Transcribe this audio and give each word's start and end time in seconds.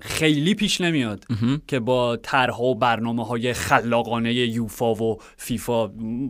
خیلی 0.00 0.54
پیش 0.54 0.80
نمیاد 0.80 1.24
که 1.66 1.80
با 1.80 2.16
طرح 2.16 2.56
و 2.56 2.74
برنامه 2.74 3.26
های 3.26 3.52
خلاقانه 3.52 4.32
یوفا 4.32 4.94
و 4.94 5.18
فیفا 5.36 5.86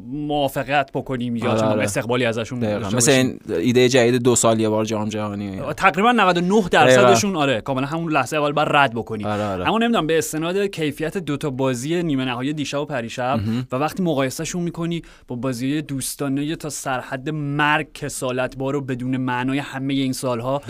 موافقت 0.06 0.92
بکنیم 0.92 1.36
یا 1.36 1.50
آره, 1.50 1.62
آره. 1.62 1.82
استقبالی 1.82 2.24
ازشون 2.24 2.76
مثل 2.76 3.10
این 3.10 3.40
ایده 3.48 3.88
جدید 3.88 4.23
دو 4.23 4.34
سال 4.36 4.60
یه 4.60 4.68
بار 4.68 4.84
جام 4.84 5.09
جهانی 5.09 5.60
تقریبا 5.76 6.12
99 6.12 6.68
درصدشون 6.70 7.36
آره 7.36 7.60
کاملا 7.60 7.86
همون 7.86 8.12
لحظه 8.12 8.36
اول 8.36 8.52
بر 8.52 8.64
رد 8.64 8.95
بکنیم. 8.95 9.26
آره 9.26 9.45
آره. 9.45 9.68
اما 9.68 9.78
نمی‌دونم 9.78 10.06
به 10.06 10.18
استناد 10.18 10.56
کیفیت 10.56 11.18
دو 11.18 11.37
تا 11.37 11.50
بازی 11.50 12.02
نیمه 12.02 12.24
نهایی 12.24 12.52
دیشب 12.52 12.80
و 12.80 12.84
پریشب 12.84 13.40
و 13.73 13.76
وقتی 13.76 14.02
مقایسهشون 14.02 14.62
می‌کنی 14.62 15.02
با 15.28 15.37
بازی 15.37 15.82
دوستانه 15.82 16.56
تا 16.56 16.70
سرحد 16.70 17.30
مرگ 17.30 17.92
کسالت 17.92 18.56
بارو 18.56 18.80
بدون 18.80 19.16
معنای 19.16 19.59
همه 19.59 19.95
این 19.95 20.12
سالها 20.12 20.62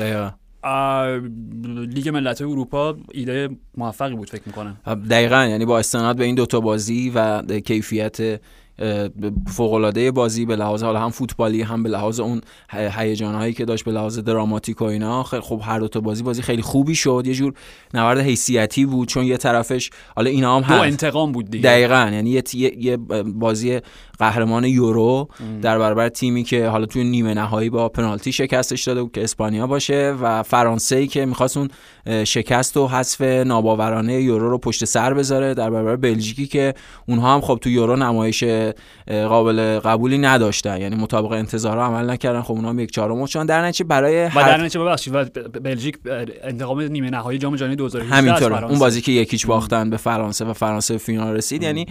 لیگ 1.95 2.09
ملت 2.09 2.43
اروپا 2.43 2.97
ایده 3.12 3.48
موفقی 3.77 4.15
بود 4.15 4.30
فکر 4.30 4.43
می‌کنم. 4.47 4.77
دقیقا 5.11 5.45
یعنی 5.45 5.65
با 5.65 5.79
استناد 5.79 6.17
به 6.17 6.25
این 6.25 6.34
دوتا 6.34 6.61
بازی 6.61 7.12
و 7.15 7.43
کیفیت 7.43 8.41
فوق 9.47 10.11
بازی 10.11 10.47
به 10.47 10.57
لحاظ 10.57 10.83
حالا 10.83 11.01
هم 11.01 11.11
فوتبالی 11.11 11.63
هم 11.63 11.83
به 11.83 11.89
لحاظ 11.89 12.21
اون 12.21 12.41
هیجان 12.71 13.35
هایی 13.35 13.53
که 13.53 13.65
داشت 13.65 13.85
به 13.85 13.93
لحاظ 13.93 14.19
دراماتیک 14.19 14.81
و 14.81 14.85
اینا 14.85 15.23
خب 15.23 15.61
هر 15.65 15.79
دو 15.79 15.89
تا 15.89 16.01
بازی 16.01 16.23
بازی 16.23 16.43
خیلی 16.43 16.62
خوبی 16.62 16.95
شد. 16.95 17.23
یه 17.27 17.35
جور 17.35 17.53
نبرد 17.95 18.19
حیثیتی 18.19 18.87
بود 18.87 19.09
چون 19.09 19.25
یه 19.25 19.37
طرفش 19.37 19.91
حالا 20.17 20.31
اینا 20.31 20.61
هم 20.61 20.77
دو 20.77 20.83
انتقام 20.83 21.33
بود 21.33 21.51
دیگه. 21.51 21.70
دقیقاً 21.70 22.11
یعنی 22.12 22.31
یه, 22.31 22.43
یه 22.55 22.97
بازی 23.25 23.81
قهرمان 24.19 24.65
یورو 24.65 25.29
در 25.63 25.79
برابر 25.79 26.09
تیمی 26.09 26.42
که 26.42 26.69
حالا 26.69 26.87
توی 26.87 27.05
نیمه 27.05 27.35
نهایی 27.35 27.70
با 27.70 27.89
پنالتی 27.89 28.33
شکستش 28.33 28.85
داده 28.85 29.03
بود 29.03 29.13
که 29.13 29.25
اسپانیا 29.25 29.67
باشه 29.67 30.17
و 30.23 30.42
فرانسه 30.42 30.97
ای 30.97 31.07
که 31.07 31.27
می‌خواست 31.27 31.57
اون 31.57 31.69
شکست 32.25 32.77
و 32.77 32.89
حذف 32.89 33.20
ناباورانه 33.20 34.23
یورو 34.23 34.51
رو 34.51 34.59
پشت 34.59 34.85
سر 34.85 35.15
بذاره 35.15 35.55
در 35.55 35.70
برابر 35.70 35.97
بلژیکی 35.97 36.47
که 36.47 36.75
اونها 37.09 37.35
هم 37.35 37.41
خب 37.41 37.59
تو 37.63 37.70
یورو 37.70 37.97
نمایش 37.97 38.45
قابل 39.06 39.78
قبولی 39.78 40.19
نداشتن. 40.19 40.80
یعنی 40.80 40.97
مطابق 40.97 41.33
انتظارها 41.33 41.84
عمل 41.84 42.11
نکردن. 42.11 42.42
خب 42.42 42.52
اونها 42.52 42.70
هم 42.70 42.78
یک 42.78 42.91
چهارم 42.91 43.27
چون 43.27 43.47
در 43.47 43.62
نتیجه 43.62 43.84
برای 43.84 44.27
و 44.27 44.30
در 44.34 44.56
نتیجه 44.56 44.80
ببخشید 44.80 45.14
و 45.14 45.24
بلژیک 45.62 45.98
انتقام 46.42 46.80
نیمه 46.80 47.11
نهایی 47.11 47.39
جام 47.39 47.56
جهانی 47.56 47.77
2018 47.77 48.16
همینطوره. 48.16 48.64
اون 48.64 48.78
بازی 48.78 49.00
که 49.00 49.12
یکیچ 49.12 49.46
باختن 49.46 49.91
به 49.91 49.96
فرانسه 49.96 50.44
و 50.44 50.52
فرانسه 50.52 50.98
فینال 50.98 51.36
رسید. 51.36 51.62
یعنی 51.62 51.86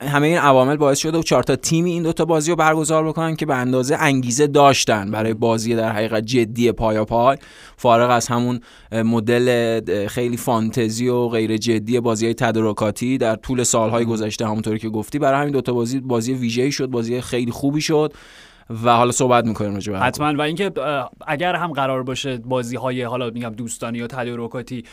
همه 0.00 0.26
این 0.26 0.38
عوامل 0.38 0.76
باعث 0.76 0.98
شده 0.98 1.18
و 1.18 1.22
چهار 1.22 1.42
تا 1.42 1.56
تیمی 1.56 1.90
این 1.92 2.02
دوتا 2.02 2.24
بازی 2.24 2.50
رو 2.50 2.56
برگزار 2.56 3.04
بکنن 3.08 3.36
که 3.36 3.46
به 3.46 3.54
اندازه 3.54 3.96
انگیزه 3.96 4.46
داشتن 4.46 5.10
برای 5.10 5.34
بازی 5.34 5.74
در 5.74 5.92
حقیقت 5.92 6.24
جدی 6.24 6.72
پایا 6.72 7.04
پای. 7.04 7.36
فارغ 7.76 8.10
از 8.10 8.28
همون 8.28 8.60
مدل 8.92 10.06
خیلی 10.06 10.36
فانتزی 10.36 11.08
و 11.08 11.28
غیر 11.28 11.56
جدی 11.56 12.00
بازی 12.00 12.24
های 12.24 12.34
تدارکاتی 12.34 13.18
در 13.18 13.36
طول 13.36 13.62
سالهای 13.62 14.04
گذشته 14.04 14.46
همونطوری 14.46 14.78
که 14.78 14.88
گفتی 14.88 15.18
برای 15.18 15.40
همین 15.40 15.52
دوتا 15.52 15.72
بازی 15.72 16.00
بازی 16.00 16.19
ویژه‌ای 16.28 16.72
شد 16.72 16.86
بازی 16.86 17.20
خیلی 17.20 17.50
خوبی 17.50 17.80
شد. 17.80 18.14
و 18.84 18.96
حالا 18.96 19.12
صحبت 19.12 19.44
می‌کنیم 19.44 19.74
راجع 19.74 19.92
حتما. 19.92 20.34
و 20.34 20.40
اینکه 20.40 20.70
اگر 21.26 21.54
هم 21.54 21.72
قرار 21.72 22.02
باشه 22.02 22.36
بازی 22.36 22.76
های 22.76 23.02
حالا 23.02 23.30
میگم 23.30 23.50
دوستانی 23.50 23.98
یا 23.98 24.06
تدارکاتی 24.06 24.84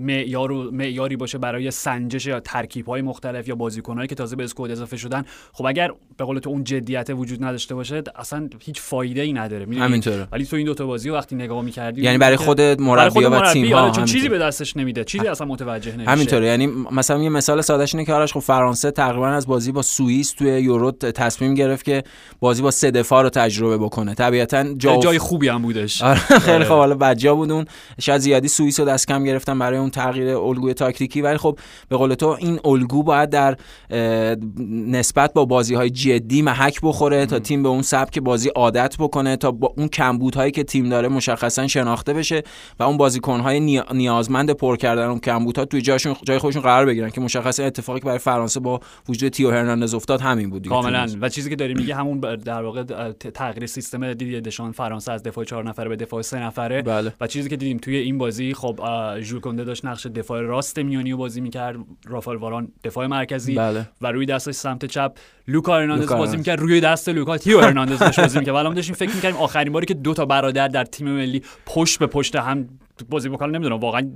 معیار 0.00 0.52
معیاری 0.52 1.16
باشه 1.16 1.38
برای 1.38 1.70
سنجش 1.70 2.26
یا 2.26 2.40
ترکیب 2.40 2.86
های 2.86 3.02
مختلف 3.02 3.48
یا 3.48 3.54
بازیکنایی 3.54 4.08
که 4.08 4.14
تازه 4.14 4.36
به 4.36 4.44
اسکواد 4.44 4.70
اضافه 4.70 4.96
شدن 4.96 5.24
خب 5.52 5.66
اگر 5.66 5.90
به 6.16 6.24
قول 6.24 6.38
تو 6.38 6.50
اون 6.50 6.64
جدیت 6.64 7.10
وجود 7.10 7.44
نداشته 7.44 7.74
باشه 7.74 8.02
اصلا 8.16 8.48
هیچ 8.60 8.80
فایده 8.80 9.20
ای 9.20 9.32
نداره. 9.32 9.66
همینطوره. 9.76 10.28
ولی 10.32 10.44
تو 10.44 10.56
این 10.56 10.66
دوتا 10.66 10.86
بازی 10.86 11.10
وقتی 11.10 11.36
نگاه 11.36 11.62
می‌کردی 11.62 12.02
یعنی 12.02 12.18
برای 12.18 12.36
خود 12.36 12.60
مربی 12.60 13.24
و 13.24 13.52
تیم 13.52 13.74
ها 13.74 13.90
چون 13.90 14.04
چیزی 14.04 14.28
به 14.28 14.38
دستش 14.38 14.76
نمیده. 14.76 15.04
چیزی 15.04 15.26
اصلا 15.26 15.46
متوجه 15.46 15.92
نمیشه. 15.92 16.10
همینطوره. 16.10 16.46
یعنی 16.46 16.66
مثلا 16.66 17.22
یه 17.22 17.28
مثال 17.28 17.60
سادهش 17.60 17.94
اینه 17.94 18.06
که 18.06 18.12
آرش 18.12 18.32
خب 18.32 18.40
فرانسه 18.40 18.90
تقریبا 18.90 19.28
از 19.28 19.46
بازی 19.46 19.72
با 19.72 19.82
سوئیس 19.82 20.32
توی 20.32 20.48
یورو 20.48 20.90
تصمیم 20.92 21.54
گرفت 21.54 21.84
که 21.84 22.02
بازی 22.40 22.62
با 22.62 22.70
سه 22.78 22.90
دفاع 22.90 23.22
رو 23.22 23.30
تجربه 23.30 23.78
بکنه. 23.78 24.14
طبیعتا 24.14 24.74
جا 24.74 24.96
جای 24.96 25.18
خوبی 25.18 25.48
هم 25.48 25.62
بودش. 25.62 26.02
آره، 26.02 26.18
خیلی 26.18 26.52
آره. 26.52 26.64
خب 26.64 26.74
حالا 26.74 26.94
بجا 26.94 27.34
بود 27.34 27.50
اون. 27.50 27.64
شاید 28.00 28.20
زیادی 28.20 28.48
سوئیس 28.48 28.80
رو 28.80 28.86
دست 28.86 29.08
کم 29.08 29.24
گرفتن 29.24 29.58
برای 29.58 29.78
اون 29.78 29.90
تغییر 29.90 30.36
الگوی 30.36 30.74
تاکتیکی. 30.74 31.22
ولی 31.22 31.38
خب 31.38 31.58
به 31.88 31.96
قول 31.96 32.14
تو 32.14 32.36
این 32.38 32.60
الگو 32.64 33.02
باید 33.02 33.30
در 33.30 33.56
نسبت 34.86 35.32
با 35.32 35.44
بازی 35.44 35.74
های 35.74 35.90
جدی 35.90 36.42
محک 36.42 36.80
بخوره 36.82 37.26
تا 37.26 37.38
تیم 37.38 37.62
به 37.62 37.68
اون 37.68 37.82
سبک 37.82 38.18
بازی 38.18 38.48
عادت 38.48 38.96
بکنه 38.98 39.36
تا 39.36 39.50
با 39.50 39.74
اون 39.76 39.88
کمبودهایی 39.88 40.50
که 40.50 40.64
تیم 40.64 40.88
داره 40.88 41.08
مشخصا 41.08 41.66
شناخته 41.66 42.14
بشه 42.14 42.42
و 42.78 42.82
اون 42.82 42.96
بازیکنهای 42.96 43.82
نیازمند 43.94 44.50
پر 44.50 44.76
کردن 44.76 45.04
اون 45.04 45.18
کمبودها 45.18 45.64
توی 45.64 45.82
جاشون 45.82 46.16
جای 46.24 46.38
خودشون 46.38 46.62
قرار 46.62 46.86
بگیرن 46.86 47.10
که 47.10 47.20
مشخصا 47.20 47.64
اتفاقی 47.64 48.00
که 48.00 48.06
برای 48.06 48.18
فرانسه 48.18 48.60
با 48.60 48.80
وجود 49.08 49.32
تیو 49.32 49.50
هرناندز 49.50 49.94
افتاد 49.94 50.20
همین 50.20 50.50
بود 50.50 50.68
کاملا. 50.68 51.06
و 51.20 51.28
چیزی 51.28 51.50
که 51.50 51.56
داری 51.56 51.74
میگه 51.74 51.94
همون 51.94 52.20
در 52.20 52.62
واقع 52.68 53.12
تغییر 53.12 53.66
سیستم 53.66 54.12
دیدی 54.12 54.40
دشان 54.40 54.72
فرانسه 54.72 55.12
از 55.12 55.22
دفاع 55.22 55.44
چهار 55.44 55.64
نفره 55.64 55.88
به 55.88 55.96
دفاع 55.96 56.22
سه 56.22 56.38
نفره. 56.38 56.82
بله. 56.82 57.12
و 57.20 57.26
چیزی 57.26 57.48
که 57.48 57.56
دیدیم 57.56 57.78
توی 57.78 57.96
این 57.96 58.18
بازی 58.18 58.54
خب 58.54 58.80
ژول 59.20 59.40
کنده 59.40 59.64
داشت 59.64 59.84
نقش 59.84 60.06
دفاع 60.06 60.40
راست 60.40 60.78
میانی 60.78 61.10
رو 61.10 61.16
بازی 61.16 61.40
می‌کرد. 61.40 61.76
رافال 62.06 62.36
واران 62.36 62.68
دفاع 62.84 63.06
مرکزی. 63.06 63.54
بله. 63.54 63.88
و 64.00 64.12
روی 64.12 64.26
دستش 64.26 64.54
سمت 64.54 64.84
چپ 64.84 65.12
لوکا 65.48 65.76
هرناندز 65.76 66.12
بازی 66.12 66.36
می‌کرد. 66.36 66.60
روی 66.60 66.80
دست 66.80 67.08
لوکا 67.08 67.38
تیو 67.38 67.60
هرناندز 67.60 67.98
داشت 67.98 68.20
بازی 68.20 68.38
می‌کرد. 68.38 68.54
ولی 68.54 68.74
داشتیم 68.74 68.94
فکر 68.94 69.14
می‌کردیم 69.14 69.40
آخرین 69.40 69.72
باری 69.72 69.86
که 69.86 69.94
دو 69.94 70.14
تا 70.14 70.26
برادر 70.26 70.68
در 70.68 70.84
تیم 70.84 71.08
ملی 71.08 71.42
پشت 71.66 71.98
به 71.98 72.06
پشت 72.06 72.36
هم 72.36 72.68
بازی 73.04 73.28
بکنه 73.28 73.52
نمی‌دونم 73.52 73.80
واقعا 73.80 74.10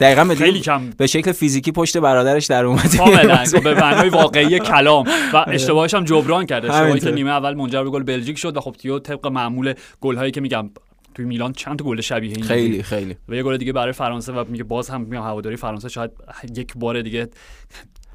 دقیقاً 0.00 0.34
خیلی 0.34 0.60
کم. 0.60 0.90
به 0.90 1.06
شکل 1.06 1.32
فیزیکی 1.32 1.72
پشت 1.72 1.98
برادرش 1.98 2.46
در 2.46 2.64
اومد 2.64 2.96
کاملا 2.96 3.44
به 3.64 3.74
معنای 3.74 4.08
واقعی 4.08 4.58
کلام. 4.58 5.06
و 5.32 5.44
اشتباهش 5.46 5.94
هم 5.94 6.04
جبران 6.04 6.46
کرد 6.46 6.66
اشتباهی 6.66 7.00
که 7.00 7.10
نیمه 7.10 7.30
اول 7.30 7.54
منجر 7.54 7.82
به 7.82 7.90
گل 7.90 8.02
بلژیک 8.02 8.38
شد 8.38 8.56
و 8.56 8.60
خب 8.60 8.72
تیو 8.78 8.98
طبق 8.98 9.26
معمول 9.26 9.74
گل 10.00 10.16
هایی 10.16 10.30
که 10.30 10.40
میگم 10.40 10.70
توی 11.14 11.24
میلان 11.24 11.52
چند 11.52 11.78
تا 11.78 11.84
گل 11.84 12.00
شبیه 12.00 12.30
این 12.30 12.44
خیلی 12.44 12.82
خیلی. 12.82 13.16
و 13.28 13.34
یه 13.34 13.42
گل 13.42 13.56
دیگه 13.56 13.72
برای 13.72 13.92
فرانسه 13.92 14.32
و 14.32 14.44
میگه 14.48 14.64
باز 14.64 14.90
هم 14.90 15.00
میگم 15.00 15.22
هواداری 15.22 15.56
فرانسه 15.56 15.88
شاید 15.88 16.10
یک 16.56 16.72
بار 16.76 17.02
دیگه 17.02 17.28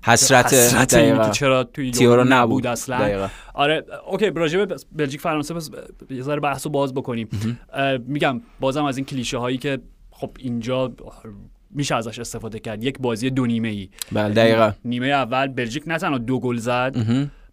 حسرت, 0.03 0.53
حسرت 0.53 1.31
چرا 1.31 1.63
توی 1.63 1.91
تیو 1.91 2.15
رو 2.15 2.23
نبود 2.23 2.67
اصلا. 2.67 2.97
دقیقا. 2.97 3.27
آره 3.53 3.85
اوکی 4.07 4.29
راجع 4.29 4.65
بلژیک 4.95 5.21
فرانسه 5.21 5.53
بس 5.53 5.69
یه 6.09 6.21
ذره 6.21 6.39
بحثو 6.39 6.69
باز 6.69 6.93
بکنیم. 6.93 7.29
میگم 8.07 8.41
بازم 8.59 8.85
از 8.85 8.97
این 8.97 9.05
کلیشه 9.05 9.37
هایی 9.37 9.57
که 9.57 9.79
خب 10.11 10.31
اینجا 10.39 10.91
میشه 11.71 11.95
ازش 11.95 12.19
استفاده 12.19 12.59
کرد. 12.59 12.83
یک 12.83 12.97
بازی 12.99 13.29
دو 13.29 13.45
نیمه 13.45 13.67
ای 13.67 13.89
بله 14.11 14.33
دقیقا. 14.33 14.71
نیمه 14.85 15.07
اول 15.07 15.47
بلژیک 15.47 15.83
نه 15.87 15.97
تنها 15.97 16.17
دو 16.17 16.39
گل 16.39 16.57
زد 16.57 16.95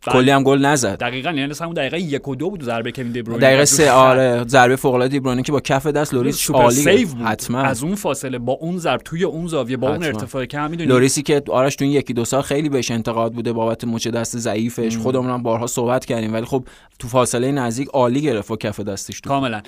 کلی 0.02 0.30
هم 0.30 0.42
گل 0.42 0.58
نزد. 0.58 0.98
دقیقاً 0.98 1.30
یعنی 1.32 1.54
همون 1.60 1.74
دقیقه 1.74 2.00
یک 2.00 2.28
و 2.28 2.34
دو 2.34 2.50
بود 2.50 2.62
ضربه 2.62 2.92
کوین 2.92 3.12
دی 3.12 3.19
بروینه 3.19 3.40
دقیقه 3.40 3.64
سه 3.64 3.90
آره 3.90 4.44
ضربه 4.48 4.76
فوق 4.76 4.94
العاده 4.94 5.12
دی 5.12 5.20
بروینه 5.20 5.42
که 5.42 5.52
با 5.52 5.60
کف 5.60 5.86
دست 5.86 6.14
لوریس 6.14 6.50
عالی 6.50 6.74
save 6.74 7.08
بود. 7.08 7.22
حتما. 7.22 7.60
از 7.60 7.82
اون 7.82 7.94
فاصله 7.94 8.38
با 8.38 8.52
اون 8.52 8.78
ضرب 8.78 9.00
توی 9.04 9.24
اون 9.24 9.46
زاویه 9.46 9.76
با 9.76 9.88
حتما. 9.88 10.04
اون 10.04 10.14
ارتفاع 10.14 10.44
که 10.44 10.60
می‌دونی؟ 10.60 10.90
لوریسی 10.90 11.22
که 11.22 11.42
آرش 11.50 11.76
تو 11.76 11.84
این 11.84 11.94
یکی 11.94 12.12
دو 12.12 12.24
سال 12.24 12.42
خیلی 12.42 12.68
بهش 12.68 12.90
انتقاد 12.90 13.32
بوده 13.32 13.52
بابت 13.52 13.84
مچ 13.84 14.08
دست 14.08 14.38
ضعیفش. 14.38 14.96
خودمون 14.96 15.30
هم 15.30 15.42
بارها 15.42 15.66
صحبت 15.66 16.04
کردیم 16.04 16.32
ولی 16.34 16.44
خب 16.44 16.64
تو 16.98 17.08
فاصله 17.08 17.52
نزدیک 17.52 17.88
عالی 17.88 18.20
گرفت 18.20 18.50
و 18.50 18.56
کف 18.56 18.80
دستش 18.80 19.20
تو. 19.20 19.28
کاملا. 19.28 19.62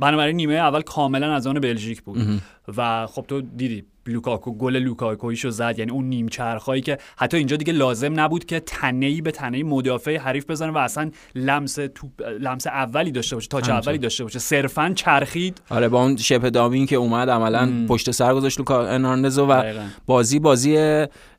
بنابراین 0.00 0.36
نیمه 0.36 0.54
اول 0.54 0.80
کاملا 0.80 1.34
از 1.34 1.46
آن 1.46 1.60
بلژیک 1.60 2.02
بود. 2.02 2.40
و 2.76 3.06
خب 3.06 3.24
تو 3.28 3.40
دیدی 3.40 3.84
لوکاکو 4.06 4.52
گل 4.52 4.76
لوکاکویشو 4.76 5.50
زد 5.50 5.74
یعنی 5.78 5.90
اون 5.90 6.04
نیم 6.04 6.28
چرخایی 6.28 6.82
که 6.82 6.98
حتی 7.16 7.36
اینجا 7.36 7.56
دیگه 7.56 7.72
لازم 7.72 8.20
نبود 8.20 8.44
که 8.44 8.60
تنه‌ای 8.60 9.20
به 9.20 9.30
تنه‌ی 9.30 9.62
مدافع 9.62 10.16
حریف 10.16 10.50
بزنه 10.50 10.72
و 10.72 10.78
اصلا 10.78 11.10
لمس 11.34 11.74
تو 11.74 12.08
لمس 12.40 12.66
اولی 12.66 13.10
داشته 13.10 13.36
باشه 13.36 13.48
تا 13.48 13.58
اولی 13.58 13.98
داشته 13.98 14.24
باشه. 14.24 14.38
صرفا 14.38 14.92
چرخید. 14.94 15.60
آره 15.70 15.88
با 15.88 16.02
اون 16.02 16.16
شبه 16.16 16.50
دامی 16.50 16.86
که 16.86 16.96
اومد 16.96 17.30
عملا 17.30 17.86
پشت 17.88 18.10
سر 18.10 18.34
گذاشت 18.34 18.58
لوکا 18.58 18.86
هرناندز 18.86 19.38
و 19.38 19.62
بازی 20.06 20.38
بازی 20.38 20.70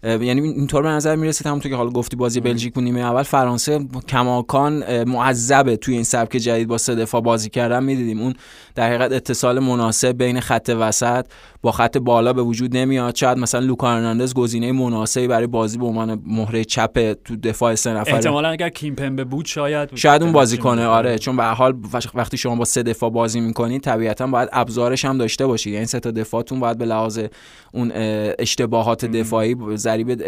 یعنی 0.04 0.42
اینطور 0.42 0.82
به 0.82 0.90
نظر 0.90 1.16
می‌رسید 1.16 1.48
همونطور 1.48 1.72
که 1.72 1.78
حالا 1.78 1.90
گفتی 1.90 2.16
بازی 2.16 2.40
بلژیک 2.40 2.78
و 2.78 2.82
نیمه 2.82 3.00
اول 3.00 3.24
فرانسه 3.24 3.80
کماکان 4.08 5.04
معذبه 5.04 5.78
توی 5.78 5.94
این 5.94 6.04
سبک 6.04 6.32
جدید 6.32 6.68
با 6.68 6.78
سه 6.78 6.96
دفاع 6.96 7.22
بازی 7.22 7.50
کردن. 7.50 7.84
می‌دیدیم 7.84 8.20
اون 8.20 8.34
در 8.76 8.88
حقیقت 8.88 9.12
اتصال 9.12 9.60
مناسب 9.60 10.18
بین 10.18 10.40
خط 10.40 10.76
وسط 10.80 11.19
شاید 11.20 11.32
با 11.62 11.72
خط 11.72 11.98
بالا 11.98 12.34
به 12.34 12.42
وجود 12.42 12.78
نمیاد. 12.78 13.16
شاید 13.16 13.38
مثلا 13.38 13.60
لوکا 13.60 13.92
هرناندز 13.92 14.34
گزینه 14.34 14.72
مناسبی 14.72 15.28
برای 15.28 15.48
بازی 15.48 15.78
به 15.78 15.86
عنوان 15.86 16.22
مهره 16.26 16.64
چپ 16.64 17.14
تو 17.26 17.36
دفاع 17.36 17.76
سه 17.76 17.94
نفره. 17.94 18.14
احتمالاً 18.14 18.50
اگر 18.50 18.70
کیمپمبه 18.70 19.24
بود 19.24 19.46
شاید 19.46 19.96
شاید 19.96 20.24
اون 20.24 20.32
بازی 20.32 20.58
کنه 20.58 20.86
آره. 20.86 21.18
چون 21.18 21.38
به 21.38 21.44
هر 21.44 21.54
حال 21.54 21.76
وقتی 22.14 22.38
شما 22.38 22.56
با 22.56 22.66
سه 22.66 22.84
دفاع 22.84 23.10
بازی 23.10 23.40
می‌کنید 23.40 23.82
طبیعتا 23.82 24.28
باید 24.28 24.50
ابزارش 24.52 25.06
هم 25.06 25.18
داشته 25.18 25.48
باشید 25.48 25.74
یعنی 25.74 25.86
سه 25.86 26.00
تا 26.00 26.12
دفاعتون 26.12 26.60
باید 26.60 26.78
به 26.78 26.86
لحاظ 26.86 27.20
اون 27.74 27.92
اشتباهات 28.40 29.06
دفاعی 29.06 29.56
ضریب 29.76 30.22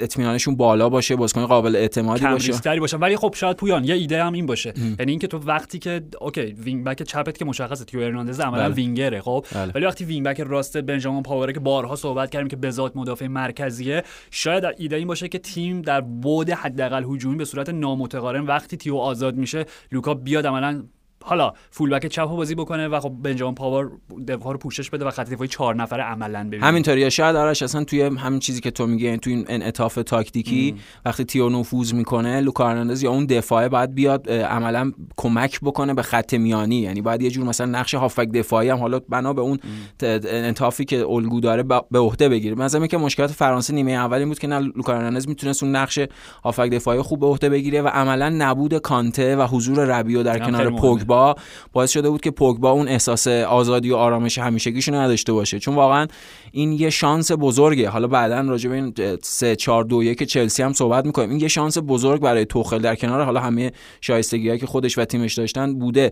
اطمینانشون 0.00 0.56
بالا 0.56 0.88
باشه 0.88 1.16
بازیکن 1.16 1.46
قابل 1.46 1.76
اعتمادی 1.76 2.26
باشه. 2.26 2.80
باشه. 2.80 2.96
ولی 2.96 3.16
خب 3.16 3.34
شاید 3.36 3.56
پویان 3.56 3.84
یه 3.84 3.94
ایده 3.94 4.24
هم 4.24 4.32
این 4.32 4.46
باشه. 4.46 4.74
یعنی 4.98 5.12
اینکه 5.12 5.26
تو 5.26 5.38
وقتی 5.38 5.78
که 5.78 6.02
اوکی 6.20 6.40
wing 6.40 6.84
back 6.84 7.02
چپت 7.02 7.38
که 7.38 7.44
مشخصه. 7.44 7.84
تئو 7.84 8.00
هرناندز 8.00 8.40
عملا 8.40 8.62
بله. 8.62 8.74
wingerه 8.74 9.20
خب؟ 9.20 9.44
بله. 9.54 9.72
ولی 9.74 9.86
وقتی 9.86 9.99
wing 10.04 10.26
back 10.26 10.40
راست 10.40 10.78
بنجامین 10.78 11.22
پاوار 11.22 11.52
که 11.52 11.60
بارها 11.60 11.96
صحبت 11.96 12.30
کردیم 12.30 12.48
که 12.48 12.56
به 12.56 12.70
ذات 12.70 12.96
مدافع 12.96 13.26
مرکزیه 13.26 14.02
شاید 14.30 14.64
ایده 14.78 14.96
این 14.96 15.08
باشه 15.08 15.28
که 15.28 15.38
تیم 15.38 15.82
در 15.82 16.00
بعد 16.00 16.50
حداقل 16.50 17.04
هجومی 17.04 17.36
به 17.36 17.44
صورت 17.44 17.68
نامتقارن 17.68 18.46
وقتی 18.46 18.76
تئو 18.76 18.96
آزاد 18.96 19.36
میشه 19.36 19.64
لوکا 19.92 20.14
بیاد 20.14 20.46
عملا 20.46 20.82
حالا 21.24 21.52
full 21.70 21.88
back 21.88 22.06
چپ 22.06 22.24
بازی 22.24 22.54
بکنه 22.54 22.88
و 22.88 23.00
خب 23.00 23.12
بنجامین 23.22 23.54
پاوار 23.54 23.90
دفاع 24.28 24.52
رو 24.52 24.58
پوشش 24.58 24.90
بده 24.90 25.04
و 25.04 25.10
خط 25.10 25.30
دفاعی 25.30 25.48
چهار 25.48 25.74
نفره 25.74 26.02
عملا 26.02 26.44
ببینه 26.44 26.64
همینطوری 26.64 27.10
شاید 27.10 27.36
آرش 27.36 27.62
اصلا 27.62 27.84
توی 27.84 28.02
همین 28.02 28.40
چیزی 28.40 28.60
که 28.60 28.70
تو 28.70 28.86
میگی 28.86 29.04
یعنی 29.04 29.18
توی 29.18 29.32
این 29.32 29.44
انعطاف 29.48 29.94
تاکتیکی 29.94 30.74
وقتی 31.04 31.24
تیو 31.24 31.48
نفوذ 31.48 31.92
می‌کنه 31.92 32.40
لوکا 32.40 32.84
یا 33.00 33.10
اون 33.10 33.26
دفاعه 33.26 33.68
باید 33.68 33.94
بیاد 33.94 34.30
عملا 34.30 34.92
کمک 35.16 35.60
بکنه 35.60 35.94
به 35.94 36.02
خط 36.02 36.34
میانی. 36.34 36.76
یعنی 36.76 37.02
باید 37.02 37.22
یه 37.22 37.30
جور 37.30 37.46
مثلا 37.46 37.66
نقش 37.66 37.94
هافک 37.94 38.28
دفاعی 38.28 38.68
هم 38.68 38.78
حالا 38.78 39.00
بنا 39.08 39.32
به 39.32 39.40
اون 39.40 39.58
انعطافی 40.02 40.84
که 40.84 41.06
الگو 41.06 41.40
داره 41.40 41.62
به 41.62 41.98
عهده 41.98 42.28
بگیره. 42.28 42.54
مثلا 42.54 42.86
که 42.86 42.96
مشکلات 42.96 43.30
فرانسه 43.30 43.74
نیمه 43.74 43.92
اول 43.92 44.18
این 44.18 44.28
بود 44.28 44.38
که 44.38 44.46
نه 44.46 44.58
لوکا 44.58 45.10
می‌تونست 45.10 45.62
اون 45.62 45.76
نقش 45.76 45.98
هافک 46.44 46.70
دفاعی 46.70 47.02
خوب 47.02 47.20
به 47.20 47.26
عهده 47.26 47.48
بگیره 47.48 47.82
و 47.82 47.88
عملا 47.88 48.28
نبود 48.28 48.78
کانته 48.78 49.36
و 49.36 49.42
حضور 49.42 49.84
ربیو 49.84 50.22
در 50.22 50.38
کنار 50.38 50.70
پوگ 50.70 51.09
پوگبا 51.10 51.34
باعث 51.72 51.90
شده 51.90 52.10
بود 52.10 52.20
که 52.20 52.30
پوگبا 52.30 52.70
اون 52.70 52.88
احساس 52.88 53.26
آزادی 53.28 53.90
و 53.90 53.96
آرامش 53.96 54.38
همیشگیشون 54.38 54.94
نداشته 54.94 55.32
باشه. 55.32 55.58
چون 55.58 55.74
واقعا 55.74 56.06
این 56.52 56.72
یه 56.72 56.90
شانس 56.90 57.32
بزرگه. 57.32 57.88
حالا 57.88 58.06
بعدا 58.06 58.40
راجع 58.40 58.70
به 58.70 58.76
این 58.76 58.94
3 59.22 59.56
4 59.56 59.84
2 59.84 60.02
1 60.02 60.22
چلسی 60.22 60.62
هم 60.62 60.72
صحبت 60.72 61.06
می‌کنیم. 61.06 61.30
این 61.30 61.40
یه 61.40 61.48
شانس 61.48 61.78
بزرگ 61.86 62.20
برای 62.20 62.44
توخل 62.44 62.78
در 62.78 62.94
کنار. 62.94 63.24
حالا 63.24 63.40
همه 63.40 63.72
شایستگیایی 64.00 64.58
که 64.58 64.66
خودش 64.66 64.98
و 64.98 65.04
تیمش 65.04 65.34
داشتن 65.34 65.78
بوده. 65.78 66.10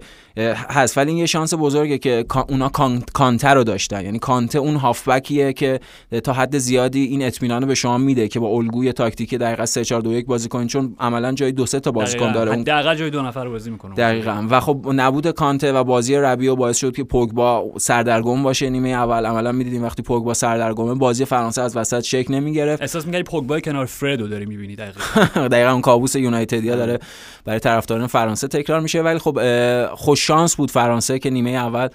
هست. 0.71 0.99
ولی 0.99 1.11
این 1.11 1.19
یه 1.19 1.27
شانس 1.27 1.55
بزرگه 1.55 1.99
که 1.99 2.25
اونا 2.49 2.71
کانتر 3.13 3.55
رو 3.55 3.65
داشتن. 3.65 4.05
یعنی 4.05 4.19
کانته 4.19 4.59
اون 4.59 4.77
هافبکیه 4.77 5.53
که 5.53 5.81
تا 6.25 6.33
حد 6.33 6.59
زیادی 6.59 7.05
این 7.05 7.23
اطمینان 7.23 7.67
به 7.67 7.75
شما 7.75 7.99
میده 7.99 8.29
که 8.29 8.41
با 8.41 8.49
الگوی 8.49 8.93
تاکتیکی 8.93 9.39
دقیقا 9.39 9.67
3 9.67 9.85
4 9.85 10.01
2 10.01 10.13
1 10.13 10.27
بازی 10.27 10.49
کنین. 10.49 10.67
چون 10.67 10.97
عملا 11.01 11.33
جای 11.33 11.53
دو 11.53 11.67
سه 11.67 11.81
تا 11.81 11.91
بازیکن 11.91 12.33
داره. 12.33 12.53
اون 12.53 12.63
دقیقاً 12.63 12.95
جای 12.95 13.11
دو 13.11 13.23
نفر 13.23 13.49
بازی 13.49 13.71
می‌کنه. 13.71 13.95
دقیقاً. 13.95 14.47
و 14.51 14.61
خب 14.61 14.88
نبود 14.93 15.31
کانته 15.31 15.73
و 15.73 15.85
بازی 15.85 16.17
ربیو 16.17 16.57
باعث 16.57 16.77
شد 16.77 16.97
که 16.97 17.05
پوگبا 17.05 17.73
سردرگم 17.79 18.43
باشه 18.43 18.71
نیمه 18.71 18.89
اول. 18.89 19.27
عملا 19.27 19.53
می‌دیدیم 19.53 19.85
وقتی 19.85 20.03
پوگبا 20.03 20.35
سردرگمه 20.35 20.95
بازی 20.95 21.25
فرانسه 21.25 21.63
از 21.63 21.77
وسط 21.77 22.01
شک 22.01 22.27
نمی‌گرفت. 22.31 22.83
احساس 22.83 23.07
میگری 23.07 23.23
پوگبا 23.23 23.61
کنار 23.61 23.87
فردو 23.87 24.29
داری 24.29 24.47
می‌بینی 24.47 24.77
دقیقاً. 24.77 25.49
دقیقاً 25.55 25.71
اون 25.71 25.81
کابوس 25.81 26.17
یونایتدیا 26.17 26.77
داره 26.77 26.99
برای 27.45 27.61
طرفداران 27.61 28.07
فرانسه 28.07 28.49
تکرار 28.49 28.81
میشه. 28.81 29.03
ولی 29.03 29.19
خب 29.19 29.39
خوش 29.95 30.27
شانس 30.27 30.57
بود 30.57 30.71
فرانسه 30.71 31.19
که 31.19 31.31
نیمه 31.31 31.51
اول 31.51 31.89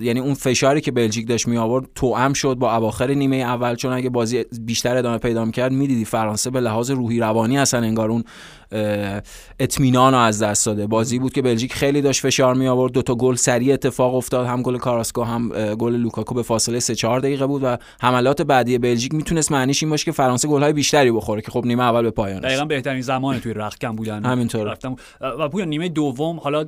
یعنی 0.00 0.20
اون 0.20 0.34
فشاری 0.34 0.80
که 0.80 0.92
بلژیک 0.92 1.28
داشت 1.28 1.48
می 1.48 1.56
آورد 1.56 1.86
توأم 1.94 2.32
شد 2.32 2.54
با 2.54 2.76
اواخر 2.76 3.10
نیمه 3.10 3.36
اول 3.36 3.74
چون 3.74 3.92
اگه 3.92 4.10
بازی 4.10 4.44
بیشتر 4.60 4.96
ادامه 4.96 5.18
پیدا 5.18 5.44
می‌کرد 5.44 5.72
می‌دیدی 5.72 6.04
فرانسه 6.04 6.50
به 6.50 6.60
لحاظ 6.60 6.90
روحی 6.90 7.20
روانی 7.20 7.58
اصلا 7.58 7.80
انگار 7.80 8.10
اون 8.10 8.24
اطمینان 9.60 10.12
رو 10.12 10.18
از 10.18 10.42
دست 10.42 10.66
داده. 10.66 10.86
بازی 10.86 11.18
بود 11.18 11.32
که 11.32 11.42
بلژیک 11.42 11.72
خیلی 11.72 12.02
داشت 12.02 12.20
فشار 12.20 12.54
می 12.54 12.68
آورد 12.68 12.92
دو 12.92 13.02
تا 13.02 13.14
گل 13.14 13.34
سریع 13.34 13.72
اتفاق 13.72 14.14
افتاد. 14.14 14.46
هم 14.46 14.62
گل 14.62 14.78
کاراسکو 14.78 15.22
هم 15.22 15.48
گل 15.74 15.94
لوکاکو 15.96 16.34
به 16.34 16.42
فاصله 16.42 16.80
3 16.80 16.94
4 16.94 17.20
دقیقه 17.20 17.46
بود 17.46 17.62
و 17.64 17.76
حملات 18.00 18.42
بعدی 18.42 18.78
بلژیک 18.78 19.14
می‌تونست 19.14 19.52
معنیش 19.52 19.82
این 19.82 19.90
باشه 19.90 20.04
که 20.04 20.12
فرانسه 20.12 20.48
گل 20.48 20.62
های 20.62 20.72
بیشتری 20.72 21.12
بخوره 21.12 21.42
که 21.42 21.50
خب 21.50 21.66
نیمه 21.66 21.82
اول 21.82 22.02
به 22.02 22.10
پایان 22.10 22.40
دقیقاً 22.40 22.64
بهترین 22.64 23.02
زمان 23.02 23.40
توی 23.40 23.54
رختکن 23.54 23.96
بودن. 23.96 24.24
همینطور 24.24 24.76
و 25.20 25.48
پویا 25.48 25.64
نیمه 25.64 25.88
دوم 25.88 26.36
حالا 26.36 26.64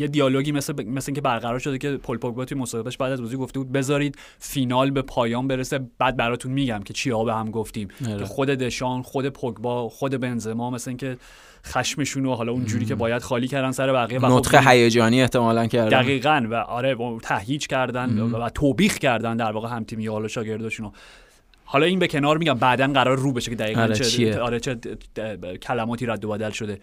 یه 0.00 0.08
دیالوگی 0.08 0.52
مثل. 0.52 0.84
مثل 0.86 1.10
اینکه 1.10 1.20
برقرار 1.20 1.58
شده 1.58 1.78
که 1.78 1.96
پل 1.96 2.16
پوگبا 2.16 2.44
توی 2.44 2.58
مصاحبهش 2.58 2.96
بعد 2.96 3.12
از 3.12 3.20
بازی 3.20 3.36
گفته 3.36 3.58
بود 3.58 3.72
بذارید 3.72 4.16
فینال 4.38 4.90
به 4.90 5.02
پایان 5.02 5.48
برسه 5.48 5.80
بعد 5.98 6.16
براتون 6.16 6.52
میگم 6.52 6.80
که 6.84 6.92
چیا 6.92 7.24
به 7.24 7.34
هم 7.34 7.50
گفتیم. 7.50 7.88
آره. 8.08 8.18
که 8.18 8.24
خود 8.24 8.48
دشان 8.48 9.02
خود 9.02 9.28
پوگبا 9.28 9.88
خود 9.88 10.20
بنزما 10.20 10.70
مثل 10.70 10.90
اینکه 10.90 11.16
خشمشون 11.66 12.26
و 12.26 12.34
حالا 12.34 12.52
اونجوری 12.52 12.84
که 12.84 12.94
باید 12.94 13.22
خالی 13.22 13.48
کردن 13.48 13.70
سر 13.70 13.92
بقیه 13.92 14.18
و 14.18 14.38
نطق 14.38 14.60
خب 14.60 14.68
هیجانی 14.68 15.22
احتمالاً 15.22 15.66
کردن. 15.66 16.02
دقیقاً 16.02 16.46
و 16.50 16.54
آره 16.54 16.96
تهییج 17.22 17.66
کردن 17.66 18.18
و 18.18 18.50
توبیخ 18.50 18.98
کردن 18.98 19.36
در 19.36 19.52
واقع 19.52 19.68
هم 19.68 19.84
تیمی 19.84 20.06
حالا 20.06 20.28
شاگرداشونو. 20.28 20.90
حالا 21.64 21.86
این 21.86 21.98
به 21.98 22.08
کنار 22.08 22.38
میگم 22.38 22.54
بعدا 22.54 22.86
قرار 22.86 23.18
رو 23.18 23.32
بشه 23.32 23.50
که 23.50 23.56
دقیقاً 23.56 23.82
آره 23.82 23.94
چه 23.94 24.40
آره 24.40 24.60
چه 24.60 24.78
کلماتی 25.62 26.06
رد 26.06 26.24
و 26.24 26.28
بدل 26.28 26.50
شده. 26.50 26.78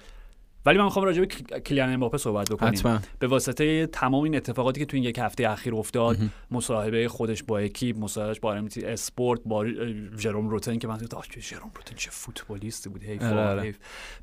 ولی 0.66 0.78
من 0.78 0.84
می‌خوام 0.84 1.06
راجع 1.06 1.20
به 1.20 1.28
کلیان 1.60 1.94
امباپه 1.94 2.18
صحبت 2.18 2.52
بکنیم. 2.52 3.02
به 3.20 3.28
واسطه 3.28 3.88
تمام 3.88 4.24
این 4.24 4.36
اتفاقاتی 4.36 4.80
که 4.80 4.86
تو 4.86 4.98
این 4.98 5.04
یک 5.04 5.20
هفته 5.20 5.50
اخیر 5.50 5.76
افتاد 5.76 6.18
مصاحبه 6.52 7.08
خودش 7.08 7.44
با 7.44 7.58
اکیپ 7.58 7.98
مصاحبهش 7.98 8.40
با 8.40 8.54
امتی 8.54 8.86
اسپورت 8.86 9.40
با 9.46 9.66
ژروم 10.18 10.50
روتن 10.50 10.78
که 10.78 10.88
من 10.88 10.98
گفتم 10.98 11.40
ژروم 11.40 11.72
روتن 11.76 11.96
چه 11.96 12.12
فوتبالیستی 12.12 12.90
بود 12.90 13.04
حیف 13.04 13.24
آره، 13.24 13.40
آره. 13.40 13.76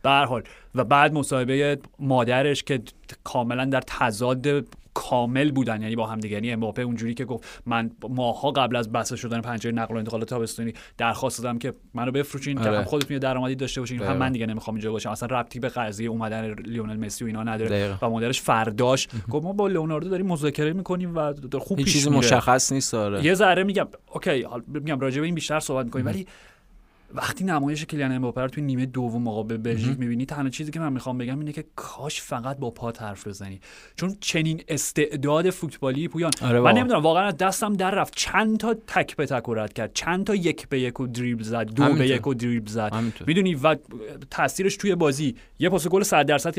به 0.03 0.11
حال. 0.11 0.43
و 0.75 0.85
بعد 0.85 1.13
مصاحبه 1.13 1.79
مادرش 1.99 2.63
که 2.63 2.83
کاملا 3.25 3.65
در 3.65 3.81
تضاد 3.81 4.67
کامل 4.95 5.51
بودن 5.51 5.83
یعنی 5.83 5.97
با 5.97 6.07
هم 6.07 6.21
دیگه 6.21 6.35
یعنی 6.35 6.53
امباپه 6.53 6.83
اونجوری 6.83 7.15
که 7.15 7.25
گفت 7.25 7.63
من 7.67 7.91
ماها 8.09 8.51
قبل 8.51 8.77
از 8.77 8.93
بسته 8.93 9.17
شدن 9.17 9.41
پنجره 9.41 9.73
نقل 9.73 9.95
و 9.95 9.99
انتقالات 9.99 10.29
تابستونی 10.29 10.73
درخواست 10.99 11.43
دادم 11.43 11.59
که 11.59 11.75
منو 11.95 12.11
بفروشین 12.11 12.59
که 12.59 12.65
هم 12.65 12.75
آره. 12.75 12.85
خودتون 12.85 13.19
درآمدی 13.19 13.55
داشته 13.55 13.81
باشین. 13.81 14.03
هم 14.03 14.17
من 14.17 14.33
دیگه 14.33 14.47
نمی‌خوام 14.47 14.75
اینجا 14.75 14.93
باشم. 14.93 15.11
اصلا 15.11 15.41
ربطی 15.41 15.61
به 15.61 15.69
قضیه 15.69 16.09
اومدن 16.09 16.55
لیونل 16.55 16.97
مسی 16.97 17.25
و 17.25 17.27
اینا 17.27 17.43
نداره 17.43 17.99
و 18.03 18.11
مادرش 18.11 18.41
فرداش 18.41 19.09
گفت 19.31 19.45
ما 19.45 19.53
با 19.53 19.69
لئوناردو 19.69 20.09
داریم 20.09 20.27
مذاکره 20.27 20.73
می‌کنیم 20.73 21.17
و 21.17 21.35
خوب 21.61 21.79
پیش 21.79 21.93
چیزی 21.93 22.11
مشخص 22.11 22.73
نیست 22.73 22.93
داره 22.93 23.25
یه 23.25 23.35
ذره 23.35 23.65
میگم 23.65 23.89
اوکی 24.13 24.47
میگم 24.69 25.01
راجع 25.01 25.21
به 25.21 25.27
این 25.27 25.35
بیشتر 25.35 25.61
صحبت 25.61 25.85
می‌کنیم 25.85 26.07
ولی 26.07 26.27
وقتی 27.15 27.45
نمایش 27.45 27.85
کلیان 27.85 28.13
امباپه 28.13 28.41
رو 28.41 28.49
توی 28.49 28.63
نیمه 28.63 28.87
دوم 28.87 29.23
مقابل 29.23 29.57
بلژیک 29.57 29.99
می‌بینی 29.99 30.27
تنها 30.27 30.49
چیزی 30.49 30.71
که 30.71 30.81
من 30.81 30.93
می‌خوام 30.93 31.19
بگم 31.19 31.39
اینه 31.39 31.53
که 31.53 31.65
کاش 31.77 32.23
فقط 32.23 32.59
با 32.59 32.71
پا 32.71 32.93
حرف 33.01 33.27
بزنی. 33.27 33.61
چون 33.97 34.17
چنین 34.21 34.63
استعداد 34.69 35.51
فوتبالی 35.51 36.09
پویان. 36.09 36.31
آره 36.43 36.61
من 36.61 36.73
نمی‌دونم 36.73 37.03
واقعا 37.03 37.31
دستم 37.31 37.73
در 37.73 37.91
رفت. 37.91 38.13
چند 38.17 38.59
تا 38.59 38.75
تک 38.87 39.17
به 39.17 39.27
تک 39.27 39.43
رد 39.49 39.73
کرد. 39.73 39.91
چند 39.95 40.25
تا 40.25 40.35
یک 40.35 40.69
به 40.69 40.81
یک 40.81 41.01
و 41.01 41.07
دریبل 41.07 41.43
زد 41.43 41.65
دو 41.65 41.93
به 41.93 42.09
یک 42.09 42.27
و 42.27 42.35
دریبل 42.35 42.71
زد. 42.71 42.93
می‌دونی؟ 43.27 43.55
و 43.55 43.77
تاثیرش 44.31 44.77
توی 44.77 44.95
بازی. 44.95 45.37
یه 45.59 45.69
پاس 45.69 45.89
گل 45.89 46.03
100 46.03 46.27
درصد 46.27 46.59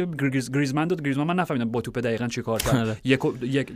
گریزمن 0.53 0.87
داد. 0.87 1.01
گریزمن 1.01 1.27
من 1.27 1.35
نفهمیدم 1.35 1.71
با 1.71 1.81
توپ 1.81 1.99
دقیقاً 1.99 2.27
چیکار 2.27 2.61
کرد. 2.61 2.75
آره. 2.75 2.97
یک 3.03 3.19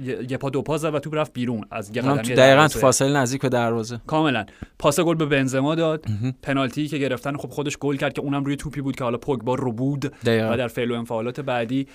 یک 0.05 0.33
پا 0.33 0.49
دو 0.49 0.61
پا 0.61 0.77
زد 0.77 0.95
و 0.95 0.99
توپ 0.99 1.15
رفت 1.15 1.33
بیرون. 1.33 1.65
از 1.71 1.91
یه 1.95 2.01
دقیقاً 2.01 2.67
فاصله 2.67 3.19
نزدیک 3.19 3.41
به 3.41 3.49
دروازه. 3.49 4.01
کاملا. 4.07 4.45
پاس 4.79 4.99
گل 4.99 5.15
به 5.15 5.25
بنزما 5.25 5.75
داد. 5.75 6.05
پنالتی 6.41 6.66
که 6.69 6.97
گرفتن 6.97 7.37
خب 7.37 7.49
خودش 7.49 7.77
گل 7.77 7.95
کرد 7.95 8.13
که 8.13 8.21
اونم 8.21 8.45
روی 8.45 8.55
توپی 8.55 8.81
بود 8.81 8.95
که 8.95 9.03
حالا 9.03 9.17
پوگبا 9.17 9.55
رو 9.55 9.71
بود 9.71 10.13
و 10.25 10.57
در 10.57 10.67
فعل 10.67 10.91
و 10.91 10.93
انفعالات 10.93 11.39
بعدی 11.39 11.87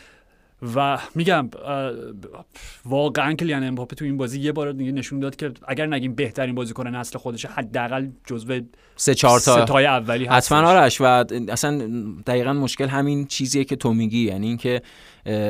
و 0.77 0.99
میگم 1.15 1.51
واقعا 2.85 3.33
کلیان 3.33 3.65
امباپه 3.65 3.97
تو 3.97 4.05
این 4.05 4.17
بازی 4.17 4.41
یه 4.41 4.53
بار 4.53 4.73
دیگه 4.73 4.93
نشون 4.93 5.21
داد 5.21 5.37
که 5.37 5.53
اگر 5.69 5.87
نگیم 5.87 6.15
بهترین 6.15 6.55
بازیکن 6.55 6.87
نسل 6.87 7.19
خودشه 7.19 7.49
حداقل 7.49 8.09
جزو 8.27 8.61
سه 8.97 9.15
چهار 9.15 9.41
تا 9.41 9.65
تای 9.65 9.87
اولی 9.87 10.25
حتما 10.25 10.69
آرش 10.69 11.01
و 11.01 11.05
اصلا 11.49 11.89
دقیقا 12.27 12.53
مشکل 12.53 12.87
همین 12.87 13.27
چیزیه 13.27 13.65
که 13.65 13.77
تو 13.77 13.95
میگی 13.95 14.25
یعنی 14.25 14.47
اینکه 14.47 14.83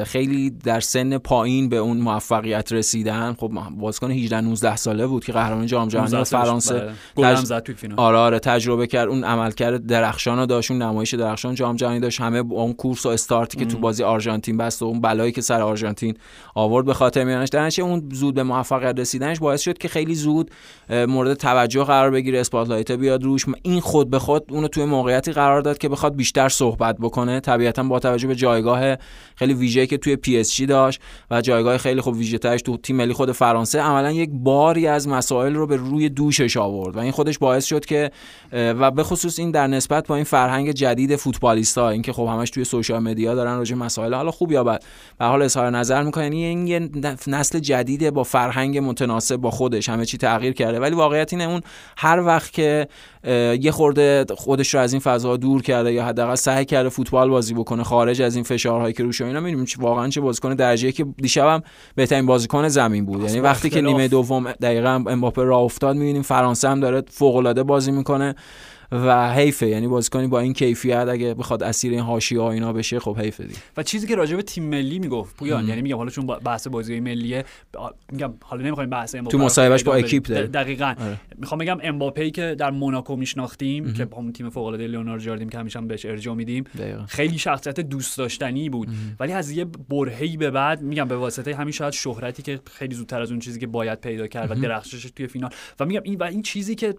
خیلی 0.04 0.50
در 0.50 0.80
سن 0.80 1.18
پایین 1.18 1.68
به 1.68 1.76
اون 1.76 1.96
موفقیت 1.96 2.72
رسیدن. 2.72 3.32
خب 3.32 3.50
بازیکن 3.70 4.10
18 4.10 4.40
19 4.40 4.76
ساله 4.76 5.06
بود 5.06 5.24
که 5.24 5.32
قهرمان 5.32 5.66
جام 5.66 5.88
جهانی 5.88 6.24
فرانسه 6.24 6.92
بله. 7.16 7.34
تج... 7.34 7.44
زد 7.44 7.72
فینال. 7.72 8.00
آره 8.00 8.16
آره 8.16 8.38
تجربه 8.38 8.86
کرد. 8.86 9.08
اون 9.08 9.24
عملکرد 9.24 9.86
درخشان 9.86 10.38
رو 10.38 10.46
داشت 10.46 10.70
اون 10.70 10.82
نمایش 10.82 11.14
درخشان 11.14 11.54
جام 11.54 11.76
جهانی 11.76 12.00
داشت. 12.00 12.20
همه 12.20 12.38
اون 12.38 12.72
کورس 12.72 13.06
و 13.06 13.08
استارتی 13.08 13.58
که 13.58 13.64
تو 13.64 13.78
بازی 13.78 14.02
آرژانتین 14.02 14.56
بست 14.56 14.82
و 14.82 14.84
اون 14.84 15.00
بلایی 15.02 15.32
که 15.32 15.40
سر 15.40 15.60
آرژانتین 15.62 16.14
آورد 16.54 16.86
به 16.86 16.94
خاطر 16.94 17.24
میانش 17.24 17.48
درنش 17.48 17.78
اون 17.78 18.08
زود 18.12 18.34
به 18.34 18.42
موفقیت 18.42 18.98
رسیدنش 18.98 19.38
باعث 19.38 19.60
شد 19.60 19.78
که 19.78 19.88
خیلی 19.88 20.14
زود 20.14 20.50
مورد 20.90 21.34
توجه 21.34 21.84
قرار 21.84 22.10
بگیره 22.10 22.40
spotlight 22.40 22.92
بیاد 22.92 23.24
روش. 23.24 23.46
این 23.62 23.80
خود 23.80 24.10
به 24.10 24.18
خود 24.18 24.44
اونو 24.50 24.68
توی 24.68 24.84
موقعیتی 24.84 25.32
قرار 25.32 25.60
داد 25.60 25.78
که 25.78 25.88
بخواد 25.88 26.16
بیشتر 26.16 26.48
صحبت 26.48 26.96
بکنه. 26.98 27.40
طبیعتا 27.40 27.82
با 27.82 27.98
توجه 27.98 28.28
به 28.28 28.34
جایگاه 28.34 28.96
خیلی 29.36 29.54
ویژه 29.54 29.86
که 29.86 29.98
توی 29.98 30.16
PS 30.16 30.60
داشت 30.60 31.00
و 31.30 31.40
جایگاه 31.40 31.78
خیلی 31.78 32.00
خوب 32.00 32.16
ویژه 32.16 32.38
ترش 32.38 32.62
تو 32.62 32.76
تیم 32.76 32.96
ملی 32.96 33.12
خود 33.12 33.32
فرانسه 33.32 33.80
عملا 33.80 34.12
یک 34.12 34.30
باری 34.32 34.86
از 34.86 35.08
مسائل 35.08 35.54
رو 35.54 35.66
به 35.66 35.76
روی 35.76 36.08
دوشش 36.08 36.56
آورد 36.56 36.96
و 36.96 36.98
این 36.98 37.12
خودش 37.12 37.38
باعث 37.38 37.64
شد 37.64 37.84
که 37.84 38.10
و 38.52 38.90
به 38.90 39.02
خصوص 39.02 39.38
این 39.38 39.50
در 39.50 39.66
نسبت 39.66 40.06
با 40.06 40.14
این 40.14 40.24
فرهنگ 40.24 40.70
جدید 40.70 41.16
فوتبالیستا 41.16 41.88
اینکه 41.88 42.12
خب 42.12 42.22
همش 42.22 42.50
توی 42.50 42.64
social 42.64 43.02
media 43.02 43.34
دارن 43.34 43.56
راجع 43.58 43.74
مسائل 43.74 44.14
حالا 44.14 44.30
خوب 44.30 44.52
یا 44.52 44.64
بد 44.64 44.84
به 45.18 45.24
حال 45.24 45.42
اظهار 45.42 45.70
نظر 45.70 46.02
می‌کنن 46.02 46.24
یعنی 46.24 46.44
این 46.44 46.66
یه 46.66 46.90
نسل 47.26 47.58
جدیده 47.58 48.10
با 48.10 48.24
فرهنگ 48.24 48.78
متناسب 48.78 49.36
با 49.36 49.50
خودش 49.50 49.88
همه 49.88 50.04
چی 50.04 50.18
تغییر 50.18 50.52
کرده. 50.52 50.80
ولی 50.80 50.94
واقعیت 50.94 51.32
اینه 51.32 51.44
اون 51.44 51.60
هر 51.96 52.20
وقت 52.20 52.52
که 52.52 52.88
یه 53.60 53.70
خورده 53.70 54.24
خودش 54.36 54.74
رو 54.74 54.80
از 54.80 54.92
این 54.92 55.00
فضا 55.00 55.36
دور 55.36 55.62
کرده 55.62 55.92
یا 55.92 56.04
حداقل 56.04 56.34
سعی 56.34 56.64
کرده 56.64 56.88
فوتبال 56.88 57.30
بازی 57.30 57.54
بکنه 57.54 57.82
خارج 57.82 58.22
از 58.22 58.34
این 58.34 58.44
فشارهایی 58.44 58.92
که 58.92 59.02
روش 59.02 59.20
اینا 59.20 59.40
می‌بینیم 59.40 59.66
واقعا 59.78 60.08
چه 60.08 60.20
بازیکن 60.20 60.54
درجه 60.54 60.92
که 60.92 61.04
دیشبم 61.04 61.62
بهترین 61.94 62.26
بازیکن 62.26 62.68
زمین 62.68 63.06
بود. 63.06 63.22
یعنی 63.22 63.40
وقتی 63.40 63.70
که 63.70 63.80
نیمه 63.80 64.08
دوم 64.08 64.52
دقیقا 64.52 65.04
امباپه 65.06 65.42
راه 65.42 65.60
افتاد 65.60 65.96
می‌بینیم 65.96 66.22
فرانسه 66.22 66.68
هم 66.68 66.80
داره 66.80 67.02
فوق 67.10 67.36
العاده 67.36 67.62
بازی 67.62 67.92
می‌کنه. 67.92 68.34
و 68.92 69.32
حیفه 69.32 69.66
یعنی 69.66 69.88
بازیکنی 69.88 70.26
با 70.26 70.40
این 70.40 70.52
کیفیت 70.52 71.06
اگه 71.10 71.34
بخواد 71.34 71.62
اسیر 71.62 71.92
این 71.92 72.00
حاشیه 72.00 72.40
ها 72.40 72.52
اینا 72.52 72.72
بشه 72.72 73.00
خب 73.00 73.18
حیفه 73.18 73.44
دی 73.44 73.54
و 73.76 73.82
چیزی 73.82 74.06
که 74.06 74.14
راجع 74.14 74.36
به 74.36 74.42
تیم 74.42 74.64
ملی 74.64 74.98
می‌گفت 74.98 75.36
پویان 75.36 75.68
یعنی 75.68 75.82
میگم 75.82 75.96
حالا 75.96 76.10
چون 76.10 76.26
بحث 76.26 76.66
بازی 76.66 77.00
ملیه 77.00 77.44
میگم 78.12 78.34
حالا 78.42 78.62
نمی‌خوایم 78.62 78.90
بحث 78.90 79.14
تو 79.14 79.38
مصاحبهش 79.38 79.82
با 79.82 79.94
اکیپ 79.94 80.26
داره 80.26 80.46
دقیقاً. 80.46 80.94
آره. 81.00 81.20
می‌خوام 81.38 81.58
بگم 81.58 81.78
امباپه 81.82 82.30
که 82.30 82.54
در 82.58 82.70
موناکو 82.70 83.16
میشناختیم 83.16 83.92
که 83.92 84.04
با 84.04 84.16
اون 84.16 84.32
تیم 84.32 84.50
فوق 84.50 84.66
العاده 84.66 84.86
لیوناردو 84.86 85.24
جاردیم 85.24 85.48
که 85.48 85.58
همیشه 85.58 85.80
بهش 85.80 86.06
ارجاع 86.06 86.34
میدیم 86.34 86.64
خیلی 87.08 87.38
شخصیت 87.38 87.80
دوست 87.80 88.18
داشتنی 88.18 88.68
بود 88.68 88.88
ولی 89.20 89.32
از 89.32 89.50
یه 89.50 89.64
برهه‌ای 89.64 90.36
به 90.36 90.50
بعد 90.50 90.82
میگم 90.82 91.08
به 91.08 91.16
واسطه 91.16 91.54
همین 91.54 91.72
شاید 91.72 91.92
شهرتی 91.92 92.42
که 92.42 92.60
خیلی 92.70 92.94
زودتر 92.94 93.20
از 93.20 93.30
اون 93.30 93.40
چیزی 93.40 93.60
که 93.60 93.66
باید 93.66 94.00
پیدا 94.00 94.26
کرد 94.26 94.50
و 94.50 94.54
درخششش 94.54 95.10
توی 95.10 95.26
فینال. 95.26 95.50
و 95.80 95.84
میگم 95.84 96.00
این 96.04 96.18
و 96.18 96.24
این 96.24 96.42
چیزی 96.42 96.74
که 96.74 96.94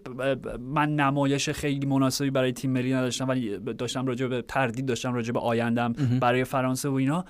من 0.60 0.94
نمایش 0.94 1.50
خیلی 1.50 1.83
مناسبی 1.84 2.30
برای 2.30 2.52
تیم 2.52 2.70
ملی 2.70 2.92
نداشتم 2.94 3.28
ولی 3.28 3.58
داشتم 3.58 4.06
راجع 4.06 4.26
به 4.26 4.42
تردید 4.42 4.86
داشتم 4.86 5.14
راجع 5.14 5.32
به 5.32 5.40
آیندم 5.40 5.92
برای 6.20 6.44
فرانسه 6.44 6.88
و 6.88 6.94
اینا. 6.94 7.24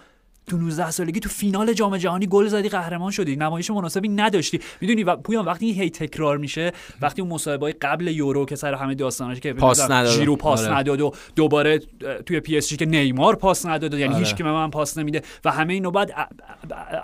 تو 0.46 0.56
19 0.56 0.90
سالگی 0.90 1.20
تو 1.20 1.28
فینال 1.28 1.72
جام 1.72 1.96
جهانی 1.96 2.26
گل 2.26 2.46
زدی 2.46 2.68
قهرمان 2.68 3.10
شدی. 3.10 3.36
نمایش 3.36 3.70
مناسبی 3.70 4.08
نداشتی. 4.08 4.60
می‌دونی 4.80 5.04
و 5.04 5.16
پویان 5.16 5.44
وقتی 5.44 5.72
هی 5.72 5.90
تکرار 5.90 6.38
میشه 6.38 6.72
وقتی 7.00 7.22
اون 7.22 7.30
مصاحبه 7.30 7.72
قبل 7.72 8.08
یورو 8.08 8.46
که 8.46 8.56
سر 8.56 8.74
همه 8.74 8.94
داستاناش 8.94 9.40
که 9.40 9.52
پاس 9.52 9.90
نداد. 9.90 10.18
ژیرو 10.18 10.36
پاس 10.36 10.64
آره. 10.64 10.76
نداد 10.76 11.00
و 11.00 11.12
دوباره 11.36 11.80
توی 12.26 12.40
PSG 12.40 12.76
که 12.76 12.86
نیمار 12.86 13.36
پاس 13.36 13.66
نداد. 13.66 13.94
یعنی 13.94 14.14
آره. 14.14 14.24
هیچکی 14.24 14.34
به 14.34 14.44
من 14.44 14.70
پاس 14.70 14.98
نمیده 14.98 15.22
و 15.44 15.50
همه 15.50 15.72
اینو 15.72 15.90
باید 15.90 16.14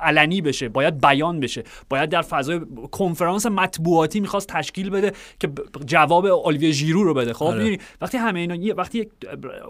علنی 0.00 0.40
بشه 0.40 0.68
باید 0.68 1.00
بیان 1.00 1.40
بشه. 1.40 1.64
باید 1.88 2.10
در 2.10 2.22
فضای 2.22 2.60
کنفرانس 2.90 3.46
مطبوعاتی 3.46 4.20
می‌خواست 4.20 4.48
تشکیل 4.48 4.90
بده 4.90 5.12
که 5.40 5.48
جواب 5.86 6.46
الیویه 6.46 6.70
ژیرو 6.70 7.04
رو 7.04 7.14
بده. 7.14 7.32
خب 7.32 7.44
آره. 7.44 7.78
وقتی 8.00 8.18
همه 8.18 8.40
اینا 8.40 8.74
وقتی 8.76 8.98
یک 8.98 9.08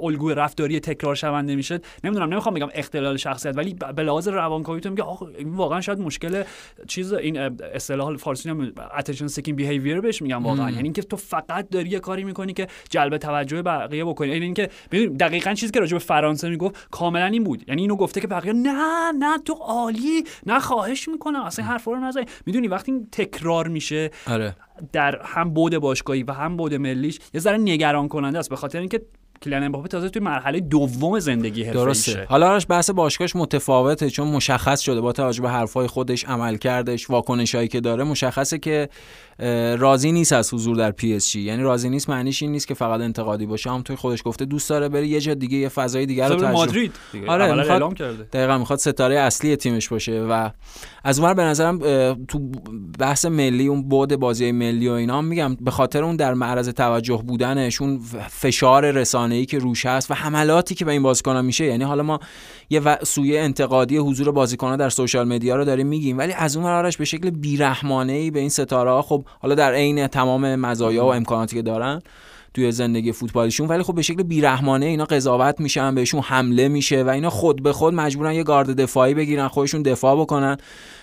الگوی 0.02 0.34
رفتاری 0.34 0.80
تکرار 0.80 1.14
شونده 1.14 1.56
میشه 1.56 1.80
نمی‌دونم 2.04 2.30
نمی‌خوام 2.30 2.54
بگم 2.54 2.68
اختلال 2.74 3.16
شخصیت 3.16 3.59
ولی 3.60 3.76
به 3.96 4.02
لحاظ 4.02 4.28
روانکاوی 4.28 4.80
تو 4.80 4.90
میگه 4.90 5.02
آخه 5.02 5.26
واقعا 5.44 5.80
شاید 5.80 5.98
مشکل 5.98 6.42
چیز 6.88 7.12
این 7.12 7.38
اصطلاح 7.74 8.16
فارسی 8.16 8.50
هم 8.50 8.72
attention 8.98 9.26
seeking 9.26 9.56
behavior 9.56 10.00
بهش 10.00 10.22
میگم 10.22 10.44
واقعا. 10.44 10.70
یعنی 10.70 10.82
اینکه 10.82 11.02
تو 11.02 11.16
فقط 11.16 11.68
داری 11.68 11.88
یه 11.88 12.00
کاری 12.00 12.24
می‌کنی 12.24 12.52
که 12.52 12.66
جلب 12.90 13.16
توجه 13.16 13.62
بقیه 13.62 14.04
بکنی. 14.04 14.28
یعنی 14.28 14.44
اینکه 14.44 14.70
دقیقا 15.20 15.54
چیزی 15.54 15.72
که 15.72 15.80
راجع 15.80 15.92
به 15.92 15.98
فرانسه 15.98 16.48
می‌گفت 16.48 16.88
کاملا 16.90 17.26
این 17.26 17.44
بود. 17.44 17.68
یعنی 17.68 17.82
اینو 17.82 17.96
گفته 17.96 18.20
که 18.20 18.26
بقیه 18.26 18.52
نه 18.52 19.12
نه 19.18 19.38
تو 19.38 19.52
عالی 19.52 20.24
نه 20.46 20.60
خواهش 20.60 21.08
می‌کنم 21.08 21.42
اصلا 21.42 21.64
حرف 21.64 21.84
رو 21.84 21.96
نزنی 21.96 22.24
می‌دونی 22.46 22.68
وقتی 22.68 23.06
تکرار 23.12 23.68
میشه 23.68 24.10
آره. 24.26 24.56
در 24.92 25.22
هم 25.24 25.50
بود 25.50 25.76
باشگاهی 25.76 26.22
و 26.22 26.32
هم 26.32 26.56
بود 26.56 26.74
ملیش 26.74 27.18
یه 27.34 27.40
ذره 27.40 27.58
نگران 27.58 28.08
کننده 28.08 28.38
است. 28.38 28.50
به 28.50 28.56
خاطر 28.56 28.78
اینکه 28.80 29.02
کیلیان 29.44 29.62
امباپه 29.62 29.88
تازه 29.88 30.08
توی 30.08 30.22
مرحله 30.22 30.60
دوم 30.60 31.18
زندگی 31.18 31.64
درسته. 31.64 32.24
حالا 32.28 32.50
آرش 32.50 32.66
بحث 32.68 32.90
باشگاهش 32.90 33.36
متفاوته 33.36 34.10
چون 34.10 34.28
مشخص 34.28 34.80
شده 34.80 35.00
با 35.00 35.12
توجه 35.12 35.42
به 35.42 35.50
حرفای 35.50 35.86
خودش 35.86 36.24
عمل 36.24 36.56
کردش 36.56 37.10
واکنشایی 37.10 37.68
که 37.68 37.80
داره 37.80 38.04
مشخصه 38.04 38.58
که 38.58 38.88
راضی 39.78 40.12
نیست 40.12 40.32
از 40.32 40.54
حضور 40.54 40.76
در 40.76 40.90
PSG. 40.90 41.40
یعنی 41.40 41.62
راضی 41.62 41.88
نیست 41.88 42.10
معنیش 42.10 42.42
این 42.42 42.52
نیست 42.52 42.68
که 42.68 42.74
فقط 42.74 43.00
انتقادی 43.00 43.46
باشه. 43.46 43.70
هم 43.70 43.82
توی 43.82 43.96
خودش 43.96 44.22
گفته 44.24 44.44
دوست 44.44 44.70
داره 44.70 44.88
بره 44.88 45.06
یه 45.06 45.20
جا 45.20 45.34
دیگه 45.34 45.58
یه 45.58 45.68
فضای 45.68 46.06
دیگه 46.06 46.28
رو 46.28 46.34
تجربه 46.34 46.52
مادرید 46.52 46.92
آره 47.26 47.44
اعلام 47.44 47.94
کرده. 47.94 48.22
دقیقاً 48.32 48.58
می‌خواد 48.58 48.78
ستاره 48.78 49.18
اصلی 49.18 49.56
تیمش 49.56 49.88
باشه 49.88 50.20
و 50.20 50.50
از 51.04 51.18
اونور 51.18 51.34
به 51.34 51.42
نظرم 51.42 51.78
تو 52.28 52.38
بحث 52.98 53.24
ملی 53.24 53.66
اون 53.66 53.88
بعد 53.88 54.16
بازی 54.16 54.52
ملی 54.52 54.88
و 54.88 54.92
اینا 54.92 55.22
میگم 55.22 55.54
به 55.54 55.70
خاطر 55.70 56.04
اون 56.04 56.16
در 56.16 56.34
معرض 56.34 56.68
توجه 56.68 57.22
بودنش 57.26 57.82
اون 57.82 58.00
فشار 58.28 58.90
رسانه‌ای 58.90 59.46
که 59.46 59.58
روش 59.58 59.86
هست 59.86 60.10
و 60.10 60.14
حملاتی 60.14 60.74
که 60.74 60.84
به 60.84 60.92
این 60.92 61.02
بازیکن‌ها 61.02 61.42
میشه. 61.42 61.64
یعنی 61.64 61.84
حالا 61.84 62.02
ما 62.02 62.20
یه 62.70 62.98
سویه 63.02 63.40
انتقادی 63.40 63.96
حضور 63.96 64.32
بازیکن‌ها 64.32 64.76
در 64.76 64.88
سوشال 64.88 65.28
مدیا 65.28 65.56
رو 65.56 65.64
داریم 65.64 65.86
میگیم 65.86 66.18
ولی 66.18 66.32
از 66.32 66.56
اون 66.56 66.66
آرش 66.66 66.96
به 66.96 67.04
شکل 67.04 67.30
بیرحمانه‌ای 67.30 68.30
به 68.30 68.40
این 68.40 68.48
ستاره 68.48 68.90
ها 68.90 69.02
خب 69.02 69.24
حالا 69.38 69.54
در 69.54 69.72
عین 69.72 70.06
تمام 70.06 70.54
مزایا 70.54 71.04
و 71.04 71.14
امکاناتی 71.14 71.56
که 71.56 71.62
دارن 71.62 72.02
توی 72.54 72.72
زندگی 72.72 73.12
فوتبالیشون 73.12 73.68
ولی 73.68 73.82
خب 73.82 73.94
به 73.94 74.02
شکل 74.02 74.22
بیرحمانه 74.22 74.86
اینا 74.86 75.04
قضاوت 75.04 75.60
میشن 75.60 75.94
بهشون 75.94 76.20
حمله 76.20 76.68
میشه 76.68 77.02
و 77.02 77.08
اینا 77.08 77.30
خود 77.30 77.62
به 77.62 77.72
خود 77.72 77.94
مجبورن 77.94 78.34
یه 78.34 78.42
گارد 78.42 78.80
دفاعی 78.80 79.14
بگیرن 79.14 79.48
خودشون 79.48 79.82
دفاع 79.82 80.20
بکنن. 80.20 80.56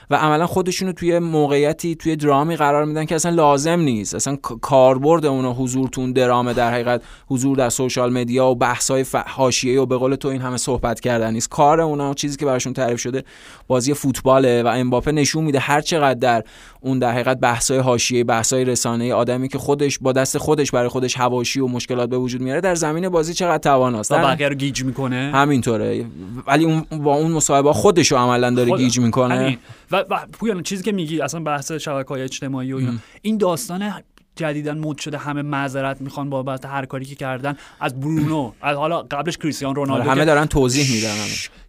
و 0.10 0.16
عملا 0.16 0.48
خودشون 0.48 0.88
رو 0.88 0.94
توی 0.94 1.20
موقعیتی 1.20 1.96
توی 1.96 2.16
درامی 2.16 2.56
قرار 2.56 2.86
میدن 2.86 3.06
که 3.06 3.16
اصلا 3.16 3.32
لازم 3.32 3.80
نیست. 3.80 4.16
اصلا 4.16 4.36
کاربرد 4.62 5.26
اون 5.26 5.46
حضور 5.46 5.90
تو 5.90 6.02
اون 6.02 6.12
درامه 6.12 6.54
در 6.54 6.72
حقیقت 6.72 7.02
حضور 7.28 7.58
در 7.58 7.70
سوشال 7.70 8.14
مدیا 8.14 8.48
و 8.48 8.56
بحث 8.56 8.92
های 8.92 9.06
حاشیه 9.28 9.82
و 9.82 9.86
به 9.86 9.98
قول 9.98 10.16
تو 10.16 10.28
این 10.28 10.42
همه 10.42 10.58
صحبت 10.58 11.00
کردن 11.00 11.34
نیست. 11.34 11.50
کار 11.50 11.82
اونا 11.82 12.14
چیزی 12.14 12.38
که 12.38 12.46
براشون 12.46 12.74
تعریف 12.74 13.00
شده 13.00 13.24
بازی 13.68 13.94
فوتباله 13.94 14.64
و 14.64 14.68
امباپه 14.68 15.12
نشون 15.12 15.44
میده 15.44 15.60
هر 15.60 15.82
چقدر 15.82 16.20
در 16.20 16.44
اون 16.82 17.00
در 17.00 17.12
حقیقت 17.12 17.38
بحث 17.40 17.72
های 17.72 17.80
حاشیه 17.80 18.24
بحث 18.24 18.54
های 18.54 18.66
رسانه 18.66 19.14
آدمی 19.14 19.48
که 19.48 19.58
خودش 19.58 20.00
با 20.00 20.12
دست 20.12 20.38
خودش 20.38 20.72
برای 20.72 20.88
خودش 20.88 21.16
حواشی 21.16 21.60
و 21.60 21.68
مشکلات 21.68 22.10
به 22.10 22.18
وجود 22.18 22.42
میاره 22.42 22.62
در 22.62 22.76
زمین 22.76 23.10
بازی 23.10 23.34
چقدر 23.34 23.58
تواناست. 23.58 24.12
و 24.12 24.16
بقیه 24.16 24.50
رو 24.50 24.56
گیج 24.56 24.84
می‌کنه؟ 24.84 25.32
همینطوره. 25.34 26.06
ولی 26.48 26.66
اون 26.66 26.82
با 27.04 27.16
اون 27.16 27.32
مصاحبه 27.32 27.74
خودش 27.74 28.12
رو 28.12 28.18
عملا 28.18 28.50
داره 28.50 28.70
خود... 28.70 28.80
گیج 28.80 29.00
می‌کنه. 29.00 29.58
و, 29.92 29.97
و 30.10 30.26
پویان 30.34 30.64
چیزی 30.64 30.84
که 30.84 30.92
میگی 30.92 31.22
اصلا 31.22 31.40
بحث 31.40 31.72
شبکه 31.72 32.10
های 32.10 32.22
اجتماعی 32.22 32.74
و 32.74 32.92
این 33.22 33.38
داستان 33.38 33.94
جدیدن 34.36 34.78
مد 34.78 34.98
شده 34.98 35.18
همه 35.18 35.42
معذرت 35.42 36.02
می‌خوان 36.02 36.30
بابت 36.30 36.66
هر 36.66 36.86
کاری 36.86 37.06
که 37.06 37.16
کردن. 37.16 37.58
از 37.80 38.00
برونو 38.00 38.52
از 38.62 38.78
حالا 38.78 39.02
قبلش 39.02 39.38
کریستیانو 39.38 39.74
رونالدو 39.74 40.10
همه 40.10 40.26
دارن 40.26 40.46
توضیح 40.46 40.92
میدن 40.96 41.16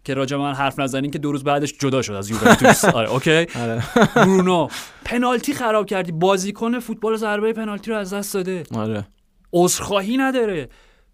که 0.03 0.13
راجع 0.13 0.37
من 0.37 0.53
حرف 0.53 0.79
نزنین 0.79 1.11
که 1.11 1.19
دو 1.19 1.31
روز 1.31 1.43
بعدش 1.43 1.73
جدا 1.79 2.01
شد 2.01 2.13
از 2.13 2.29
یوونتوس. 2.29 2.85
آره 2.99 3.11
اوکی؟ 3.11 3.45
آره. 3.55 3.83
برونو 4.15 4.67
پنالتی 5.05 5.53
خراب 5.53 5.85
کردی. 5.85 6.11
بازیکن 6.11 6.79
فوتبال 6.79 7.17
ضربه 7.17 7.53
پنالتی 7.53 7.91
رو 7.91 7.97
از 7.97 8.13
دست 8.13 8.33
داده. 8.33 8.63
آره. 8.75 9.07
عذرخواهی 9.53 10.17
نداره. 10.17 10.69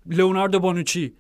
لئوناردو 0.06 0.60
بونوچی. 0.60 1.14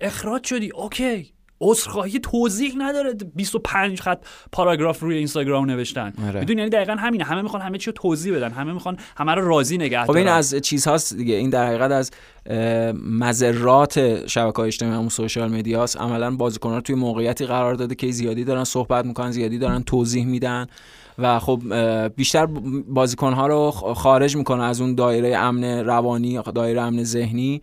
اخراج 0.00 0.44
شدی. 0.44 0.70
اوکی. 0.70 1.32
عذرخواهی 1.60 2.18
توضیح 2.18 2.74
نداره. 2.78 3.14
25 3.34 4.00
خط 4.00 4.22
پاراگراف 4.52 5.00
روی 5.00 5.16
اینستاگرام 5.16 5.70
نوشتن. 5.70 6.12
آره. 6.28 6.40
می‌دونی؟ 6.40 6.58
یعنی 6.60 6.70
دقیقا 6.70 6.92
همینه. 6.92 7.24
همه 7.24 7.42
می‌خوان 7.42 7.62
همه 7.62 7.78
چی 7.78 7.86
رو 7.86 7.92
توضیح 7.92 8.36
بدن. 8.36 8.50
همه 8.50 8.72
می‌خوان 8.72 8.96
همه 9.16 9.34
رو 9.34 9.48
راضی 9.48 9.78
نگه 9.78 10.04
خب 10.04 10.10
این 10.10 10.28
از 10.28 10.54
چیزهاست 10.54 11.16
دیگه. 11.16 11.34
این 11.34 11.50
در 11.50 11.66
حقیقت 11.66 11.90
از 11.90 12.10
مذرات 13.04 14.26
شبکه‌های 14.26 14.66
اجتماعی 14.66 15.06
و 15.06 15.08
سوشال 15.08 15.52
مدیاست 15.52 15.96
عملا 15.96 16.36
بازیکن‌ها 16.36 16.80
توی 16.80 16.94
موقعیتی 16.94 17.46
قرار 17.46 17.74
داده 17.74 17.94
که 17.94 18.10
زیادی 18.10 18.44
دارن 18.44 18.64
صحبت 18.64 19.04
می‌کنن 19.04 19.30
زیادی 19.30 19.58
دارن 19.58 19.82
توضیح 19.82 20.26
میدن 20.26 20.66
و 21.18 21.38
خب 21.38 21.62
بیشتر 22.16 22.46
بازیکن‌ها 22.88 23.46
رو 23.46 23.70
خارج 23.70 24.36
می‌کنه 24.36 24.62
از 24.62 24.80
اون 24.80 24.94
دایره 24.94 25.36
امن 25.36 25.64
روانی 25.64 26.40
دایره 26.54 26.80
امن 26.80 27.04
ذهنی. 27.04 27.62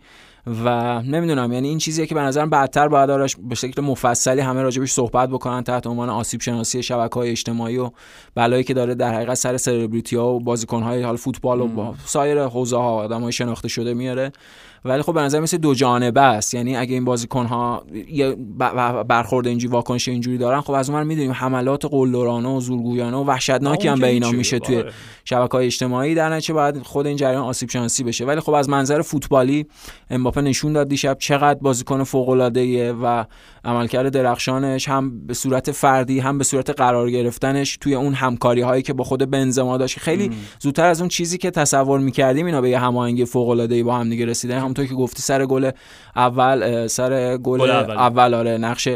و 0.64 1.02
نمی‌دونم 1.02 1.52
یعنی 1.52 1.68
این 1.68 1.78
چیزیه 1.78 2.06
که 2.06 2.14
به 2.14 2.20
نظرم 2.20 2.50
بعدتر 2.50 2.88
باید 2.88 3.10
آرش 3.10 3.36
به 3.36 3.54
شکل 3.54 3.82
مفصلی 3.82 4.40
همه 4.40 4.62
راجبش 4.62 4.92
صحبت 4.92 5.28
بکنن 5.28 5.62
تحت 5.62 5.86
عنوان 5.86 6.10
آسیب 6.10 6.40
شناسی 6.40 6.82
شبکه 6.82 7.14
های 7.14 7.30
اجتماعی 7.30 7.78
و 7.78 7.90
بلایی 8.34 8.64
که 8.64 8.74
داره 8.74 8.94
در 8.94 9.14
حقیقت 9.14 9.34
سر 9.34 9.56
سلبریتی 9.56 10.16
ها 10.16 10.34
و 10.34 10.40
بازیکن 10.40 10.82
های 10.82 11.02
حال 11.02 11.16
فوتبال 11.16 11.60
و 11.60 11.94
سایر 12.04 12.42
حوزه 12.42 12.76
ها 12.76 12.90
آدم 12.90 13.22
های 13.22 13.32
شناخته 13.32 13.68
شده 13.68 13.94
میاره. 13.94 14.32
ولی 14.84 15.02
خب 15.02 15.14
به 15.14 15.20
نظر 15.20 15.40
مثل 15.40 15.56
دو 15.56 15.74
جانبه 15.74 16.20
است. 16.20 16.54
یعنی 16.54 16.76
اگه 16.76 16.94
این 16.94 17.04
بازیکن 17.04 17.46
ها 17.46 17.84
برخورد 19.08 19.46
اینجوری 19.46 19.72
واکنش 19.72 20.08
اینجوری 20.08 20.38
دارن 20.38 20.60
خب 20.60 20.72
از 20.72 20.90
اون 20.90 21.06
می‌دونیم 21.06 21.32
حملات 21.32 21.84
قلدرانه 21.84 22.48
و 22.48 22.60
زورگویانه 22.60 23.16
و 23.16 23.24
وحشتناکی 23.24 23.88
هم 23.88 24.00
به 24.00 24.06
اینا 24.06 24.30
میشه 24.30 24.58
توی 24.58 24.76
آره. 24.76 24.92
شبکه 25.24 25.52
های 25.52 25.66
اجتماعی. 25.66 26.14
در 26.14 26.28
نتیجه 26.28 26.54
باید 26.54 26.82
خود 26.82 27.06
این 27.06 27.16
جریان 27.16 27.42
آسیب 27.42 27.70
شناسی 27.70 28.04
بشه. 28.04 28.24
ولی 28.24 28.40
خب 28.40 28.52
از 28.52 28.68
منظر 28.68 29.02
فوتبالی 29.02 29.66
امباپه 30.10 30.40
نشون 30.40 30.72
داد 30.72 30.88
دیشب 30.88 31.16
چقدر 31.18 31.58
بازیکن 31.58 32.04
فوق 32.04 32.28
العاده 32.28 32.92
و 32.92 33.24
عملکرد 33.64 34.08
درخشانش 34.08 34.88
هم 34.88 35.26
به 35.26 35.34
صورت 35.34 35.72
فردی 35.72 36.18
هم 36.18 36.38
به 36.38 36.44
صورت 36.44 36.70
قرار 36.70 37.10
گرفتنش 37.10 37.76
توی 37.76 37.94
اون 37.94 38.14
همکاری 38.14 38.60
هایی 38.60 38.82
که 38.82 38.92
با 38.92 39.04
خود 39.04 39.30
بنزما 39.30 39.76
داشت. 39.76 39.98
خیلی 39.98 40.30
زودتر 40.60 40.86
از 40.86 41.00
اون 41.00 41.08
چیزی 41.08 41.38
که 41.38 41.50
تصور 41.50 42.00
می‌کردیم 42.00 42.46
اینا 42.46 42.60
به 42.60 42.70
یه 42.70 42.78
هماهنگی 42.78 43.24
فوق 43.24 43.48
العاده 43.48 43.84
با 43.84 43.96
هم 43.96 44.10
دیگه 44.10 44.26
رسیدن. 44.26 44.67
همونطور 44.68 44.86
که 44.86 44.94
گفتی 44.94 45.22
سر 45.22 45.46
گل 45.46 45.70
اول 46.16 46.86
سر 46.86 47.36
گل 47.36 47.70
اول. 47.70 47.96
اول 47.96 48.34
آره 48.34 48.58
نقش 48.58 48.88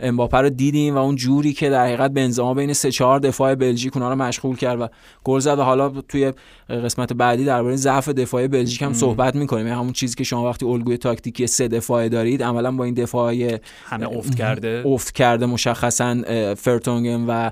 امباپه 0.00 0.38
رو 0.38 0.50
دیدیم 0.50 0.94
و 0.94 0.98
اون 0.98 1.16
جوری 1.16 1.52
که 1.52 1.70
در 1.70 1.84
حقیقت 1.84 2.10
بنزما 2.10 2.54
بین 2.54 2.72
سه 2.72 2.90
چهار 2.90 3.18
دفاع 3.18 3.54
بلژیک 3.54 3.96
اونا 3.96 4.08
رو 4.08 4.16
مشغول 4.16 4.56
کرد 4.56 4.80
و 4.80 4.88
گل 5.24 5.38
زد 5.38 5.58
و 5.58 5.62
حالا 5.62 5.88
توی 5.88 6.32
قسمت 6.68 7.12
بعدی 7.12 7.44
درباره 7.44 7.76
ضعف 7.76 8.08
دفاع 8.08 8.46
بلژیک 8.46 8.82
هم 8.82 8.92
صحبت 8.92 9.34
می‌کنیم. 9.34 9.66
یعنی 9.66 9.78
همون 9.78 9.92
چیزی 9.92 10.14
که 10.14 10.24
شما 10.24 10.48
وقتی 10.48 10.66
الگوی 10.66 10.96
تاکتیکی 10.96 11.46
سه 11.46 11.68
دفاعه 11.68 12.08
دارید 12.08 12.42
عملا 12.42 12.72
با 12.72 12.84
این 12.84 12.94
دفاع 12.94 13.58
همه 13.84 14.08
افت 14.08 14.34
کرده. 14.34 14.82
افت 14.86 15.14
کرده 15.14 15.46
مشخصا 15.46 16.22
فرتونگن 16.54 17.24
و 17.28 17.50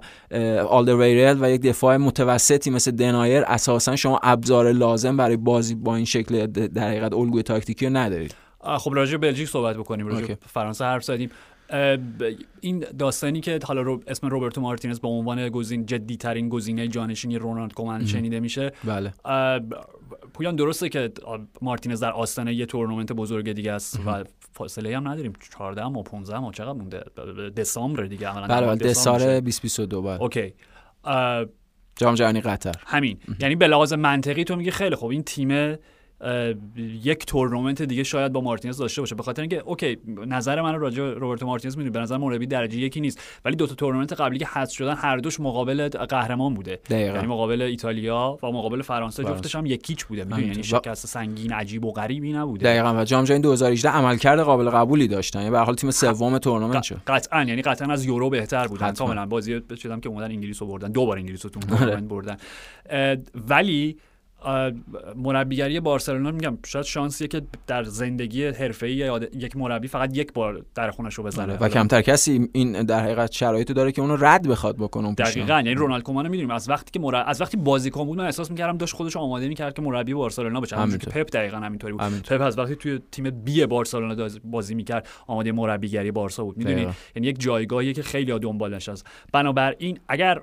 آلدریرل 0.68 1.38
و 1.40 1.50
یک 1.50 1.60
دفاع 1.60 1.96
متوسطی 1.96 2.70
مثل 2.70 2.90
دنایر. 2.90 3.44
اساسا 3.46 3.96
شما 3.96 4.20
ابزار 4.22 4.72
لازم 4.72 5.16
برای 5.16 5.36
بازی 5.36 5.74
با 5.74 5.96
این 5.96 6.04
شکل 6.04 6.46
در 6.46 6.88
حقیقت 6.88 7.12
الگوی 7.12 7.42
تاکتیکی 7.42 7.67
رو 7.74 7.90
ندارید؟ 7.90 8.34
خب 8.60 8.90
راجع 8.94 9.16
بلژیک 9.16 9.48
صحبت 9.48 9.76
بکنیم 9.76 10.06
راجع 10.06 10.34
فرانسه 10.46 10.84
حرف 10.84 11.04
زدیم. 11.04 11.30
این 12.60 12.84
داستانی 12.98 13.40
که 13.40 13.58
حالا 13.64 13.82
رو 13.82 14.02
اسم 14.06 14.26
روبرتو 14.26 14.60
مارتینز 14.60 15.00
به 15.00 15.08
عنوان 15.08 15.48
گزین 15.48 15.86
جدی 15.86 16.16
ترین 16.16 16.48
گزینه 16.48 16.88
جانشینی 16.88 17.38
رونالد 17.38 17.72
کومن 17.72 18.06
شنیده 18.06 18.40
میشه. 18.40 18.72
بله. 18.84 19.12
پویان 20.34 20.56
درسته 20.56 20.88
که 20.88 21.12
مارتینز 21.62 22.00
در 22.00 22.12
آستانه 22.12 22.54
یه 22.54 22.66
تورنمنت 22.66 23.12
بزرگ 23.12 23.52
دیگه 23.52 23.72
است 23.72 24.00
و 24.06 24.24
فاصله 24.52 24.96
هم 24.96 25.08
نداریم. 25.08 25.32
14 25.56 25.84
و 25.84 26.02
15 26.02 26.38
ما 26.38 26.52
چقدر 26.52 26.72
مونده؟ 26.72 27.04
دسامبر 27.56 28.02
دیگه 28.02 28.28
عملا. 28.28 28.46
بله 28.46 28.66
بله 28.66 28.76
دسامبر 28.76 29.18
2022 29.18 30.02
بله. 30.02 30.22
اوکی. 30.22 30.54
جام 31.96 32.14
جهانی 32.14 32.40
قطر. 32.40 32.74
همین. 32.86 33.18
یعنی 33.40 33.56
به 33.56 33.66
لحاظ 33.66 33.92
منطقی 33.92 34.44
تو 34.44 34.56
میگه 34.56 34.70
خیلی 34.70 34.94
خوب. 34.94 35.10
این 35.10 35.22
تیم 35.22 35.76
یک 37.02 37.26
تورنمنت 37.26 37.82
دیگه 37.82 38.02
شاید 38.02 38.32
با 38.32 38.40
مارتینز 38.40 38.78
داشته 38.78 39.02
باشه. 39.02 39.14
به 39.14 39.22
خاطر 39.22 39.42
اینکه 39.42 39.58
اوکی 39.58 39.98
نظر 40.26 40.60
من 40.60 40.74
راجع 40.74 41.02
روبرتو 41.02 41.46
مارتینز 41.46 41.76
می‌دونی 41.76 41.92
به 41.92 42.00
نظر 42.00 42.16
مربی 42.16 42.46
درجه 42.46 42.78
یکی 42.78 43.00
نیست. 43.00 43.20
ولی 43.44 43.56
دو 43.56 43.66
تا 43.66 43.74
تورنمنت 43.74 44.12
قبلی 44.12 44.38
که 44.38 44.46
حذف 44.46 44.72
شدن 44.72 44.94
هر 44.96 45.16
دوش 45.16 45.40
مقابل 45.40 45.88
قهرمان 45.88 46.54
بوده. 46.54 46.80
یعنی 46.90 47.26
مقابل 47.26 47.62
ایتالیا 47.62 48.38
و 48.42 48.46
مقابل 48.46 48.82
فرانسه 48.82 49.24
جفتش 49.24 49.56
هم 49.56 49.66
یکیچ 49.66 50.04
بوده. 50.04 50.24
می‌دونی؟ 50.24 50.46
یعنی 50.46 50.62
شکست 50.62 51.06
سنگین 51.06 51.52
عجیب 51.52 51.84
و 51.84 51.92
غریبی 51.92 52.32
نبوده. 52.32 52.64
دقیقاً. 52.64 53.00
و 53.00 53.04
جام 53.04 53.24
جهانی 53.24 53.42
2018 53.42 53.90
عملکرد 53.90 54.40
قابل 54.40 54.70
قبولی 54.70 55.08
داشتن. 55.08 55.38
یعنی 55.38 55.50
به 55.50 55.58
حال 55.58 55.74
تیم 55.74 55.90
سوم 55.90 56.38
تورنمنت 56.38 56.82
شد. 56.82 57.00
قطعا. 57.06 57.44
یعنی 57.44 57.62
قطعا 57.62 57.92
از 57.92 58.04
یورو 58.04 58.30
بهتر 58.30 58.66
بودن. 58.66 58.92
کاملا. 58.92 59.26
بازی 59.26 59.60
شدم 59.76 60.00
که 60.00 60.08
اومدن 60.08 60.30
انگلیس 60.30 60.62
رو 60.62 60.68
بردن. 60.68 60.92
دو 60.92 61.06
بار 61.06 61.18
انگلیس 61.18 61.46
رو 61.46 61.50
آره. 61.82 61.96
بردن. 61.96 62.36
ولی 63.48 63.96
مربیگری 65.16 65.80
بارسلونا 65.80 66.30
میگم 66.30 66.58
شاید 66.66 66.84
شانسیه 66.84 67.28
که 67.28 67.42
در 67.66 67.84
زندگی 67.84 68.44
حرفه‌ای 68.44 68.92
یک 69.34 69.56
مربی 69.56 69.88
فقط 69.88 70.16
یک 70.16 70.32
بار 70.32 70.64
در 70.74 70.90
خونش 70.90 71.14
رو 71.14 71.24
بزنه. 71.24 71.56
و 71.56 71.68
کمتر 71.68 72.02
کسی 72.02 72.48
این 72.52 72.82
در 72.82 73.00
حقیقت 73.00 73.32
شرایطی 73.32 73.72
داره 73.72 73.92
که 73.92 74.02
اونو 74.02 74.16
رد 74.16 74.48
بخواد 74.48 74.76
بکنه 74.76 75.14
دقیقاً 75.14 75.54
یعنی 75.54 75.74
رونالد 75.74 76.02
کومان 76.02 76.28
می‌دونیم. 76.28 76.50
از 76.50 76.68
وقتی 76.68 76.90
که 76.92 77.00
مربی 77.00 77.30
از 77.30 77.40
وقتی 77.40 77.56
بازیکن 77.56 78.04
بود 78.04 78.18
من 78.18 78.24
احساس 78.24 78.50
می‌کردم 78.50 78.76
داشت 78.76 78.94
خودش 78.94 79.16
آماده 79.16 79.48
می‌کرد 79.48 79.74
که 79.74 79.82
مربی 79.82 80.14
بارسلونا 80.14 80.60
بشه. 80.60 80.76
همونجوری 80.76 81.12
پپ 81.12 81.30
دقیقاً 81.30 81.56
همینطوری 81.56 81.92
بود. 81.92 82.02
همینطور. 82.02 82.38
پپ 82.38 82.44
از 82.44 82.58
وقتی 82.58 82.76
توی 82.76 83.00
تیم 83.12 83.30
بی 83.30 83.66
بارسلونا 83.66 84.28
بازی 84.44 84.74
می‌کرد 84.74 85.08
آماده 85.26 85.52
مربیگری 85.52 86.10
بارسا 86.10 86.44
بود. 86.44 86.56
می‌دونی؟ 86.56 86.88
یعنی 87.16 87.28
یک 87.28 87.40
جایگاهی 87.40 87.92
که 87.92 88.02
خیلی 88.02 88.38
دنبالش 88.38 88.88
است 88.88 89.06
بنابراین 89.32 89.98
اگر 90.08 90.40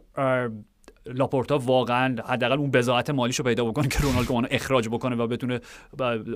لاپورتا 1.06 1.58
واقعا 1.58 2.16
حداقل 2.26 2.58
اون 2.58 2.72
بضاعت 2.72 3.10
مالیشو 3.10 3.44
پیدا 3.44 3.66
بکنه 3.66 3.88
که 3.88 4.00
رونالدو 4.00 4.34
اونو 4.34 4.48
اخراج 4.52 4.90
بکنه 4.90 5.16
و 5.16 5.28
بتونه 5.28 5.60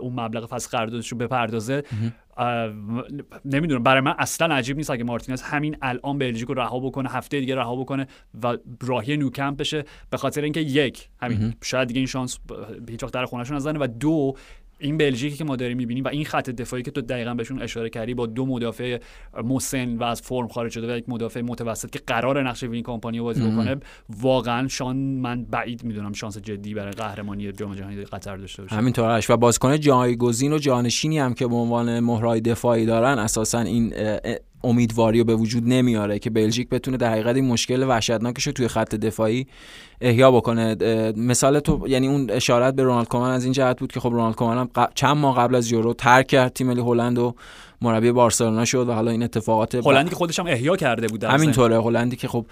اون 0.02 0.20
مبلغ 0.20 0.46
فسخ 0.46 0.72
قراردادش 0.72 1.08
رو 1.08 1.18
بپردازه 1.18 1.84
نمی‌دونم 3.46 3.84
برای 3.84 4.02
من 4.02 4.16
اصلا 4.20 4.56
عجیب 4.56 4.78
نیست 4.78 4.90
اگه 4.90 5.04
مارتینز 5.04 5.42
همین 5.42 5.78
الان 5.82 6.18
بلژیک 6.18 6.48
رو 6.48 6.54
رها 6.54 6.80
بکنه 6.80 7.10
هفته 7.10 7.40
دیگه 7.40 7.56
رها 7.56 7.76
بکنه 7.76 8.08
و 8.44 8.58
راهی 8.82 9.18
نوکمپ 9.18 9.58
بشه. 9.58 9.84
به 10.10 10.18
خاطر 10.18 10.42
اینکه 10.42 10.60
یک 10.60 11.10
همین 11.22 11.54
شاید 11.64 11.88
دیگه 11.88 12.00
این 12.00 12.08
شانس 12.08 12.40
هیچ 12.90 13.04
وقت 13.04 13.14
در 13.14 13.26
خونهشون 13.26 13.56
نزنه 13.56 13.80
و 13.80 13.88
دو 13.88 14.36
این 14.80 14.98
بلژیکی 14.98 15.38
که 15.38 15.44
ما 15.44 15.56
داریم 15.56 15.78
می‌بینیم 15.78 16.04
و 16.04 16.08
این 16.08 16.26
خط 16.26 16.50
دفاعی 16.50 16.84
که 16.84 16.92
تو 16.92 17.02
دقیقا 17.02 17.34
بهشون 17.34 17.62
اشاره 17.62 17.90
کردی 17.90 18.14
با 18.14 18.26
دو 18.26 18.46
مدافع 18.46 19.00
مسن 19.44 19.96
و 19.96 20.04
از 20.04 20.22
فرم 20.22 20.48
خارج 20.48 20.72
شده 20.72 20.94
و 20.94 20.98
یک 20.98 21.10
مدافع 21.10 21.42
متوسط 21.42 21.90
که 21.90 22.00
قرار 22.08 22.50
نقش 22.50 22.64
وین 22.64 22.84
کمپانی 22.84 23.22
بازی 23.22 23.42
بکنه 23.42 23.76
واقعا 24.22 24.68
شان 24.68 24.96
من 24.96 25.46
بعید 25.46 25.84
می‌دونم 25.84 26.14
شانس 26.14 26.38
جدی 26.38 26.74
برای 26.74 26.92
قهرمانی 26.92 27.52
جام 27.52 27.76
جهانی 27.76 28.04
قطر 28.04 28.38
داشته 28.38 28.62
باشه. 28.62 28.76
همینطورش 28.76 29.30
و 29.30 29.38
بازیکن 29.38 29.80
جایگزین 29.80 30.54
و 30.54 30.58
جانشینی 30.58 31.20
هم 31.20 31.34
که 31.34 31.48
به 31.48 31.56
عنوان 31.56 32.00
مهرای 32.00 32.42
دفاعی 32.42 32.86
دارن 32.86 33.20
اساسا 33.20 33.60
این 33.60 33.94
امیدواری 34.64 35.20
رو 35.20 35.26
به 35.26 35.36
وجود 35.36 35.68
نمیاره 35.68 36.20
که 36.20 36.30
بلژیک 36.30 36.70
بتونه 36.70 36.98
در 36.98 37.12
حقیقت 37.12 37.36
این 37.36 37.46
مشکل 37.46 37.84
وحشتناکش 37.84 38.48
رو 38.48 38.54
توی 38.54 38.68
خط 38.68 38.96
دفاعی 38.96 39.48
احیا 40.02 40.32
بکنه. 40.32 40.76
مثال 41.18 41.60
تو 41.60 41.88
یعنی 41.88 42.08
اون 42.08 42.30
اشارت 42.30 42.76
به 42.76 42.84
رونالد 42.84 43.08
کومن 43.08 43.30
از 43.30 43.44
این 43.44 43.54
جهت 43.54 43.80
بود 43.80 43.92
که 43.92 44.00
خب 44.00 44.10
رونالد 44.10 44.36
کومن 44.36 44.58
هم 44.58 44.88
چند 44.96 45.18
ماه 45.18 45.38
قبل 45.38 45.56
از 45.56 45.72
یورو 45.72 45.94
ترک 45.94 46.28
کرد 46.28 46.54
تیم 46.54 46.68
ملی 46.68 46.82
هلند 46.82 47.18
و 47.18 47.36
مربی 47.82 48.12
بارسلونا 48.12 48.66
شد 48.66 48.90
و 48.90 48.94
حالا 48.94 49.12
این 49.12 49.24
اتفاقات 49.24 49.76
هلندی 49.76 50.10
که 50.10 50.16
خودش 50.16 50.40
هم 50.40 50.48
احیا 50.48 50.76
کرده 50.76 51.08
بود 51.08 51.24
همینطوره 51.24 51.82
هلندی 51.82 52.16
که 52.16 52.28
خب 52.28 52.46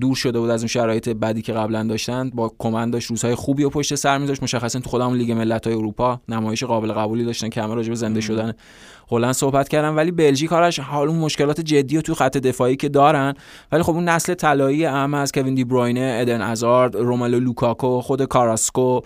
دور 0.00 0.16
شده 0.16 0.40
بود 0.40 0.50
از 0.50 0.60
اون 0.60 0.68
شرایط 0.68 1.08
بدی 1.08 1.42
که 1.42 1.52
قبلا 1.52 1.82
داشتن 1.82 2.30
با 2.30 2.52
کمند 2.58 2.92
داشت 2.92 3.10
روزهای 3.10 3.34
خوبی 3.34 3.64
و 3.64 3.70
پشت 3.70 3.94
سر 3.94 4.18
میذاشت. 4.18 4.42
مشخصا 4.42 4.80
تو 4.80 4.90
خودمون 4.90 5.16
لیگ 5.18 5.32
ملت‌های 5.32 5.76
اروپا 5.76 6.20
نمایش 6.28 6.64
قابل 6.64 6.92
قبولی 6.92 7.24
داشتن 7.24 7.48
که 7.48 7.62
همه 7.62 7.74
راجع 7.74 7.88
به 7.88 7.94
زنده 7.94 8.20
شدن 8.20 8.52
هلند 9.10 9.32
صحبت 9.32 9.68
کردن 9.68 9.94
ولی 9.94 10.10
بلژیک 10.10 10.50
کارش 10.50 10.80
حال 10.80 11.08
اون 11.08 11.18
مشکلات 11.18 11.60
جدی 11.60 11.96
و 11.96 12.00
تو 12.00 12.14
خط 12.14 12.36
دفاعی 12.36 12.76
که 12.76 12.88
دارن. 12.88 13.34
ولی 13.72 13.82
خب 13.82 13.92
اون 13.92 14.08
نسل 14.08 14.34
طلایی 14.34 14.84
هم 14.84 15.14
از 15.14 15.32
کوین 15.32 15.54
دی 15.54 15.64
بروینه 15.64 16.18
ادن 16.20 16.40
هازارد 16.40 16.96
روملو 16.96 17.40
لوکاکو 17.40 18.00
خود 18.00 18.24
کاراسکو 18.24 19.00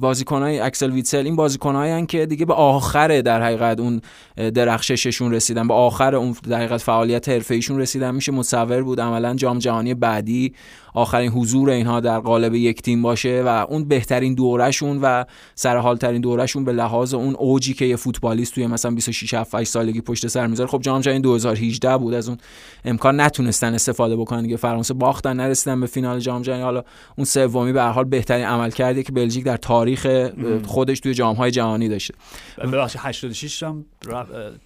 بازیکنای 0.00 0.60
اکسل 0.60 0.90
ویتسل 0.90 1.24
این 1.24 1.36
بازیکنایی 1.36 2.06
که 2.06 2.26
دیگه 2.26 2.46
به 2.46 2.54
آخر 2.54 3.20
در 3.20 3.42
حقیقت 3.42 3.80
اون 3.80 4.00
درخشششون 4.36 5.34
رسیدن 5.34 5.68
به 5.68 5.74
آخر 5.74 6.14
اون 6.14 6.36
در 6.48 6.56
حقیقت 6.56 6.82
فعالیت 6.82 7.28
حرفه‌ایشون 7.28 7.80
رسیدن 7.80 8.14
میشه 8.14 8.32
متصور 8.32 8.82
بود 8.82 9.00
عملا 9.00 9.34
جام 9.34 9.58
جهانی 9.58 9.94
بعدی 9.94 10.54
آخرین 10.96 11.30
حضور 11.30 11.70
اینها 11.70 12.00
در 12.00 12.20
قالب 12.20 12.54
یک 12.54 12.82
تیم 12.82 13.02
باشه 13.02 13.42
و 13.46 13.66
اون 13.68 13.84
بهترین 13.84 14.34
دورشون 14.34 14.98
و 15.02 15.24
سرحال 15.54 15.96
ترین 15.96 16.20
دورشون 16.20 16.64
به 16.64 16.72
لحاظ 16.72 17.14
اون 17.14 17.34
اوجی 17.34 17.74
که 17.74 17.84
یه 17.84 17.96
فوتبالیست 17.96 18.54
توی 18.54 18.66
مثلا 18.66 18.90
26 18.90 19.34
7 19.34 19.64
سالگی 19.64 20.00
پشت 20.00 20.26
سر 20.26 20.46
می‌ذاره. 20.46 20.70
خب 20.70 20.80
جام 20.80 21.00
جهانی 21.00 21.20
2018 21.20 21.96
بود 21.96 22.14
از 22.14 22.28
اون 22.28 22.38
امکان 22.84 23.20
نتونستن 23.20 23.74
استفاده 23.74 24.16
بکنن 24.16 24.42
دیگه. 24.42 24.56
فرانسه 24.56 24.94
باختن 24.94 25.36
نرسیدن 25.36 25.80
به 25.80 25.86
فینال 25.86 26.20
جام 26.20 26.42
جهانی. 26.42 26.62
حالا 26.62 26.82
اون 27.16 27.24
سومی 27.24 27.72
به 27.72 27.82
هر 27.82 27.90
حال 27.90 28.04
بهترین 28.04 28.46
عمل 28.46 28.70
کرده 28.70 29.02
که 29.02 29.12
بلژیک 29.12 29.44
در 29.44 29.56
تاریخ 29.56 30.30
خودش 30.66 31.00
توی 31.00 31.14
جام 31.14 31.36
های 31.36 31.50
جهانی 31.50 31.88
داشته. 31.88 32.14
ببخشید 32.58 33.00
86 33.04 33.62
هم 33.62 33.84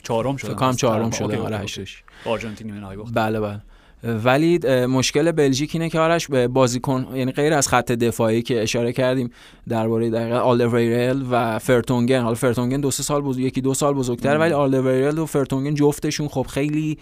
چهارم 0.02 0.36
شد. 0.36 0.48
فکر 0.48 0.72
چهارم 0.72 1.10
شده. 1.10 1.38
آره 1.38 1.58
86 1.58 2.02
آرژانتین 2.24 2.72
بله 3.14 3.40
بله. 3.40 3.60
ولی 4.04 4.58
مشکل 4.86 5.32
بلژیک 5.32 5.70
اینه 5.74 5.88
که 5.88 6.00
آرش 6.00 6.26
بازیکن 6.28 7.06
یعنی 7.14 7.32
غیر 7.32 7.54
از 7.54 7.68
خط 7.68 7.92
دفاعی 7.92 8.42
که 8.42 8.62
اشاره 8.62 8.92
کردیم 8.92 9.30
درباره 9.68 10.10
دقیقه 10.10 10.34
آلدویرل 10.34 11.22
و 11.30 11.58
فرتونگن 11.58 12.20
حالا 12.20 12.34
فرتونگن 12.34 12.80
دو 12.80 12.90
سه 12.90 13.02
سال 13.02 13.22
بزرگ 13.22 13.44
یکی 13.44 13.60
دو 13.60 13.74
سال 13.74 13.94
بزرگتر 13.94 14.38
ولی 14.38 14.52
آلدویرل 14.52 15.18
و 15.18 15.26
فرتونگن 15.26 15.74
جفتشون 15.74 16.28
خب 16.28 16.46
خیلی 16.50 16.98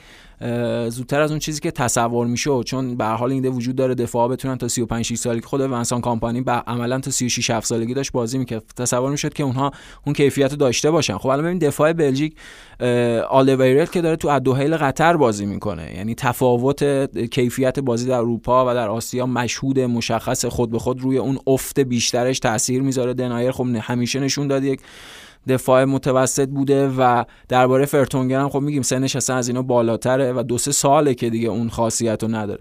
زودتر 0.88 1.20
از 1.20 1.30
اون 1.30 1.38
چیزی 1.38 1.60
که 1.60 1.70
تصور 1.70 2.26
میشه 2.26 2.62
چون 2.62 2.96
به 2.96 3.00
هر 3.00 3.04
حال 3.04 3.32
این 3.32 3.39
ایده 3.39 3.50
وجود 3.50 3.76
داره 3.76 3.94
دفاع 3.94 4.28
بتونن 4.28 4.58
تا 4.58 4.68
35 4.68 5.04
6 5.04 5.14
سالگی 5.14 5.46
خود 5.46 5.60
ونسان 5.60 6.00
کامپانی 6.00 6.40
به 6.40 6.52
عملا 6.52 7.00
تا 7.00 7.10
36 7.10 7.50
7 7.50 7.66
سالگی 7.66 7.94
داشت 7.94 8.12
بازی 8.12 8.38
می‌کرد. 8.38 8.62
تصور 8.76 9.10
می‌شد 9.10 9.32
که 9.32 9.42
اونها 9.42 9.70
اون 10.06 10.14
کیفیت 10.14 10.50
رو 10.50 10.56
داشته 10.56 10.90
باشن. 10.90 11.18
خب 11.18 11.26
الان 11.26 11.44
ببین 11.44 11.58
دفاع 11.58 11.92
بلژیک 11.92 12.36
آلدویرل 13.28 13.86
که 13.86 14.00
داره 14.00 14.16
تو 14.16 14.28
الدحیل 14.28 14.76
قطر 14.76 15.16
بازی 15.16 15.46
می‌کنه. 15.46 15.94
یعنی 15.96 16.14
تفاوت 16.14 16.84
کیفیت 17.30 17.78
بازی 17.78 18.06
در 18.06 18.18
اروپا 18.18 18.70
و 18.70 18.74
در 18.74 18.88
آسیا 18.88 19.26
مشهود 19.26 19.80
مشخص 19.80 20.44
خود 20.44 20.70
به 20.70 20.78
خود 20.78 21.00
روی 21.00 21.18
اون 21.18 21.38
افت 21.46 21.80
بیشترش 21.80 22.38
تاثیر 22.38 22.82
می‌ذاره. 22.82 23.14
دنایر 23.14 23.50
خب 23.50 23.66
همیشه 23.80 24.20
نشون 24.20 24.48
داد 24.48 24.64
یک 24.64 24.80
دفاع 25.48 25.84
متوسط 25.84 26.48
بوده 26.48 26.88
و 26.88 27.24
درباره 27.48 27.86
فرتونگر 27.86 28.40
هم 28.40 28.48
خب 28.48 28.60
میگیم 28.60 28.82
سنش 28.82 29.16
اصلا 29.16 29.36
از 29.36 29.48
اینا 29.48 29.62
بالاتره 29.62 30.32
و 30.32 30.42
دو 30.42 30.58
سه 30.58 30.72
ساله 30.72 31.14
که 31.14 31.30
دیگه 31.30 31.48
اون 31.48 31.68
خاصیت 31.68 32.22
رو 32.22 32.28
نداره. 32.28 32.60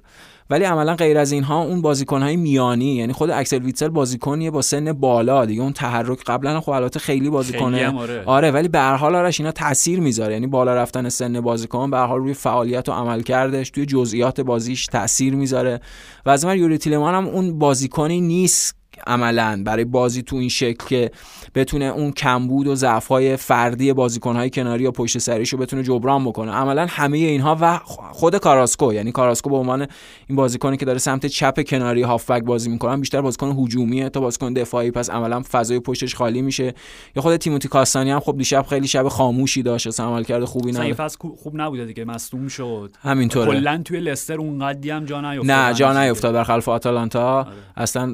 ولی 0.50 0.64
عملا 0.64 0.96
غیر 0.96 1.18
از 1.18 1.32
اینها 1.32 1.64
اون 1.64 1.82
بازیکن 1.82 2.22
های 2.22 2.36
میانی 2.36 2.96
یعنی 2.96 3.14
خود 3.14 3.30
اکسل 3.30 3.64
ویتسل 3.64 3.88
بازیکنیه 3.88 4.52
با 4.52 4.62
سن 4.62 4.94
بالا 4.94 5.46
دیگه 5.46 5.62
اون 5.62 5.74
تحرک 5.74 6.24
قبلا 6.24 6.62
خب 6.62 6.70
البته 6.70 7.00
خیلی 7.00 7.30
بازیکنه 7.30 8.00
آره. 8.00 8.24
آره 8.26 8.52
ولی 8.52 8.68
به 8.68 8.80
هر 8.80 8.96
حال 8.96 9.16
آرش 9.16 9.40
اینا 9.40 9.52
تاثیر 9.52 10.00
می‌ذاره. 10.00 10.34
یعنی 10.34 10.48
بالا 10.48 10.76
رفتن 10.76 11.10
سن 11.10 11.42
بازیکن 11.42 11.92
به 11.92 11.98
هر 11.98 12.06
حال 12.06 12.20
روی 12.20 12.34
فعالیت 12.34 12.90
و 12.90 12.92
عمل 12.92 13.22
کردش 13.22 13.70
توی 13.70 13.86
جزئیات 13.86 14.42
بازیش 14.42 14.86
تاثیر 14.86 15.36
می‌ذاره. 15.36 15.80
و 16.26 16.30
از 16.30 16.44
یوری 16.44 16.78
تیلمان 16.78 17.14
هم 17.14 17.28
اون 17.28 17.60
بازیکنی 17.60 18.22
نیست 18.22 18.76
عملا 19.08 19.62
برای 19.66 19.86
بازی 19.86 20.22
تو 20.22 20.36
این 20.36 20.50
شکل 20.50 20.88
که 20.88 21.12
بتونه 21.56 21.86
اون 21.86 22.12
کمبود 22.12 22.68
و 22.68 22.76
ضعف‌های 22.76 23.38
فردی 23.38 23.94
بازیکن‌های 23.94 24.50
کناری 24.50 24.84
یا 24.84 24.92
پشت 24.92 25.18
سریش 25.18 25.50
رو 25.50 25.60
بتونه 25.60 25.84
جبران 25.84 26.26
بکنه. 26.26 26.52
عملا 26.52 26.86
همه 26.90 27.18
اینها 27.18 27.58
و 27.62 27.78
خود 28.12 28.38
کاراسکو 28.38 28.94
یعنی 28.94 29.12
کاراسکو 29.12 29.50
به 29.50 29.56
عنوان 29.56 29.88
این 30.28 30.36
بازیکنی 30.36 30.78
که 30.78 30.86
داره 30.86 30.98
سمت 30.98 31.26
چپ 31.26 31.62
کناری 31.62 32.02
هافبک 32.02 32.44
بازی 32.44 32.70
می‌کنه 32.70 32.98
بیشتر 32.98 33.22
بازیکن 33.22 33.56
هجومیه. 33.60 34.10
تا 34.10 34.20
بازیکن 34.20 34.54
دفاعی 34.54 34.92
پس 34.92 35.10
عملا 35.10 35.44
فضای 35.52 35.80
پشتش 35.80 36.16
خالی 36.16 36.42
میشه. 36.42 36.74
یا 37.16 37.22
خود 37.22 37.36
تیموتی 37.36 37.68
کاستانی 37.68 38.12
هم 38.12 38.20
خب 38.20 38.38
دیشب 38.38 38.66
خیلی 38.70 38.88
شب 38.88 39.08
خاموشی 39.08 39.64
داشت. 39.64 39.88
اصلا 39.88 40.06
عملکرد 40.06 40.46
خوبی 40.46 40.72
نداشت 40.72 41.18
خوب 41.18 41.62
نبوده 41.62 41.86
دیگه 41.86 42.06
مصدوم 42.06 42.48
شد. 42.48 42.92
همینطوره. 43.02 43.52
کلا 43.52 43.82
توی 43.86 44.00
لستر 44.00 44.38
اون 44.38 44.68
قدی 44.68 44.90
هم 44.90 45.06
جا 45.06 45.22
نیافتاد 45.22 45.52
نه 45.52 45.74
جا 45.74 46.04
نیافتاد 46.04 46.34
برخلاف 46.34 46.70
آتالانتا 46.70 47.38
آره. 47.38 47.48
اصلا 47.78 48.14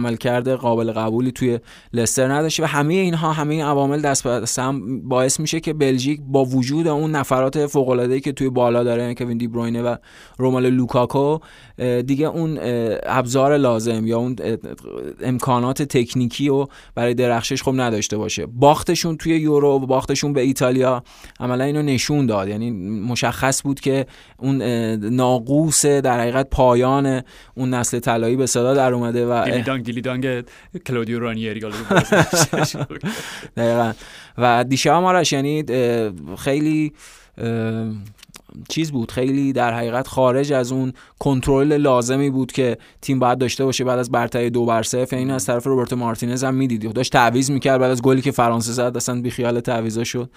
عملکرد 0.00 0.48
قابل 0.48 0.92
قبولی 0.92 1.32
توی 1.32 1.58
لستر 1.92 2.32
نداشته 2.32 2.62
و 2.62 2.66
همه 2.66 2.94
اینها 2.94 3.32
همه 3.32 3.54
این 3.54 3.64
عوامل 3.64 4.00
دست 4.00 4.24
به 4.24 4.62
هم 4.62 5.08
باعث 5.08 5.40
میشه 5.40 5.60
که 5.60 5.72
بلژیک 5.72 6.20
با 6.26 6.44
وجود 6.44 6.86
اون 6.86 7.10
نفرات 7.10 7.66
فوق 7.66 7.88
العاده 7.88 8.20
که 8.20 8.32
توی 8.32 8.50
بالا 8.50 8.84
داره 8.84 9.02
یعنی 9.02 9.14
کوین 9.14 9.38
دی 9.38 9.48
بروینه 9.48 9.82
و 9.82 9.96
رومالو 10.38 10.70
لوکاکو 10.70 11.38
دیگه 12.06 12.26
اون 12.26 12.58
ابزار 13.02 13.56
لازم 13.56 14.06
یا 14.06 14.18
اون 14.18 14.36
امکانات 15.22 15.82
تکنیکی 15.82 16.48
رو 16.48 16.68
برای 16.94 17.14
درخشش 17.14 17.62
خب 17.62 17.72
نداشته 17.76 18.16
باشه. 18.16 18.46
باختشون 18.46 19.16
توی 19.16 19.36
یورو 19.36 19.68
و 19.68 19.78
باختشون 19.78 20.32
به 20.32 20.40
ایتالیا 20.40 21.02
عملا 21.40 21.64
اینو 21.64 21.82
نشون 21.82 22.26
داد. 22.26 22.48
یعنی 22.48 22.70
مشخص 23.00 23.62
بود 23.62 23.80
که 23.80 24.06
اون 24.38 24.62
ناقوس 24.96 25.86
در 25.86 26.20
حقیقت 26.20 26.50
پایان 26.50 27.22
اون 27.56 27.74
نسل 27.74 27.98
طلایی 27.98 28.36
به 28.36 28.46
صدا 28.46 28.74
در 28.74 28.94
اومده 28.94 29.26
و 29.26 29.32
گلیدانگ 29.92 30.26
گلیدانگ 30.26 30.42
کلودیو 30.86 31.18
رانیری 31.18 31.60
دقیقا. 33.56 33.92
و 34.38 34.64
دیشب 34.64 34.90
هم 34.90 35.22
یعنی 35.32 35.64
خیلی 36.38 36.92
چیز 38.68 38.92
بود 38.92 39.12
خیلی 39.12 39.52
در 39.52 39.74
حقیقت 39.74 40.08
خارج 40.08 40.52
از 40.52 40.72
اون 40.72 40.92
کنترل 41.18 41.76
لازمی 41.76 42.30
بود 42.30 42.52
که 42.52 42.78
تیم 43.02 43.18
باید 43.18 43.38
داشته 43.38 43.64
باشه 43.64 43.84
بعد 43.84 43.98
از 43.98 44.10
برتری 44.10 44.50
دو 44.50 44.64
بر 44.64 44.82
صفر 44.82 45.16
یعنی 45.16 45.32
از 45.32 45.46
طرف 45.46 45.66
روبرتو 45.66 45.96
مارتینز 45.96 46.44
هم 46.44 46.54
می‌دیدی 46.54 46.88
داشت 46.88 47.12
تعویض 47.12 47.50
می‌کرد 47.50 47.80
بعد 47.80 47.90
از 47.90 48.02
گلی 48.02 48.22
که 48.22 48.30
فرانسه 48.30 48.72
زد 48.72 48.92
اصلا 48.96 49.20
بی 49.20 49.30
خیال 49.30 49.60
تعویضا 49.60 50.04
شد. 50.04 50.30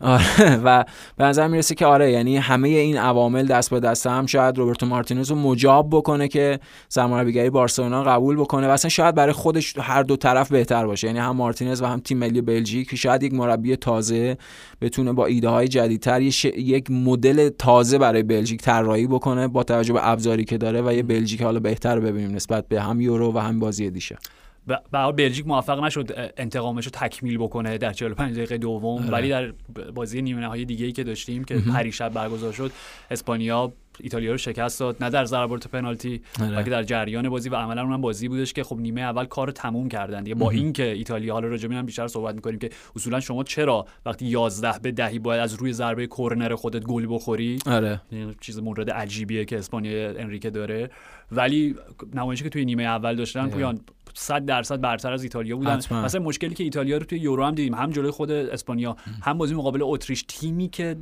آره 0.00 0.60
و 0.64 0.84
به 1.16 1.24
نظر 1.24 1.48
می‌رسه 1.48 1.74
که 1.74 1.86
آره 1.86 2.12
یعنی 2.12 2.36
همه 2.36 2.68
این 2.68 2.96
عوامل 2.96 3.46
دست 3.46 3.70
به 3.70 3.80
دست 3.80 4.06
هم 4.06 4.26
شاید 4.26 4.58
روبرتو 4.58 4.86
مارتینز 4.86 5.30
رو 5.30 5.36
مجاب 5.36 5.88
بکنه 5.90 6.28
که 6.28 6.60
سرمربیگری 6.88 7.50
بارسلونا 7.50 8.04
قبول 8.04 8.36
بکنه 8.36 8.68
و 8.68 8.70
اصلا 8.70 8.88
شاید 8.88 9.14
برای 9.14 9.32
خودش 9.32 9.78
هر 9.78 10.02
دو 10.02 10.16
طرف 10.16 10.52
بهتر 10.52 10.86
باشه. 10.86 11.06
یعنی 11.06 11.18
هم 11.18 11.36
مارتینز 11.36 11.82
و 11.82 11.86
هم 11.86 12.00
تیم 12.00 12.18
ملی 12.18 12.40
بلژیک 12.40 12.94
شاید 12.94 13.22
یک 13.22 13.34
مربی 13.34 13.76
تازه 13.76 14.36
بتونه 14.80 15.12
با 15.12 15.26
ایده 15.26 15.48
های 15.48 15.68
جدیدتر 15.68 16.20
یک 16.20 16.90
مدل 16.90 17.48
تازه 17.48 17.98
برای 17.98 18.22
بلژیک 18.22 18.60
طراحی 18.60 19.06
بکنه 19.06 19.48
با 19.48 19.62
توجه 19.62 19.92
به 19.92 20.08
ابزاری 20.08 20.44
که 20.44 20.58
داره 20.58 20.82
و 20.82 20.92
یه 20.92 21.02
بلژیک 21.02 21.42
حالا 21.42 21.60
بهتر 21.60 22.00
ببینیم 22.00 22.30
نسبت 22.30 22.68
به 22.68 22.82
هم 22.82 23.00
یورو 23.00 23.32
و 23.32 23.38
هم 23.38 23.58
بازی 23.58 23.90
دیشه. 23.90 24.18
به 24.66 25.12
بلژیک 25.16 25.46
موفق 25.46 25.84
نشد 25.84 26.32
انتقامش 26.36 26.84
رو 26.84 26.90
تکمیل 26.90 27.38
بکنه 27.38 27.78
در 27.78 27.92
45 27.92 28.36
دقیقه 28.36 28.58
دوم. 28.58 29.08
ولی 29.10 29.28
در 29.28 29.52
بازی 29.94 30.22
نیمه 30.22 30.40
نهایی 30.40 30.64
دیگه 30.64 30.86
ای 30.86 30.92
که 30.92 31.04
داشتیم 31.04 31.44
که 31.44 31.54
پریشب 31.58 32.12
برگزار 32.12 32.52
شد 32.52 32.72
اسپانیا 33.10 33.72
ایتالیا 34.02 34.30
رو 34.30 34.38
شکست 34.38 34.80
داد 34.80 35.04
نه 35.04 35.10
در 35.10 35.24
ضربات 35.24 35.68
پنالتی 35.68 36.22
آره. 36.40 36.56
بلکه 36.56 36.70
در 36.70 36.82
جریان 36.82 37.28
بازی 37.28 37.48
و 37.48 37.54
عملا 37.54 37.82
اونم 37.82 38.00
بازی 38.00 38.28
بودش 38.28 38.52
که 38.52 38.64
خب 38.64 38.78
نیمه 38.78 39.00
اول 39.00 39.24
کار 39.24 39.50
تموم 39.50 39.88
کردن 39.88 40.22
دیگه. 40.22 40.34
با 40.34 40.50
اینکه 40.50 40.84
ایتالیا 40.84 41.32
حالا 41.32 41.48
راجع 41.48 41.68
هم 41.72 41.86
بیشتر 41.86 42.08
صحبت 42.08 42.34
می‌کنیم 42.34 42.58
که 42.58 42.70
اصولا 42.96 43.20
شما 43.20 43.44
چرا 43.44 43.86
وقتی 44.06 44.26
11 44.26 44.78
به 44.82 44.92
دهی 44.92 45.18
باید 45.18 45.40
از 45.40 45.54
روی 45.54 45.72
ضربه 45.72 46.06
کرنر 46.06 46.54
خودت 46.54 46.84
گل 46.84 47.06
بخوری؟ 47.10 47.58
آره. 47.66 48.00
چیز 48.40 48.58
مورد 48.58 48.90
عجیبیه 48.90 49.44
که 49.44 49.58
اسپانیا 49.58 50.10
انریکه 50.10 50.50
داره. 50.50 50.90
ولی 51.32 51.74
نمایشی 52.14 52.44
که 52.44 52.50
توی 52.50 52.64
نیمه 52.64 52.82
اول 52.82 53.16
داشتن 53.16 53.48
پویان 53.48 53.80
100 54.14 54.46
درصد 54.46 54.80
برتر 54.80 55.12
از 55.12 55.22
ایتالیا 55.22 55.56
بودن. 55.56 55.76
حتما. 55.76 56.02
مثلا 56.02 56.20
مشکلی 56.20 56.54
که 56.54 56.64
ایتالیا 56.64 56.98
رو 56.98 57.04
توی 57.04 57.18
یورو 57.18 57.44
هم 57.44 57.54
دیدیم 57.54 57.74
هم 57.74 57.90
جلوی 57.90 58.10
خود 58.10 58.30
اسپانیا 58.30 58.96
هم 59.22 59.38
بازی 59.38 59.54
مقابل 59.54 59.80
اتریش 59.82 60.24
تیمی 60.28 60.68
که 60.68 60.96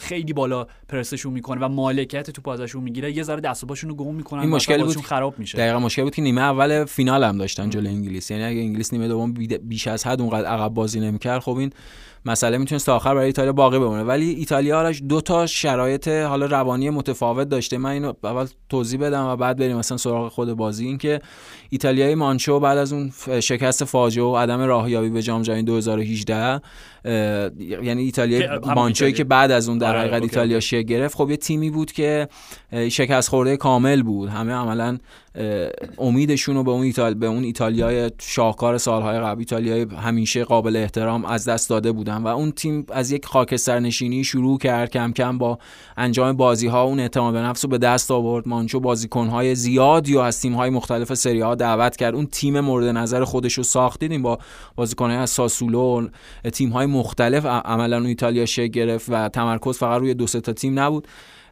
خیلی 0.00 0.32
بالا 0.32 0.66
پرسشون 0.88 1.32
می‌کنه 1.32 1.60
و 1.60 1.68
مالکیت 1.68 2.30
تو 2.30 2.50
ازشون 2.50 2.82
می‌گیره 2.82 3.16
یه 3.16 3.22
ذره 3.22 3.40
دست 3.40 3.64
و 3.64 3.66
پاشون 3.66 3.90
رو 3.90 3.96
گم 3.96 4.14
می‌کنن 4.14 4.40
این 4.40 4.50
مشکل 4.50 4.84
بود 4.84 4.96
خراب 4.96 5.38
میشه. 5.38 5.58
دقیقاً 5.58 5.78
مشکل 5.78 6.02
بود 6.02 6.14
که 6.14 6.22
نیمه 6.22 6.40
اول 6.40 6.84
فینال 6.84 7.24
هم 7.24 7.38
داشتن 7.38 7.70
جلوی 7.70 7.88
انگلیس. 7.88 8.30
یعنی 8.30 8.44
اگه 8.44 8.60
انگلیس 8.60 8.92
نیمه 8.92 9.08
دوم 9.08 9.34
بیش 9.62 9.86
از 9.88 10.06
حد 10.06 10.20
اونقدر 10.20 10.46
عقب 10.46 10.74
بازی 10.74 11.00
نمی‌کرد 11.00 11.40
خب 11.40 11.56
این 11.56 11.72
مسئله 12.28 12.58
می‌تونست 12.58 12.86
تا 12.86 12.96
آخر 12.96 13.14
برای 13.14 13.26
ایتالیا 13.26 13.52
باقی 13.52 13.78
بمونه. 13.78 14.02
ولی 14.02 14.30
ایتالیا 14.30 14.78
آرش 14.78 15.02
دو 15.08 15.20
تا 15.20 15.46
شرایط 15.46 16.08
حالا 16.08 16.46
روانی 16.46 16.90
متفاوت 16.90 17.48
داشته. 17.48 17.78
من 17.78 17.90
اینو 17.90 18.12
اول 18.24 18.46
توضیح 18.68 19.00
بدم 19.00 19.26
و 19.26 19.36
بعد 19.36 19.56
بریم 19.56 19.76
مثلا 19.76 19.96
سراغ 19.96 20.32
خود 20.32 20.52
بازی. 20.52 20.86
این 20.86 20.98
که 20.98 21.20
ایتالیایی 21.70 22.14
مانچو 22.14 22.60
بعد 22.60 22.78
از 22.78 22.92
اون 22.92 23.12
شکست 23.40 23.84
فاجعه 23.84 24.24
و 24.24 24.36
عدم 24.36 24.60
راهیابی 24.60 25.10
به 25.10 25.22
جام 25.22 25.42
جهانی 25.42 25.62
2018 25.62 26.60
یعنی 27.04 28.02
ایتالیا 28.02 28.60
مانچوی 28.74 29.12
که 29.12 29.24
بعد 29.24 29.50
از 29.50 29.68
اون 29.68 29.78
در 29.78 29.88
آره، 29.88 30.00
حقیقت 30.00 30.22
ایتالیا 30.22 30.60
شکل 30.60 30.82
گرفت 30.82 31.16
خب 31.16 31.30
یه 31.30 31.36
تیمی 31.36 31.70
بود 31.70 31.92
که 31.92 32.28
شکست 32.88 33.28
خورده 33.28 33.56
کامل 33.56 34.02
بود. 34.02 34.28
همه 34.28 34.52
عملا 34.52 34.98
امیدشون 35.98 36.56
رو 36.56 36.64
به 36.64 36.70
اون 36.70 36.82
ایتال 36.82 37.14
به 37.14 37.26
اون 37.26 37.44
ایتالیای 37.44 38.10
شاهکار 38.18 38.78
سالهای 38.78 39.20
قبل 39.20 39.38
ایتالیای 39.38 39.86
همیشه 40.02 40.44
قابل 40.44 40.76
احترام 40.76 41.24
از 41.24 41.48
دست 41.48 41.70
داده 41.70 41.92
بودن 41.92 42.16
و 42.16 42.26
اون 42.26 42.52
تیم 42.52 42.86
از 42.92 43.10
یک 43.10 43.26
خاکستر 43.26 43.80
نشینی 43.80 44.24
شروع 44.24 44.58
کرد 44.58 44.90
کم 44.90 45.12
کم 45.12 45.38
با 45.38 45.58
انجام 45.96 46.32
بازی 46.32 46.66
ها 46.66 46.82
اون 46.82 47.00
اعتماد 47.00 47.34
به 47.34 47.40
نفس 47.40 47.64
رو 47.64 47.70
به 47.70 47.78
دست 47.78 48.10
آورد. 48.10 48.48
مانچو 48.48 48.80
بازیکن 48.80 49.26
های 49.26 49.54
زیادی 49.54 50.16
و 50.16 50.18
از 50.18 50.40
تیم 50.40 50.54
های 50.54 50.70
مختلف 50.70 51.14
سری 51.14 51.40
ها 51.40 51.54
دعوت 51.54 51.96
کرد. 51.96 52.14
اون 52.14 52.26
تیم 52.26 52.60
مورد 52.60 52.86
نظر 52.86 53.24
خودش 53.24 53.54
رو 53.54 53.62
ساخت 53.62 54.00
دیدیم 54.00 54.22
با 54.22 54.38
بازیکن 54.76 55.10
های 55.10 55.18
از 55.18 55.30
ساسولو 55.30 56.08
تیم 56.52 56.70
های 56.70 56.86
مختلف 56.88 57.46
عملا 57.46 57.96
اون 57.96 58.06
ایتالیا 58.06 58.46
شکل 58.46 58.66
گرفت 58.66 59.06
و 59.08 59.28
تمرکز 59.28 59.78
فقط 59.78 60.00
روی 60.00 60.14
دو 60.14 60.26
تا 60.26 60.52
تیم 60.52 60.78
نبود. 60.78 61.08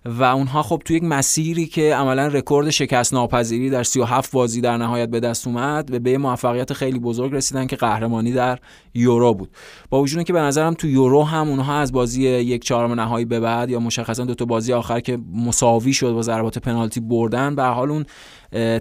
و 0.07 0.23
اونها 0.23 0.63
خب 0.63 0.83
تو 0.85 0.95
یک 0.95 1.03
مسیری 1.03 1.67
که 1.67 1.95
عملا 1.95 2.27
رکورد 2.27 2.71
شکست 2.71 3.15
ناپذیری 3.15 3.71
در 3.71 3.83
37 3.83 4.33
بازی 4.33 4.61
در 4.61 4.77
نهایت 4.77 5.09
به 5.09 5.21
دست 5.21 5.47
اومد 5.47 6.03
به 6.03 6.19
موفقیت 6.19 6.73
خیلی 6.73 6.99
بزرگ 6.99 7.35
رسیدن 7.35 7.67
که 7.67 7.77
قهرمانی 7.77 8.33
در 8.33 8.59
یورو 8.95 9.35
بود. 9.35 9.51
با 9.91 10.03
وجود 10.03 10.25
که 10.25 10.33
به 10.33 10.41
نظرم 10.41 10.75
تو 10.75 10.89
یورو 10.89 11.23
هم 11.23 11.49
اونها 11.49 11.79
از 11.79 11.93
بازی 11.93 12.23
یک 12.23 12.65
چهارم 12.65 12.93
نهایی 12.93 13.25
به 13.25 13.41
بعد 13.41 13.71
یا 13.71 13.81
مشخصا 13.81 14.25
دو 14.25 14.35
تا 14.35 14.45
بازی 14.45 14.73
آخر 14.73 15.01
که 15.01 15.19
مساوی 15.35 15.93
شد 15.93 16.13
با 16.13 16.23
ضربات 16.23 16.59
پنالتی 16.59 17.01
بردن 17.01 17.55
به 17.55 17.63
حال 17.63 17.91
اون 17.91 18.05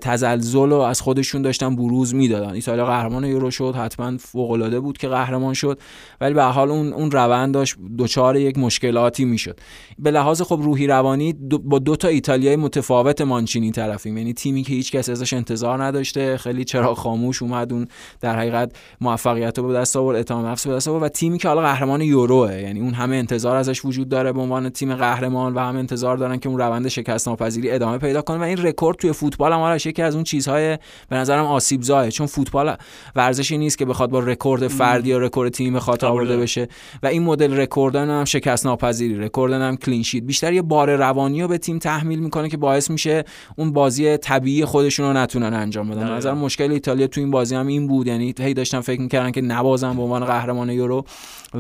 تزلزل 0.01 0.69
رو 0.69 0.79
از 0.79 1.01
خودشون 1.01 1.41
داشتن 1.41 1.75
بروز 1.75 2.15
می‌دادن. 2.15 2.53
ایتالیا 2.53 2.85
قهرمان 2.85 3.23
یورو 3.23 3.51
شد 3.51 3.75
حتما 3.75 4.17
فوق 4.17 4.51
العاده 4.51 4.79
بود 4.79 4.97
که 4.97 5.07
قهرمان 5.07 5.53
شد 5.53 5.79
ولی 6.21 6.33
به 6.33 6.43
حال 6.43 6.71
اون 6.71 6.93
اون 6.93 7.11
روند 7.11 7.53
داشت 7.53 7.75
دچار 7.97 8.35
یک 8.35 8.57
مشکلاتی 8.57 9.25
می‌شد. 9.25 9.59
به 9.99 10.11
لحاظ 10.11 10.41
خب 10.41 10.59
روحی 10.61 10.87
روانی 10.87 11.33
با 11.63 11.79
دو 11.79 11.95
تا 11.95 12.07
ایتالیای 12.07 12.55
متفاوت 12.55 13.21
مانچینی 13.21 13.71
طرفیم. 13.71 14.17
یعنی 14.17 14.33
تیمی 14.33 14.63
که 14.63 14.73
هیچ 14.73 14.91
کس 14.91 15.09
ازش 15.09 15.33
انتظار 15.33 15.83
نداشته 15.83 16.37
خیلی 16.37 16.63
چرا 16.63 16.95
خاموش 16.95 17.41
اومد 17.41 17.73
اون 17.73 17.87
در 18.21 18.35
حقیقت 18.35 18.75
موفقیت 19.01 19.59
رو 19.59 19.67
به 19.67 19.73
دست 19.73 19.97
آورد 19.97 20.17
اعتماد 20.17 20.45
نفس 20.45 20.67
به 20.67 20.73
دست 20.73 20.87
آورد 20.87 21.03
و 21.03 21.09
تیمی 21.09 21.37
که 21.37 21.47
حالا 21.47 21.61
قهرمان 21.61 22.01
یوروه. 22.01 22.61
یعنی 22.61 22.79
اون 22.79 22.93
همه 22.93 23.15
انتظار 23.15 23.55
ازش 23.55 23.85
وجود 23.85 24.09
داره 24.09 24.31
به 24.31 24.41
عنوان 24.41 24.69
تیم 24.69 24.95
قهرمان 24.95 25.53
و 25.53 25.59
هم 25.59 25.75
انتظار 25.75 26.17
دارن 26.17 26.37
که 26.37 26.49
اون 26.49 26.57
روند 26.57 26.87
شکست 26.87 27.27
ناپذیری 27.27 27.71
ادامه 27.71 27.97
پیدا 27.97 28.21
کنه 28.21 28.37
و 28.37 28.41
این 28.41 28.57
رکورد 28.57 28.97
توی 28.97 29.11
فوتبال 29.11 29.53
هم 29.55 29.61
آرش 29.61 29.85
یکی 29.85 30.01
از 30.01 30.15
اون 30.15 30.23
چیزهای 30.23 30.77
به 31.09 31.15
نظرم 31.15 31.45
آسیب 31.45 31.81
زاست 31.81 32.09
چون 32.09 32.27
فوتبال 32.27 32.75
ورزشی 33.15 33.57
نیست 33.57 33.77
که 33.77 33.85
بخواد 33.85 34.09
با 34.09 34.19
رکورد 34.19 34.67
فردی 34.67 35.09
یا 35.09 35.17
رکورد 35.17 35.51
تیم 35.51 35.79
خاطر 35.79 36.07
آورده 36.07 36.37
بشه. 36.37 36.67
و 37.03 37.07
این 37.07 37.23
مدل 37.23 37.59
رکوردن 37.59 38.09
هم 38.09 38.25
شکست 38.25 38.65
ناپذیری 38.65 39.15
رکوردن 39.15 39.61
هم 39.61 39.77
clean 39.77 40.03
sheet 40.03 40.23
بیشتر 40.23 40.53
یه 40.53 40.61
بار 40.61 40.95
روانی 40.95 41.41
رو 41.41 41.47
به 41.47 41.57
تیم 41.57 41.79
تحمیل 41.79 42.19
می‌کنه 42.19 42.49
که 42.49 42.57
باعث 42.57 42.91
میشه 42.91 43.23
اون 43.57 43.73
بازی 43.73 44.17
طبیعی 44.17 44.65
خودشون 44.65 45.05
رو 45.05 45.13
نتونن 45.13 45.53
انجام 45.53 45.89
بدن. 45.89 46.11
نظر 46.11 46.33
مشکل 46.33 46.71
ایتالیا 46.71 47.07
تو 47.07 47.21
این 47.21 47.31
بازی 47.31 47.55
هم 47.55 47.67
این 47.67 47.87
بود. 47.87 48.07
یعنی 48.07 48.33
هی 48.39 48.53
داشتن 48.53 48.79
فکر 48.81 49.01
می‌کردن 49.01 49.31
که 49.31 49.41
نبازن 49.41 49.95
به 49.95 50.01
عنوان 50.01 50.25
قهرمان 50.25 50.69
یورو. 50.69 51.05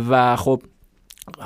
و 0.09 0.35
خب 0.35 0.61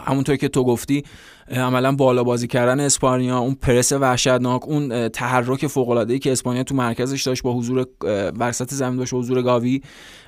همونطور 0.05 0.35
که 0.35 0.47
تو 0.47 0.63
گفتی 0.63 1.03
عملا 1.51 1.91
بالا 1.91 2.23
بازی 2.23 2.47
کردن 2.47 2.79
اسپانیا 2.79 3.37
اون 3.37 3.55
پرس 3.55 3.91
وحشتناک 3.91 4.67
اون 4.67 5.09
تحرک 5.09 5.67
فوق 5.67 5.89
العاده 5.89 6.13
ای 6.13 6.19
که 6.19 6.31
اسپانیا 6.31 6.63
تو 6.63 6.75
مرکزش 6.75 7.23
داشت 7.23 7.43
با 7.43 7.53
حضور 7.53 7.85
وسط 8.39 8.73
زمین 8.73 8.97
داشت 8.97 9.13
حضور 9.13 9.41
گاوی 9.41 9.81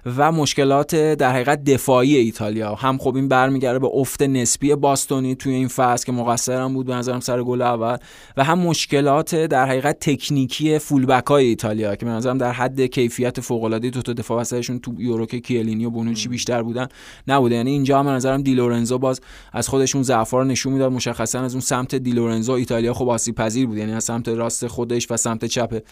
و 0.05 0.31
مشکلات 0.31 0.95
در 0.95 1.31
حقیقت 1.31 1.63
دفاعی 1.63 2.17
ایتالیا. 2.17 2.75
هم 2.75 2.97
خب 2.97 3.15
این 3.15 3.27
برمیگرده 3.27 3.79
به 3.79 3.87
افت 3.93 4.21
نسبی 4.21 4.75
باستونی 4.75 5.35
توی 5.35 5.53
این 5.53 5.67
فصل 5.67 6.05
که 6.05 6.11
مقصرم 6.11 6.73
بود 6.73 6.85
به 6.85 6.95
نظرم 6.95 7.19
سر 7.19 7.43
گل 7.43 7.61
اول 7.61 7.97
و 8.37 8.43
هم 8.43 8.59
مشکلات 8.59 9.35
در 9.35 9.65
حقیقت 9.65 9.99
تکنیکی 9.99 10.79
فولبک 10.79 11.27
های 11.27 11.45
ایتالیا 11.45 11.95
که 11.95 12.05
به 12.05 12.11
نظرم 12.11 12.37
در 12.37 12.51
حد 12.51 12.81
کیفیت 12.81 13.41
فوق 13.41 13.63
العاده 13.63 13.89
دو 13.89 14.01
تا 14.01 14.13
دفاع 14.13 14.41
وسطشون 14.41 14.79
تو 14.79 14.93
یورو 14.97 15.25
که 15.25 15.39
کیلینی 15.39 15.85
و 15.85 15.89
بونوچی 15.89 16.29
بیشتر 16.29 16.63
بودن 16.63 16.87
نبوده. 17.27 17.55
یعنی 17.55 17.71
اینجا 17.71 17.99
هم 17.99 18.05
به 18.05 18.11
نظرم 18.11 18.41
دی 18.41 18.53
لورنزو 18.53 18.97
باز 18.97 19.21
از 19.53 19.69
خودشون 19.69 20.03
ضعف 20.03 20.29
رو 20.29 20.43
نشون 20.43 20.73
می‌داد. 20.73 20.91
مشخصا 20.91 21.39
از 21.39 21.53
اون 21.53 21.61
سمت 21.61 21.95
دی 21.95 22.11
لورنزو 22.11 22.51
ایتالیا 22.51 22.93
خب 22.93 23.09
آسیب 23.09 23.35
پذیر 23.35 23.67
بود. 23.67 23.77
یعنی 23.77 23.93
از 23.93 24.03
سمت 24.03 24.27
راست 24.27 24.67
خودش 24.67 25.07
و 25.11 25.17
سمت 25.17 25.45
چپ 25.45 25.83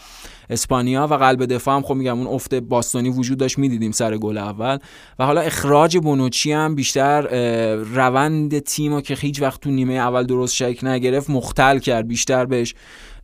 اسپانیا 0.50 1.08
و 1.08 1.14
قلب 1.14 1.46
دفاع 1.46 1.76
هم 1.76 1.82
خب 1.82 1.94
میگم 1.94 2.18
اون 2.18 2.28
افت 2.28 2.56
باستونی 2.56 3.10
وجود 3.10 3.38
داشت 3.38 3.58
می‌دیدیم 3.58 3.92
سر 3.92 4.18
گل 4.18 4.38
اول. 4.38 4.78
و 5.20 5.26
حالا 5.26 5.42
اخراج 5.42 5.98
بونوچی 5.98 6.52
هم 6.52 6.76
بیشتر 6.76 7.22
روند 7.76 8.60
تیمو 8.60 9.02
که 9.02 9.16
هیچ 9.16 9.42
وقت 9.42 9.62
تو 9.62 9.72
نیمه 9.72 9.94
اول 9.94 10.24
درست 10.24 10.56
شکل 10.56 10.88
نگرفت 10.88 11.30
مختل 11.30 11.80
کرد 11.80 12.08
بیشتر 12.08 12.46
بهش. 12.46 12.76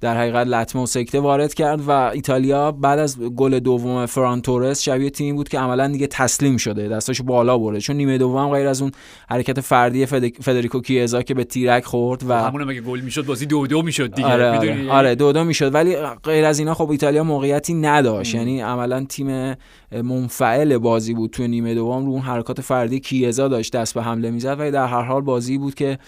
در 0.01 0.17
حقیقت 0.17 0.47
لطمه 0.47 0.81
و 0.81 0.85
سکته 0.85 1.19
وارد 1.19 1.53
کرد 1.53 1.81
و 1.87 1.91
ایتالیا 1.91 2.71
بعد 2.71 2.99
از 2.99 3.19
گل 3.19 3.59
دوم 3.59 4.05
فرانتورس 4.05 4.81
شبیه 4.81 5.09
تیم 5.09 5.35
بود 5.35 5.49
که 5.49 5.59
عملا 5.59 5.87
دیگه 5.87 6.07
تسلیم 6.07 6.57
شده 6.57 6.87
دستاش 6.87 7.21
بالا 7.21 7.57
برده. 7.57 7.79
چون 7.79 7.95
نیمه 7.95 8.17
دوم 8.17 8.49
غیر 8.49 8.67
از 8.67 8.81
اون 8.81 8.91
حرکت 9.29 9.59
فردی 9.61 10.05
فدریکو 10.41 10.81
کیزا 10.81 11.21
که 11.21 11.33
به 11.33 11.43
تیرک 11.43 11.85
خورد 11.85 12.29
و 12.29 12.33
همون 12.33 12.63
مگه 12.63 12.81
گل 12.81 12.99
می‌شد؟ 12.99 13.25
بازی 13.25 13.45
دو 13.45 13.67
دو 13.67 13.81
می‌شد 13.81 14.13
دیگه 14.13 14.27
آره 14.27 14.49
آره, 14.49 14.91
آره 14.91 15.15
دو 15.15 15.31
دو 15.31 15.43
می‌شد. 15.43 15.73
ولی 15.73 15.95
غیر 16.23 16.45
از 16.45 16.59
اینا 16.59 16.73
خب 16.73 16.89
ایتالیا 16.89 17.23
موقعیتی 17.23 17.73
نداشت. 17.73 18.35
یعنی 18.35 18.61
عملا 18.61 19.05
تیم 19.09 19.55
منفعل 20.03 20.77
بازی 20.77 21.13
بود 21.13 21.29
تو 21.29 21.47
نیمه 21.47 21.73
دوم. 21.73 22.05
رو 22.05 22.11
اون 22.11 22.21
حرکات 22.21 22.61
فردی 22.61 22.99
کیزا 22.99 23.47
داشت 23.47 23.73
دست 23.73 23.93
به 23.93 24.03
حمله 24.03 24.31
می‌زد 24.31 24.59
ولی 24.59 24.71
در 24.71 24.87
هر 24.87 25.01
حال 25.01 25.21
بازی 25.21 25.57
بود 25.57 25.75
که 25.75 25.99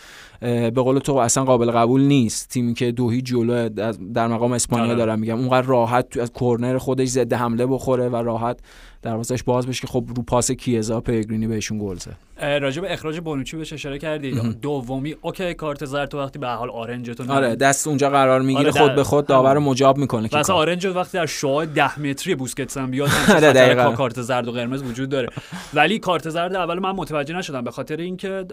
به 0.41 0.69
قول 0.71 1.00
تو 1.00 1.15
اصلا 1.15 1.45
قابل 1.45 1.71
قبول 1.71 2.02
نیست. 2.02 2.50
تیمی 2.50 2.73
که 2.73 2.91
دو 2.91 3.02
هیچ 3.02 3.21
جلو 3.21 3.69
در 4.13 4.28
مقابل 4.28 4.52
اسپانیا 4.52 4.86
آره. 4.86 4.95
دارم 4.95 5.19
میگم. 5.19 5.38
اونقدر 5.38 5.67
راحت 5.67 6.17
از 6.17 6.32
کرنر 6.34 6.78
خودش 6.78 7.08
ضد 7.08 7.34
حمله 7.34 7.65
بخوره 7.65 8.10
و 8.10 8.15
راحت 8.15 8.60
دروازش 9.02 9.43
باز 9.43 9.67
بشه 9.67 9.82
که 9.82 9.88
خب 9.88 10.06
رو 10.15 10.23
پاس 10.23 10.52
کیزا 10.52 11.02
پیگرینی 11.02 11.47
بهشون 11.47 11.80
گل 11.80 11.95
زد. 11.95 12.27
راجع 12.41 12.82
به 12.82 12.93
اخراج 12.93 13.19
بونوچی 13.19 13.58
بهش 13.58 13.73
اشاره 13.73 13.97
کردی. 13.97 14.32
دومی 14.62 15.15
okay 15.21 15.54
کارت 15.54 15.86
زرد 15.86 16.10
تو 16.10 16.19
وقتی 16.19 16.39
به 16.39 16.43
هر 16.43 16.47
حال 16.47 16.69
آرنج 16.69 17.10
تو 17.10 17.34
آره 17.34 17.56
دست 17.56 17.88
اونجا 17.88 18.10
قرار 18.10 18.41
می‌گیره 18.41 18.69
آره 18.69 18.82
خود 18.82 18.95
به 18.95 19.04
خود 19.04 19.26
داور 19.26 19.58
مجاب 19.58 19.97
می‌کنه 19.97 20.30
واسه 20.32 20.54
آرنج 20.54 20.86
وقتی 20.86 21.17
در 21.17 21.26
شعاع 21.26 21.65
10 21.65 22.00
متری 22.00 22.36
بوسکتس 22.36 22.78
هم 22.78 22.91
بیاد 22.91 23.10
آره 23.36 23.93
کارت 23.95 24.21
زرد 24.21 24.47
و 24.47 24.52
قرمز 24.52 24.84
وجود 24.84 25.10
داره. 25.10 25.30
ولی 25.73 26.00
کارت 26.00 26.30
زرد 26.30 26.56
اول 26.56 26.80
من 26.80 26.91
متوجه 26.91 27.36
نشدم 27.36 27.63
به 27.63 27.71
خاطر 27.71 27.97
اینکه 27.97 28.45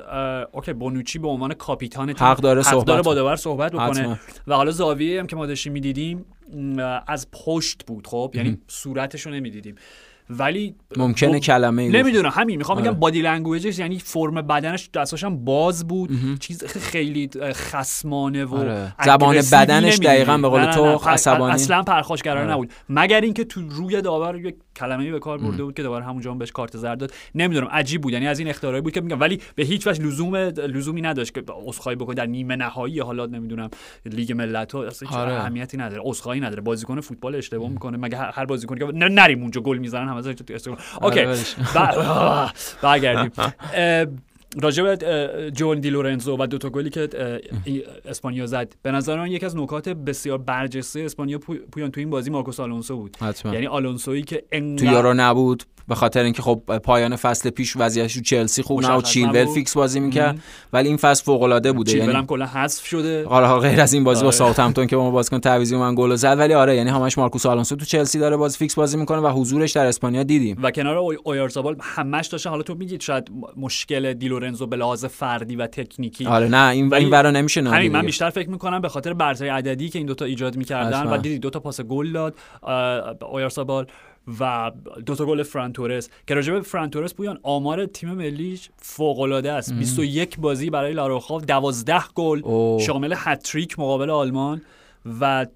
okay 0.52 0.72
بونوچی 0.72 1.18
به 1.18 1.28
عنوان 1.28 1.54
کاپیتان 1.54 2.10
حق 2.10 2.40
داره 2.40 2.62
صحبت 2.62 2.86
داره 2.86 3.02
با 3.02 3.14
داور 3.14 3.36
صحبت 3.36 3.72
بکنه. 3.72 4.20
و 4.46 4.54
حالا 4.54 4.70
زاویه 4.70 5.20
هم 5.20 5.26
که 5.26 5.36
ما 5.36 5.46
داشتیم 5.46 5.72
می‌دیدیم 5.72 6.24
از 7.06 7.26
پشت 7.44 7.86
بود 7.86 8.06
خب؟ 8.06 8.32
یعنی 8.34 8.58
صورتشو 8.68 9.30
نمی‌دیدیم. 9.30 9.74
ولی 10.30 10.74
ممکنه 10.96 11.40
کلمه 11.40 11.88
نمی‌دونم 11.88 12.30
همین 12.34 12.58
می‌خوام 12.58 12.80
بگم 12.80 12.90
body 12.90 13.22
language 13.22 13.67
ش 13.67 13.78
یعنی 13.78 13.98
فرم 13.98 14.34
بدنش 14.34 14.90
دستاش 14.94 15.24
هم 15.24 15.44
باز 15.44 15.88
بود 15.88 16.38
چیز 16.40 16.64
خیلی 16.64 17.30
خسمانه 17.52 18.44
و 18.44 18.54
آره. 18.54 18.94
زبان 19.04 19.36
بدنش 19.36 19.98
دقیقا 19.98 20.38
به 20.38 20.48
قول 20.48 20.72
تو 20.72 20.84
عصبانی. 20.84 21.52
اصلا 21.54 21.82
پرخاشگرانه 21.82 22.44
آره. 22.44 22.52
نبود. 22.52 22.70
مگر 22.88 23.20
اینکه 23.20 23.44
تو 23.44 23.60
روی 23.68 24.02
داور 24.02 24.36
یک 24.38 24.54
کلمه‌ای 24.76 25.10
به 25.10 25.18
کار 25.18 25.38
برده 25.38 25.64
بود 25.64 25.74
که 25.74 25.82
داور 25.82 26.02
همونجا 26.02 26.30
هم 26.30 26.38
بهش 26.38 26.52
کارت 26.52 26.76
زرد 26.76 26.98
داد. 26.98 27.12
نمی‌دونم 27.34 27.68
عجیب 27.70 28.00
بود. 28.00 28.12
یعنی 28.12 28.26
از 28.26 28.38
این 28.38 28.48
اختیارایی 28.48 28.82
بود 28.82 28.92
که 28.92 29.00
میگم 29.00 29.20
ولی 29.20 29.40
به 29.54 29.64
هیچ 29.64 29.86
وجه 29.86 30.02
لزوم 30.04 30.36
لزومی 30.36 31.02
نداشت 31.02 31.34
که 31.34 31.42
عذرخواهی 31.48 31.96
بکنه 31.96 32.14
در 32.14 32.26
نیمه 32.26 32.56
نهایی 32.56 33.00
حالات 33.00 33.30
نمی‌دونم 33.30 33.70
لیگ 34.06 34.32
ملت 34.32 34.72
ها 34.72 34.84
اصلا 34.84 35.08
آره. 35.08 35.32
اهمیتی 35.32 35.76
نداره 35.76 36.02
عذرخواهی 36.04 36.40
نداره. 36.40 36.62
بازیکن 36.62 37.00
فوتبال 37.00 37.34
اشتباه 37.34 37.70
می‌کنه. 37.70 37.96
مگه 37.96 38.18
هر 38.18 38.44
بازیکنی 38.44 38.80
که 38.80 38.86
نریم 38.94 39.40
اونجا 39.40 39.60
گل 39.60 39.78
می‌زنن 39.78 40.08
همه 40.08 40.34
okay. 41.02 41.20
آره، 41.74 42.50
برگردیم. 42.82 43.30
راجع 44.62 44.82
به 44.82 45.50
جووانی 45.50 45.80
دی 45.80 45.90
لورنزو 45.90 46.36
و 46.36 46.46
دو 46.46 46.58
تا 46.58 46.70
گلی 46.70 46.90
که 46.90 47.08
اسپانیا 48.04 48.46
زد 48.46 48.74
به 48.82 48.90
نظر 48.90 49.18
من 49.18 49.30
یک 49.30 49.44
از 49.44 49.56
نکات 49.56 49.88
بسیار 49.88 50.38
برجسته 50.38 51.00
اسپانیا 51.00 51.38
پویان 51.72 51.90
تو 51.90 52.00
این 52.00 52.10
بازی 52.10 52.30
مارکوس 52.30 52.60
آلونسو 52.60 52.96
بود 52.96 53.16
حتما. 53.20 53.54
یعنی 53.54 53.66
آلونسویی 53.66 54.22
که 54.22 54.44
انقدر... 54.52 54.86
تو 54.86 54.92
یارو 54.92 55.14
نبود 55.14 55.62
به 55.88 55.94
خاطر 55.94 56.22
اینکه 56.22 56.42
خب 56.42 56.62
پایان 56.84 57.16
فصل 57.16 57.50
پیش 57.50 57.76
وضعیتش 57.76 58.18
چلسی 58.18 58.62
خوب 58.62 58.80
نه 58.80 58.96
و 58.96 59.02
چیلول 59.02 59.44
فیکس 59.44 59.74
بازی 59.74 60.00
می‌کرد. 60.00 60.38
ولی 60.72 60.88
این 60.88 60.96
فصل 60.96 61.24
فوق 61.24 61.42
العاده 61.42 61.72
بوده. 61.72 61.90
چیلول 61.90 62.06
یعنی 62.06 62.18
هم 62.18 62.26
کلا 62.26 62.46
حذف 62.46 62.86
شده. 62.86 63.26
آره 63.26 63.68
غیر 63.68 63.80
از 63.80 63.92
این 63.92 64.04
بازی 64.04 64.18
آره. 64.18 64.26
با 64.26 64.30
ساوثهمپتون 64.30 64.86
که 64.86 64.96
ما 64.96 65.10
بازیکن 65.10 65.38
تعویضی 65.38 65.76
من 65.76 65.94
گل 65.94 66.14
زد. 66.14 66.38
ولی 66.38 66.54
آره 66.54 66.76
یعنی 66.76 66.90
همش 66.90 67.18
مارکوس 67.18 67.46
آلونسو 67.46 67.76
تو 67.76 67.84
چلسی 67.84 68.18
داره 68.18 68.36
باز 68.36 68.56
فیکس 68.56 68.74
بازی 68.74 68.96
می‌کنه 68.96 69.18
و 69.18 69.28
حضورش 69.28 69.72
در 69.72 69.86
اسپانیا 69.86 70.22
دیدیم. 70.22 70.58
و 70.62 70.70
کنار 70.70 70.96
اویارزابال 71.24 71.76
همش 71.80 72.26
داشته 72.26 72.50
حالا 72.50 72.62
تو 72.62 72.74
میگید 72.74 73.00
شاید 73.00 73.30
مشکل 73.56 74.12
دی 74.12 74.28
لورنزو 74.28 74.66
به 74.66 74.76
لحاظ 74.76 75.04
فردی 75.04 75.56
و 75.56 75.66
تکنیکی. 75.66 76.26
آره 76.26 76.48
نه 76.48 76.68
این 76.68 76.94
این 76.94 77.10
برا 77.10 77.30
نمیشه 77.30 77.60
نه 77.60 77.70
همین 77.70 77.92
من 77.92 78.02
بیشتر 78.02 78.30
فکر 78.30 78.50
می‌کنم 78.50 78.80
به 78.80 78.88
خاطر 78.88 79.14
برتری 79.14 79.48
عددی 79.48 79.88
که 79.88 79.98
این 79.98 80.06
دوتا 80.06 80.24
ایجاد 80.24 80.56
می‌کردن. 80.56 81.06
و 81.06 81.16
دیدی 81.16 81.38
دوتا 81.38 81.60
پاس 81.60 81.80
گل 81.80 82.12
داد 82.12 82.34
اویارزابال 83.22 83.86
و 84.40 84.72
دو 85.06 85.14
تا 85.14 85.26
گل 85.26 85.42
فران 85.42 85.70
تورس 85.70 86.08
که 86.26 86.34
راجع 86.34 86.52
به 86.52 86.60
فران 86.60 86.83
تورس 86.83 87.14
پویان 87.14 87.38
آمار 87.42 87.86
تیم 87.86 88.10
ملیش 88.10 88.70
فوق 88.76 89.20
العاده 89.20 89.52
است 89.52 89.72
21 89.72 90.38
بازی 90.38 90.70
برای 90.70 90.92
لاروخا 90.92 91.32
و 91.32 91.40
12 91.40 92.00
گل 92.14 92.42
شامل 92.80 93.14
هتریک 93.16 93.78
مقابل 93.78 94.10
آلمان. 94.10 94.62
و 95.20 95.46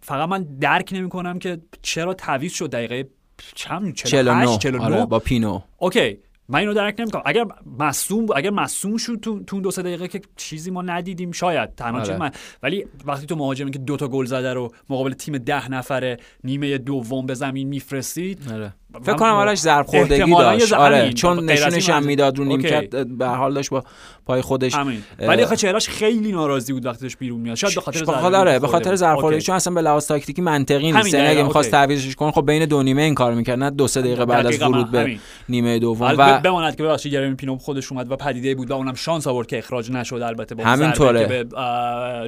فقط 0.00 0.28
من 0.28 0.42
درک 0.42 0.90
نمی 0.92 1.08
کنم 1.08 1.38
که 1.38 1.58
چرا 1.82 2.14
تعویض 2.14 2.52
شد 2.52 2.70
دقیقه 2.70 3.08
چند 3.54 3.94
48 3.94 4.58
49 4.58 4.84
آره 4.84 5.06
با 5.06 5.18
پینو. 5.18 5.60
اوکی. 5.78 6.18
من 6.52 6.58
اینو 6.58 6.74
درک 6.74 7.00
نمی‌کنم 7.00 7.22
اگر 7.26 7.44
مصوم 7.78 8.26
اگر 8.36 8.50
مصوم 8.50 8.96
شد 8.96 9.18
تو 9.22 9.44
تو 9.44 9.60
دو 9.60 9.70
سه 9.70 9.82
دقیقه 9.82 10.08
که 10.08 10.20
چیزی 10.36 10.70
ما 10.70 10.82
ندیدیم 10.82 11.32
شاید 11.32 11.74
تنها 11.74 12.00
آره. 12.00 12.16
من 12.16 12.30
ولی 12.62 12.86
وقتی 13.04 13.26
تو 13.26 13.36
مهاجمی 13.36 13.70
که 13.70 13.78
دو 13.78 13.96
تا 13.96 14.08
گل 14.08 14.24
زده 14.24 14.52
رو 14.52 14.72
مقابل 14.90 15.12
تیم 15.12 15.38
ده 15.38 15.70
نفره 15.70 16.16
نیمه 16.44 16.78
دوم 16.78 17.26
به 17.26 17.34
زمین 17.34 17.68
میفرستید 17.68 18.52
آره. 18.52 18.74
فکر 19.02 19.16
کنم 19.16 19.32
آرش 19.32 19.58
ضرب 19.58 19.86
خوردگی 19.86 20.30
داشت. 20.30 20.72
آره 20.72 21.12
چون 21.12 21.50
نشونش 21.50 21.90
هم 21.90 22.02
می‌داد 22.02 22.38
رو 22.38 22.44
نیمکت 22.44 22.90
به 22.96 23.26
حال 23.26 23.54
داشت 23.54 23.70
با 23.70 23.84
پای 24.26 24.42
خودش 24.42 24.76
ولی 25.18 25.42
آخه 25.42 25.56
چهرهش 25.56 25.88
خیلی 25.88 26.32
ناراضی 26.32 26.72
بود 26.72 26.86
وقتی 26.86 27.02
داشت 27.02 27.18
بیرون 27.18 27.40
میاد. 27.40 27.56
شاید 27.56 27.74
به 27.74 27.80
خاطر 27.80 28.36
آره 28.36 28.58
به 28.58 28.68
خاطر 28.68 28.94
ضرب 28.94 29.18
خوردگی 29.18 29.40
چون 29.40 29.56
اصلا 29.56 29.74
به 29.74 29.82
لحاظ 29.82 30.06
تاکتیکی 30.06 30.42
منطقی 30.42 30.92
نیست. 30.92 31.14
اگه 31.14 31.42
می‌خواست 31.42 31.70
تعویضش 31.70 32.16
کنه 32.16 32.30
خب 32.30 32.46
بین 32.46 32.64
دو 32.64 32.82
نیمه 32.82 33.02
این 33.02 33.14
کارو 33.14 33.34
می‌کرد. 33.34 33.58
نه 33.58 33.70
دو 33.70 33.88
سه 33.88 34.00
دقیقه 34.00 34.24
بعد 34.24 34.46
از 34.46 34.62
ورود 34.62 34.90
به 34.90 35.16
نیمه 35.48 35.78
دوم 35.78 36.14
و 36.18 36.40
بماند 36.40 36.76
که 36.76 36.82
ببخشید 36.82 37.12
گرمی 37.12 37.34
پینو 37.34 37.58
خودش 37.58 37.92
اومد 37.92 38.12
و 38.12 38.16
پدیده 38.16 38.54
بود 38.54 38.70
و 38.70 38.74
اونم 38.74 38.94
شانس 38.94 39.26
آورد 39.26 39.46
که 39.46 39.58
اخراج 39.58 39.90
نشد. 39.90 40.22
البته 40.22 40.54
با 40.54 40.64
همینطوره. 40.64 41.20
که 41.20 41.44
به 41.44 41.44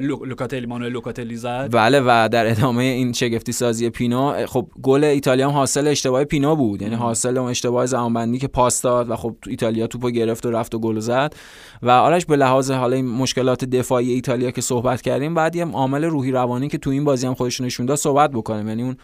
لوکاتلی 0.01 0.65
مانوئل 0.65 0.91
لوکاتلی 0.91 1.35
زد. 1.35 1.69
بله 1.71 1.99
و 1.99 2.29
در 2.31 2.51
ادامه 2.51 2.83
این 2.83 3.13
شگفتی 3.13 3.51
سازی 3.51 3.89
پینو 3.89 4.45
خب 4.45 4.67
گل 4.81 5.03
ایتالیا 5.03 5.49
هم 5.49 5.55
حاصل 5.55 5.87
اشتباه 5.87 6.23
پینو 6.23 6.54
بود. 6.55 6.81
یعنی 6.81 6.95
حاصل 6.95 7.37
اون 7.37 7.49
اشتباه 7.49 7.85
زمانبندی 7.85 8.37
که 8.37 8.47
پاس 8.47 8.81
داد 8.81 9.09
و 9.09 9.15
خب 9.15 9.35
تو 9.41 9.49
ایتالیا 9.49 9.87
توپو 9.87 10.09
گرفت 10.09 10.45
و 10.45 10.51
رفت 10.51 10.75
و 10.75 10.79
گل 10.79 10.99
زد. 10.99 11.33
و 11.81 11.89
آرش 11.89 12.25
به 12.25 12.35
لحاظ 12.35 12.71
حالا 12.71 12.95
این 12.95 13.07
مشکلات 13.07 13.65
دفاعی 13.65 14.11
ایتالیا 14.11 14.51
که 14.51 14.61
صحبت 14.61 15.01
کردیم 15.01 15.33
بعد 15.33 15.55
یه 15.55 15.65
عامل 15.65 16.03
روحی 16.03 16.31
روانی 16.31 16.67
که 16.67 16.77
تو 16.77 16.89
این 16.89 17.03
بازی 17.03 17.27
هم 17.27 17.33
خودش 17.33 17.61
نشون 17.61 17.85
داد 17.85 17.97
صحبت 17.97 18.31
بکنیم. 18.31 18.67
یعنی 18.67 18.83
اون 18.83 18.95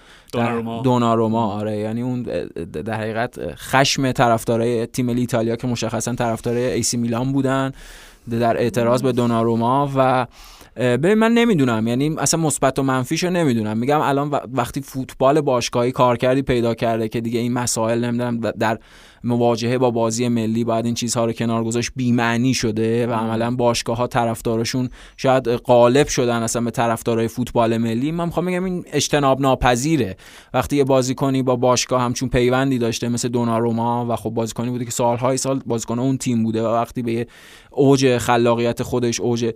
دوناروما. 0.81 1.51
آره. 1.53 1.77
یعنی 1.77 2.01
اون 2.01 2.23
در 2.73 2.93
حقیقت 2.93 3.55
خشم 3.55 4.11
طرفدارای 4.11 4.85
تیم 4.85 5.09
ایتالیا 5.09 5.55
که 5.55 5.67
مشخصا 5.67 6.15
طرفدارای 6.15 6.71
ایسی 6.71 6.97
میلان 6.97 7.31
بودن 7.31 7.71
در 8.31 8.57
اعتراض 8.57 9.01
به 9.01 9.11
دوناروما 9.11 9.91
و 9.95 10.27
ببین 10.75 11.13
من 11.13 11.31
نمی‌دونم. 11.31 11.87
یعنی 11.87 12.15
اصلا 12.17 12.39
مثبت 12.39 12.79
و 12.79 12.83
منفیشو 12.83 13.29
نمی‌دونم. 13.29 13.77
میگم 13.77 13.99
الان 13.99 14.29
وقتی 14.53 14.81
فوتبال 14.81 15.41
باشگاهی 15.41 15.91
کار 15.91 16.17
کردی 16.17 16.41
پیدا 16.41 16.73
کرده 16.73 17.07
که 17.09 17.21
دیگه 17.21 17.39
این 17.39 17.53
مسائل 17.53 18.05
نمی‌دونم 18.05 18.39
در 18.39 18.79
مواجهه 19.23 19.77
با 19.77 19.91
بازی 19.91 20.27
ملی 20.27 20.63
بعد 20.63 20.85
این 20.85 20.93
چیزها 20.93 21.25
رو 21.25 21.31
کنار 21.31 21.63
گذاشت 21.63 21.91
بی‌معنی 21.95 22.53
شده 22.53 23.07
و 23.07 23.11
عملا 23.11 23.55
باشگاه 23.55 23.97
ها 23.97 24.07
طرفدارشون 24.07 24.89
شاید 25.17 25.49
غالب 25.49 26.07
شدن 26.07 26.43
اصلا 26.43 26.61
به 26.61 26.71
طرفدارای 26.71 27.27
فوتبال 27.27 27.77
ملی. 27.77 28.11
من 28.11 28.25
می‌خوام 28.25 28.45
بگم 28.45 28.63
این 28.63 28.85
اجتناب 28.93 29.41
ناپذیره. 29.41 30.15
وقتی 30.53 30.75
یه 30.75 30.83
بازیکنی 30.83 31.43
با 31.43 31.55
باشگاه 31.55 32.01
همچون 32.01 32.29
پیوندی 32.29 32.77
داشته 32.77 33.09
مثل 33.09 33.27
دوناروما 33.27 34.05
و 34.09 34.15
خب 34.15 34.29
بازیکنی 34.29 34.69
بوده 34.69 34.85
که 34.85 34.91
سالهای 34.91 35.37
سال 35.37 35.61
بازیکن 35.65 35.99
اون 35.99 36.17
تیم 36.17 36.43
بوده 36.43 36.63
و 36.63 36.67
وقتی 36.67 37.01
به 37.01 37.27
اوج 37.71 38.17
خلاقیت 38.17 38.83
خودش 38.83 39.19
اوج 39.19 39.51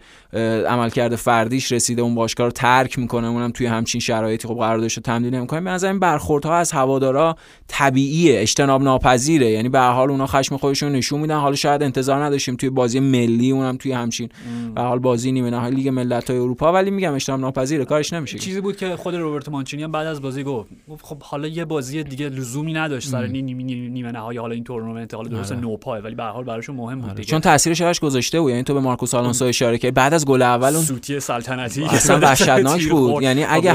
عملکرد 0.67 1.15
فردیش 1.15 1.71
رسیده 1.71 2.01
اون 2.01 2.15
باشگاه 2.15 2.47
رو 2.47 2.51
ترک 2.51 2.99
می‌کنه 2.99 3.27
اونم 3.27 3.51
توی 3.51 3.67
همچین 3.67 4.01
شرایطی 4.01 4.47
خب 4.47 4.53
قراردادش 4.53 4.93
رو 4.93 5.01
تمدید 5.01 5.35
نمی‌کنه. 5.35 5.61
به 5.61 5.69
نظر 5.69 5.87
این 5.87 5.99
برخوردها 5.99 6.55
از 6.55 6.71
هوادارا 6.71 7.35
طبیعیه 7.67 8.41
اجتناب 8.41 8.83
ناپذیره. 8.83 9.54
یعنی 9.55 9.69
به 9.69 9.79
حال 9.79 10.11
اونا 10.11 10.27
خشم 10.27 10.57
خودشون 10.57 10.91
نشون 10.91 11.19
میدن. 11.19 11.37
حالا 11.37 11.55
شاید 11.55 11.83
انتظار 11.83 12.23
نداشتیم 12.23 12.55
توی 12.55 12.69
بازی 12.69 12.99
ملی 12.99 13.51
اونم 13.51 13.77
توی 13.77 13.91
همچین 13.91 14.29
به 14.75 14.81
حال 14.81 14.99
بازی 14.99 15.31
نیمه 15.31 15.49
نهایی 15.49 15.75
لیگ 15.75 15.89
ملت‌های 15.89 16.39
اروپا. 16.39 16.73
ولی 16.73 16.91
میگم 16.91 17.13
اجتناب 17.13 17.39
ناپذیره 17.39 17.85
کارش 17.85 18.13
نمیشه 18.13 18.39
چیزی 18.39 18.61
بود 18.61 18.77
که 18.77 18.95
خود 18.95 19.15
روبرت 19.15 19.49
مانچینی 19.49 19.83
هم 19.83 19.91
بعد 19.91 20.07
از 20.07 20.21
بازی 20.21 20.43
گفت. 20.43 20.69
خب 21.01 21.23
حالا 21.23 21.47
یه 21.47 21.65
بازی 21.65 22.03
دیگه 22.03 22.29
لزومی 22.29 22.73
نداشت 22.73 23.07
سر 23.07 23.27
نیمه 23.27 23.63
نیمه 23.63 24.11
نهایی 24.11 24.39
حالا 24.39 24.53
این 24.53 24.63
تورنمنت 24.63 25.13
حالا 25.13 25.29
درست 25.29 25.51
آره. 25.51 25.61
نوپا 25.61 26.01
ولی 26.01 26.15
به 26.15 26.23
حال 26.23 26.43
براشون 26.43 26.75
مهم 26.75 26.95
بود 26.95 27.05
آره. 27.05 27.15
دیگه. 27.15 27.27
چون 27.27 27.39
تاثیرش 27.39 27.81
براش 27.81 27.99
گذاشته 27.99 28.41
بود. 28.41 28.49
یعنی 28.49 28.63
تو 28.63 28.73
به 28.73 28.79
مارکوس 28.79 29.15
آلونسو 29.15 29.45
اشاره 29.45 29.77
کردی. 29.77 29.91
بعد 29.91 30.13
از 30.13 30.25
گل 30.25 30.41
اول 30.41 30.75
اون 30.75 30.85
سوتی 30.85 31.19
سلطنتی 31.19 31.83
اصلا 31.83 32.19
وحشتناک 32.19 32.89
بود. 32.89 33.23
یعنی 33.23 33.43
اگه 33.43 33.73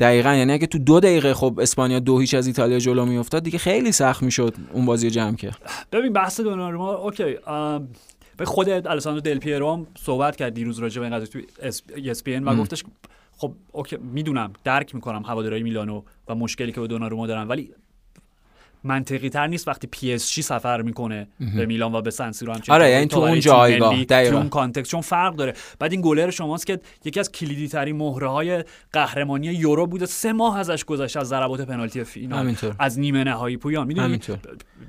دقیقاً 0.00 0.34
یعنی 0.34 0.52
اگه 0.52 0.66
تو 0.66 0.78
دو 0.78 1.00
دقیقه 1.00 1.34
خب 1.34 1.58
اسپانیا 1.62 1.98
دو 1.98 2.18
هیچ 2.18 2.34
از 2.34 2.46
ایتالیا 2.46 2.78
جلو 2.78 3.04
میافتاد 3.06 3.42
دیگه 3.42 3.58
خیلی 3.58 3.92
سخت 3.92 4.22
می‌شد 4.22 4.54
اون 4.80 4.86
بازی 4.86 5.10
جمع 5.10 5.36
که 5.36 5.50
ببین 5.92 6.12
بحث 6.12 6.40
دوناروما 6.40 6.92
okay 6.92 7.36
به 8.36 8.44
خود 8.44 8.68
الساندرو 8.68 9.20
دل 9.20 9.38
پیرو 9.38 9.72
هم 9.72 9.86
صحبت 9.98 10.36
کرد 10.36 10.54
دیروز 10.54 10.78
راجع 10.78 11.00
به 11.00 11.06
این 11.06 11.16
قضیه 11.16 11.26
تو 11.26 11.40
اس 11.62 12.22
و 12.26 12.56
گفتش 12.56 12.84
خب 13.36 13.54
okay 13.72 13.96
می‌دونم 13.96 14.52
درک 14.64 14.94
می‌کنم 14.94 15.22
هوادارهای 15.22 15.62
میلانو 15.62 16.02
و 16.28 16.34
مشکلی 16.34 16.72
که 16.72 16.80
به 16.80 16.86
دوناروما 16.86 17.26
دارن 17.26 17.48
ولی 17.48 17.74
منطقی 18.84 19.28
تر 19.28 19.46
نیست 19.46 19.68
وقتی 19.68 19.86
پی 19.86 20.12
اس 20.12 20.32
جی 20.32 20.42
سفر 20.42 20.82
می‌کنه 20.82 21.28
به 21.56 21.66
میلان 21.66 21.94
و 21.94 22.02
به 22.02 22.10
سن 22.10 22.24
سیرو 22.24 22.52
همچنین 22.52 22.80
آره 22.80 22.90
یعنی 22.90 23.06
تو 23.06 23.20
اون 23.20 23.40
جایگاه 23.40 24.04
تو 24.04 24.36
اون 24.36 24.48
context 24.48 24.90
چون 24.90 25.00
فرق 25.00 25.36
داره. 25.36 25.54
بعد 25.78 25.92
این 25.92 26.00
گلر 26.00 26.30
شماست 26.30 26.66
که 26.66 26.80
یکی 27.04 27.20
از 27.20 27.32
کلیدی 27.32 27.68
ترین 27.68 27.96
مهره 27.96 28.28
های 28.28 28.64
قهرمانی 28.92 29.46
یورو 29.46 29.86
بوده. 29.86 30.06
سه 30.06 30.32
ماه 30.32 30.58
ازش 30.58 30.84
گذشت 30.84 31.16
از 31.16 31.28
ضربات 31.28 31.60
پنالتی 31.60 32.04
فینال. 32.04 32.56
از 32.78 32.98
نیمه 32.98 33.24
نهایی 33.24 33.56
پویان. 33.56 33.86
می‌دونی؟ 33.86 34.20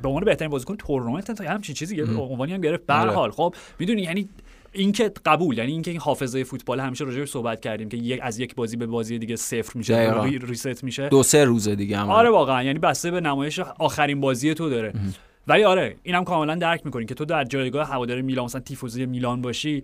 به 0.01 0.07
عنوان 0.07 0.23
بهترین 0.23 0.51
بازیکن 0.51 0.75
تورنمنت 0.75 1.41
همچین 1.41 1.75
چیزی 1.75 2.01
عنوانی 2.01 2.53
هم 2.53 2.61
گرفت. 2.61 2.85
به 2.85 2.93
آره. 2.93 3.11
حال 3.11 3.31
خب 3.31 3.55
می‌دونی؟ 3.79 4.01
یعنی 4.01 4.29
اینکه 4.73 5.11
قبول 5.25 5.57
یعنی 5.57 5.71
اینکه 5.71 5.91
این 5.91 5.99
حافظه 5.99 6.43
فوتبال 6.43 6.79
همیشه 6.79 7.05
راجعش 7.05 7.29
صحبت 7.29 7.61
کردیم 7.61 7.89
که 7.89 7.97
یک 7.97 8.19
از 8.23 8.39
یک 8.39 8.55
بازی 8.55 8.77
به 8.77 8.85
بازی 8.85 9.19
دیگه 9.19 9.35
صفر 9.35 9.77
میشه 9.77 10.23
ری 10.23 10.39
ریست 10.39 10.83
میشه. 10.83 11.09
دو 11.09 11.23
سه 11.23 11.45
روزه 11.45 11.75
دیگه 11.75 11.97
هم. 11.97 12.09
آره 12.09 12.29
واقعا 12.29 12.63
یعنی 12.63 12.79
بسته 12.79 13.11
به 13.11 13.21
نمایش 13.21 13.59
آخرین 13.59 14.21
بازی 14.21 14.53
تو 14.53 14.69
داره. 14.69 14.93
ولی 15.47 15.63
آره 15.63 15.95
اینم 16.03 16.23
کاملا 16.23 16.55
درک 16.55 16.85
می‌کنین 16.85 17.07
که 17.07 17.15
تو 17.15 17.25
در 17.25 17.43
جایگاه 17.43 17.87
هوادار 17.87 18.21
میلان 18.21 18.45
مثلا 18.45 18.61
تیفوزی 18.61 19.05
میلان 19.05 19.41
باشی 19.41 19.83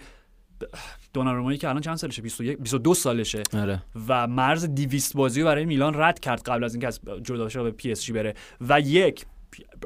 دونارومایی 1.13 1.57
که 1.57 1.69
الان 1.69 1.81
چند 1.81 1.95
سالشه؟ 1.95 2.21
21 2.21 2.57
22 2.57 2.93
سالشه. 2.93 3.43
آره. 3.53 3.83
و 4.07 4.27
مرز 4.27 4.65
200 4.65 5.13
بازی 5.13 5.43
برای 5.43 5.65
میلان 5.65 5.93
رد 5.95 6.19
کرد 6.19 6.41
قبل 6.41 6.63
از 6.63 6.73
اینکه 6.73 6.87
از 6.87 6.99
جدا 7.23 7.63
به 7.63 7.71
پی 7.71 7.91
اس 7.91 8.03
جی 8.03 8.13
بره. 8.13 8.33
و 8.61 8.79
یک 8.79 9.25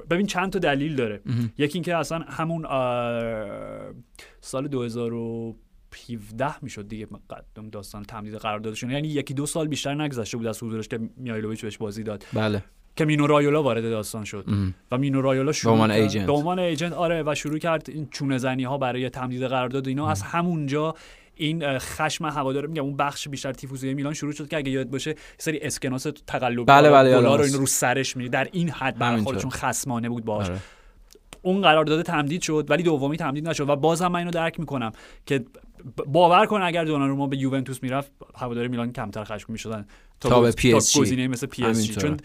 ببین 0.10 0.26
چند 0.26 0.52
تا 0.52 0.60
دلیل 0.60 0.96
داره. 0.96 1.22
یکی 1.58 1.74
اینکه 1.74 1.96
اصلا 1.96 2.20
همون 2.20 2.66
سال 4.42 4.68
2017 4.68 6.64
می‌شد 6.64 6.88
دیگه 6.88 7.08
داستان 7.72 8.04
تمدید 8.04 8.36
قراردادشون. 8.36 8.92
یعنی 8.92 9.08
یکی 9.08 9.34
دو 9.34 9.46
سال 9.46 9.68
بیشتر 9.68 10.04
نگذشته 10.04 10.38
بود 10.38 10.48
از 10.48 10.64
حضورش 10.64 10.88
که 10.88 11.00
میهایلوویچ 11.18 11.62
بهش 11.62 11.78
بازی 11.78 12.04
داد. 12.04 12.26
بله. 12.34 12.64
که 12.96 13.06
مینو 13.06 13.28
رایولا 13.28 13.64
وارد 13.64 13.84
داستان 13.84 14.24
شد. 14.24 14.46
و 14.92 14.98
مینو 14.98 15.22
رایولا 15.22 15.52
شروع 15.52 15.72
به 15.72 15.74
عنوان 15.74 15.92
agent. 15.92 16.26
به 16.26 16.34
عنوان 16.34 16.60
agent 16.60 16.94
آره 16.94 17.24
و 17.24 17.36
شروع 17.36 17.58
کرد 17.58 17.90
این 17.90 18.08
چونه 18.12 18.38
زنی 18.38 18.64
ها 18.64 18.78
برای 18.78 19.10
تمدید 19.10 19.44
قرارداد 19.44 19.88
اینا. 19.88 20.10
از 20.10 20.22
همونجا 20.22 20.96
این 21.42 21.80
خشم 21.80 22.26
هوادار 22.26 22.68
میگم 22.68 22.84
اون 22.84 22.98
بخش 22.98 23.28
بیشتر 23.28 23.54
تیفوزی 23.54 23.94
میلان 23.94 24.14
شروع 24.14 24.32
شد 24.32 24.48
که 24.48 24.58
اگه 24.58 24.72
یاد 24.72 24.90
باشه 24.90 25.16
سری 25.38 25.60
اسکناس 25.60 26.08
تقلبی 26.28 26.64
بله 26.64 26.90
بله 26.90 27.20
رو 27.20 27.30
این 27.32 27.54
رو 27.54 27.66
سرش 27.66 28.18
می 28.18 28.30
در 28.30 28.48
این 28.52 28.70
حد 28.70 28.98
برخوردشون 28.98 29.52
خصمانه 29.52 30.10
بود 30.10 30.26
باش 30.26 30.50
آره. 30.50 30.60
اون 31.42 31.62
قرارداد 31.62 32.02
تمدید 32.02 32.42
شد 32.42 32.66
ولی 32.70 32.84
دومی 32.84 33.18
تمدید 33.18 33.48
نشد 33.48 33.70
و 33.70 33.76
بازم 33.76 34.08
من 34.08 34.20
اینو 34.20 34.32
درک 34.32 34.60
می‌کنم 34.60 34.92
که 35.26 35.46
باور 36.08 36.46
کن 36.46 36.62
اگر 36.62 36.86
دوناروما 36.86 37.28
به 37.28 37.38
یوونتوس 37.38 37.84
می‌رفت 37.84 38.12
هوادار 38.36 38.68
میلان 38.68 38.94
کمتر 38.94 39.24
خشمگین 39.24 39.52
می‌شدن. 39.52 39.86
تا, 40.20 40.42
به 40.42 40.52
پی 40.52 40.74
اس 40.74 40.94
جی. 40.94 41.28
مثل 41.28 41.48
پی 41.48 41.66
اس 41.66 41.84
جی. 41.84 41.96
چون 41.96 42.18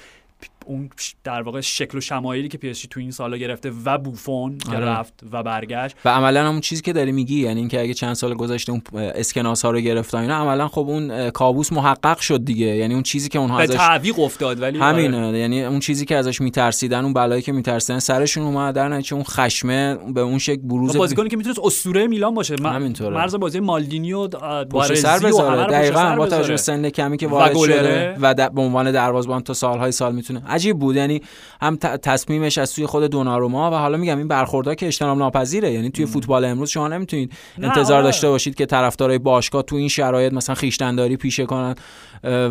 اون 0.66 0.90
در 1.24 1.42
واقع 1.42 1.60
شکل 1.60 1.98
و 1.98 2.00
شمایلی 2.00 2.48
که 2.48 2.58
پی 2.58 2.72
تو 2.72 3.00
این 3.00 3.10
سالا 3.10 3.36
گرفته 3.36 3.72
و 3.84 3.98
بوفون 3.98 4.58
که 4.58 4.76
آره. 4.76 4.84
رفت 4.84 5.14
و 5.32 5.42
برگشت. 5.42 5.96
و 6.04 6.08
عملا 6.08 6.48
همون 6.48 6.60
چیزی 6.60 6.82
که 6.82 6.92
داری 6.92 7.12
میگی 7.12 7.40
یعنی 7.40 7.60
اینکه 7.60 7.80
اگه 7.80 7.94
چند 7.94 8.14
سال 8.14 8.34
گذشته 8.34 8.72
اون 8.72 8.82
اسکناس 8.94 9.64
ها 9.64 9.70
رو 9.70 9.80
گرفتن 9.80 10.18
اینا 10.18 10.34
عملا 10.34 10.68
خب 10.68 10.80
اون 10.88 11.30
کابوس 11.30 11.72
محقق 11.72 12.18
شد 12.18 12.44
دیگه. 12.44 12.66
یعنی 12.66 12.94
اون 12.94 13.02
چیزی 13.02 13.28
که 13.28 13.38
اونها 13.38 13.58
ازش 13.58 13.74
تعویق 13.74 14.18
افتاد 14.18 14.62
ولی 14.62 14.78
همینه 14.78 15.26
آره. 15.26 15.38
یعنی 15.38 15.64
اون 15.64 15.80
چیزی 15.80 16.04
که 16.04 16.16
ازش 16.16 16.40
میترسیدن 16.40 17.04
اون 17.04 17.12
بلایی 17.12 17.42
که 17.42 17.52
میترسیدن 17.52 17.98
سرشون 17.98 18.44
اومد. 18.44 18.74
در 18.74 18.88
نتیجه 18.88 19.14
اون 19.14 19.24
خشمه 19.24 19.94
به 19.94 20.20
اون 20.20 20.38
شکل 20.38 20.62
بروز 20.62 20.96
بازیکنی 20.96 21.28
که 21.28 21.36
می‌تونه 21.36 21.54
اسطوره 21.64 22.06
میلان 22.06 22.34
باشه. 22.34 22.56
همینطوره. 22.64 23.16
مرز 23.16 23.34
بازی 23.34 23.60
مالدینیو 23.60 24.28
پشت 24.70 24.94
سر 24.94 25.18
بذاره. 25.18 25.66
دقیقاً. 25.66 26.14
با 26.16 26.26
توجه 26.26 26.56
سن 26.56 26.90
کمی 26.90 27.16
که 27.16 27.28
وارد 27.28 27.56
شده 27.56 28.16
و 28.20 28.34
به 28.34 28.60
عنوان 28.60 28.92
دروازه‌بان 28.92 29.42
تا 29.42 29.54
سالهای 29.54 29.92
سال 29.92 30.14
می‌تونه 30.14 30.42
عجیب 30.56 30.78
بود. 30.78 30.96
یعنی 30.96 31.22
هم 31.60 31.76
تصمیمش 31.76 32.58
از 32.58 32.70
سوی 32.70 32.86
خود 32.86 33.04
دوناروما 33.04 33.70
و 33.70 33.74
حالا 33.74 33.96
میگم 33.96 34.18
این 34.18 34.28
برخوردها 34.28 34.74
که 34.74 34.86
اجتناب 34.86 35.18
ناپذیره. 35.18 35.72
یعنی 35.72 35.90
توی 35.90 36.06
فوتبال 36.06 36.44
امروز 36.44 36.70
شما 36.70 36.88
نمی‌تونید 36.88 37.32
انتظار 37.62 37.96
آره. 37.96 38.04
داشته 38.04 38.28
باشید 38.28 38.54
که 38.54 38.66
طرفدارای 38.66 39.18
باشگاه 39.18 39.62
تو 39.62 39.76
این 39.76 39.88
شرایط 39.88 40.32
مثلا 40.32 40.54
خویشتنداری 40.54 41.16
پیشه 41.16 41.46
کنن 41.46 41.74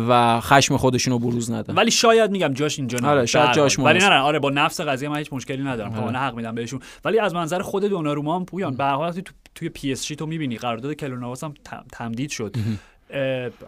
و 0.08 0.40
خشم 0.40 0.76
خودشون 0.76 1.12
رو 1.12 1.18
بروز 1.18 1.50
ندن 1.50 1.74
ولی 1.74 1.90
شاید 1.90 2.30
میگم 2.30 2.52
جاش 2.52 2.78
اینجا 2.78 2.98
نه 3.02 3.08
آره 3.08 3.26
شاید 3.26 3.52
جاش 3.52 3.78
ولی 3.78 3.98
نه 3.98 4.18
آره 4.18 4.38
با 4.38 4.50
نفس 4.50 4.80
قضیه 4.80 5.08
من 5.08 5.18
هیچ 5.18 5.32
مشکلی 5.32 5.62
ندارم. 5.62 5.94
آره. 5.94 6.18
حق 6.18 6.34
میدم 6.34 6.54
بهشون. 6.54 6.80
ولی 7.04 7.18
از 7.18 7.34
منظر 7.34 7.62
خود 7.62 7.84
دوناروما 7.84 8.36
هم 8.36 8.44
پویان 8.44 8.76
به 8.76 8.84
هر 8.84 9.12
تو 9.12 9.32
توی 9.54 9.68
پی 9.68 9.92
اس 9.92 10.06
جی 10.06 10.16
تو 10.16 10.26
می‌بینی 10.26 10.56
قرارداد 10.56 10.92
کیلور 10.92 11.27
ناواس 11.27 11.44
هم 11.44 11.54
تمدید 11.92 12.30
شد. 12.30 12.56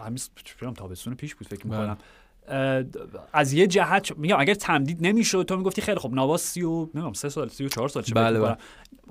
همین 0.05 0.73
تابستون 0.75 1.15
پیش 1.15 1.35
بود 1.35 1.47
فکر 1.47 1.67
می‌کنم. 1.67 1.97
از 3.33 3.53
یه 3.53 3.67
جهت 3.67 4.17
میگم 4.17 4.39
اگر 4.39 4.53
تمدید 4.53 4.97
نمی‌شد 5.01 5.45
تو 5.47 5.57
می‌گفتی 5.57 5.81
خیلی 5.81 5.99
خب 5.99 6.11
نواس 6.13 6.41
سی 6.41 6.61
و 6.61 6.79
نمی‌دونم 6.79 7.13
سه 7.13 7.29
سال 7.29 7.49
سی 7.49 7.65
و 7.65 7.67
چهار 7.67 7.87
سال 7.89 8.03
چه 8.03 8.13
بله 8.13 8.39
بله. 8.39 8.55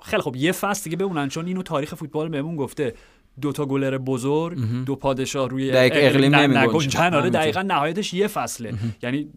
خیلی 0.03 0.23
خب 0.23 0.37
یه 0.37 0.53
فصل 0.53 0.85
دیگه 0.85 0.97
بمونن 0.97 1.29
چون 1.29 1.47
اینو 1.47 1.63
تاریخ 1.63 1.95
فوتبال 1.95 2.29
بهمون 2.29 2.57
گفته. 2.57 2.95
دو 3.41 3.53
تا 3.53 3.67
گلر 3.67 3.99
بزرگ 3.99 4.59
دو 4.85 4.97
پادشاه 4.97 5.49
روی 5.49 5.71
اقلیم 5.71 6.35
نگنجن 6.35 7.15
آره 7.15 7.31
دقیقا 7.31 7.63
نهایتش 7.63 8.15
یه 8.15 8.27
فصله. 8.27 8.75
یعنی 9.03 9.29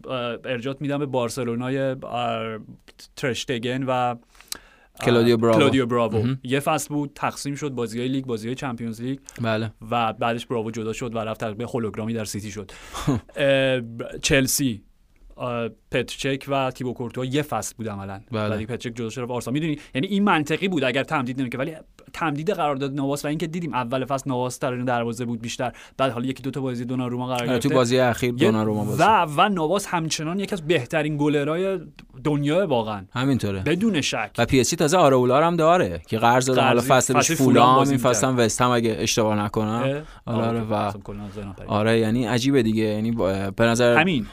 ارجاعت 0.44 0.80
میدم 0.80 0.98
به 0.98 1.06
بارسلونای 1.06 1.96
تراشتگن 3.16 3.82
و 3.82 4.14
کلودیو 5.00 5.36
براوو 5.36 5.58
کلودیو 5.58 5.86
براوو 5.86 6.34
یه 6.42 6.60
فصل 6.60 6.94
بود 6.94 7.10
تقسیم 7.14 7.54
شد 7.54 7.70
بازی 7.70 7.98
های 7.98 8.08
لیگ 8.08 8.24
بازی 8.24 8.48
های 8.48 8.54
Champions 8.54 9.02
League. 9.02 9.18
بله. 9.40 9.72
و 9.90 10.12
بعدش 10.12 10.46
براوو 10.46 10.70
جدا 10.70 10.92
شد 10.92 11.14
و 11.14 11.18
رفت 11.18 11.44
به 11.44 11.64
هولوگرامی 11.64 12.14
در 12.14 12.24
سیتی 12.24 12.50
شد. 12.50 12.70
چلسی 14.22 14.82
پترچک 15.90 16.44
و 16.48 16.70
تیبو 16.70 16.92
کورتوا 16.92 17.24
یه 17.24 17.42
فصل 17.42 17.74
بود 17.76 17.88
عملا. 17.88 18.20
بله. 18.32 18.48
ولی 18.48 18.66
پترچک 18.66 18.96
جدا 18.96 19.10
شد 19.10 19.26
آرسنال 19.30 19.50
می‌دونی؟ 19.50 19.78
یعنی 19.94 20.06
این 20.06 20.24
منطقی 20.24 20.68
بود 20.68 20.84
اگر 20.84 21.04
تمدید 21.04 21.40
نمی‌کرد. 21.40 21.60
ولی 21.60 21.74
تمدید 22.12 22.50
قرارداد 22.50 22.94
نواس 22.94 23.24
و 23.24 23.28
اینکه 23.28 23.46
دیدیم 23.46 23.74
اول 23.74 24.04
فصل 24.04 24.30
نواس 24.30 24.58
در 24.58 24.76
دروازه 24.76 25.24
بود 25.24 25.40
بیشتر 25.40 25.72
بعد 25.96 26.12
حالا 26.12 26.26
یکی 26.26 26.42
دو 26.42 26.50
تا 26.50 26.60
بازی 26.60 26.84
دوناروما 26.84 27.26
قرار 27.26 27.46
گرفت 27.46 27.68
تو 27.68 27.74
بازی 27.74 27.98
اخیر 27.98 28.32
دوناروما 28.32 28.84
بازی. 28.84 29.02
و 29.02 29.26
و 29.36 29.48
نواس 29.48 29.86
همچنان 29.86 30.40
یکی 30.40 30.54
از 30.54 30.66
بهترین 30.66 31.16
گلرای 31.16 31.80
دنیا 32.24 32.66
واقعا. 32.66 33.04
همینطوره. 33.12 33.60
بدون 33.60 34.00
شک. 34.00 34.30
و 34.38 34.44
پی 34.46 34.60
اس 34.60 34.70
تازه 34.70 34.96
آرئولا 34.96 35.46
هم 35.46 35.56
داره 35.56 36.02
که 36.08 36.18
قرض 36.18 36.46
داده 36.46 36.60
حالا 36.60 36.82
فصلش 36.88 37.32
فولام 37.32 37.88
این 37.88 37.98
فصل 37.98 38.26
هم 38.26 38.38
وستهم 38.38 38.70
اگه 38.70 38.96
اشتباه 38.98 39.36
نکنم. 39.36 40.04
آره, 40.26 40.48
آره 40.48 40.60
و 40.60 40.92
آره 41.66 41.98
یعنی 41.98 42.24
عجیبه 42.24 42.62
دیگه. 42.62 42.82
یعنی 42.82 43.10
به 43.56 43.64
نظر 43.64 43.98
همین. 43.98 44.26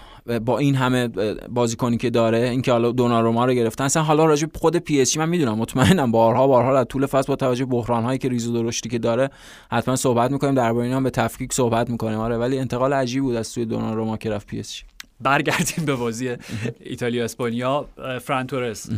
با 0.46 0.58
این 0.58 0.76
همه 0.76 1.08
بازیکنی 1.50 1.98
که 1.98 2.10
داره 2.10 2.38
اینکه 2.38 2.72
حالا 2.72 2.92
دوناروما 2.92 3.46
رو 3.46 3.54
گرفتن. 3.54 3.84
اصلا 3.84 4.04
حالا 4.04 4.26
راجع 4.26 4.48
خود 4.56 4.78
پی 4.78 5.02
اس 5.02 5.18
من 5.18 5.30
می‌دونم 5.30 5.58
مطمئنم 5.58 6.12
بارها 6.12 6.48
بارها 6.48 6.74
در 6.74 6.84
طول 6.84 7.06
فصل 7.06 7.28
با 7.28 7.36
توجه 7.36 7.66
بحران 7.66 8.04
هایی 8.04 8.18
که 8.18 8.30
ریزو 8.30 8.54
درشتی 8.54 8.90
که 8.90 9.00
داره 9.00 9.30
حتما 9.72 9.96
صحبت 9.96 10.32
می‌کنیم. 10.32 10.56
درباره 10.56 10.86
اینا 10.86 11.02
به 11.02 11.10
تفکیک 11.10 11.54
صحبت 11.54 11.90
می‌کنیم. 11.90 12.20
آره 12.20 12.38
ولی 12.38 12.60
انتقال 12.60 12.94
عجیب 12.94 13.24
بود 13.24 13.36
از 13.36 13.48
سوی 13.48 13.66
دوناروما 13.66 14.18
که 14.18 14.30
رفت 14.30 14.48
پی 14.48 14.60
اس 14.60 14.82
برگردیم 15.22 15.86
به 15.86 15.96
بازی 15.96 16.36
ایتالیا 16.80 17.24
اسپانیا 17.24 17.86
فران 18.22 18.51
تورس 18.51 18.90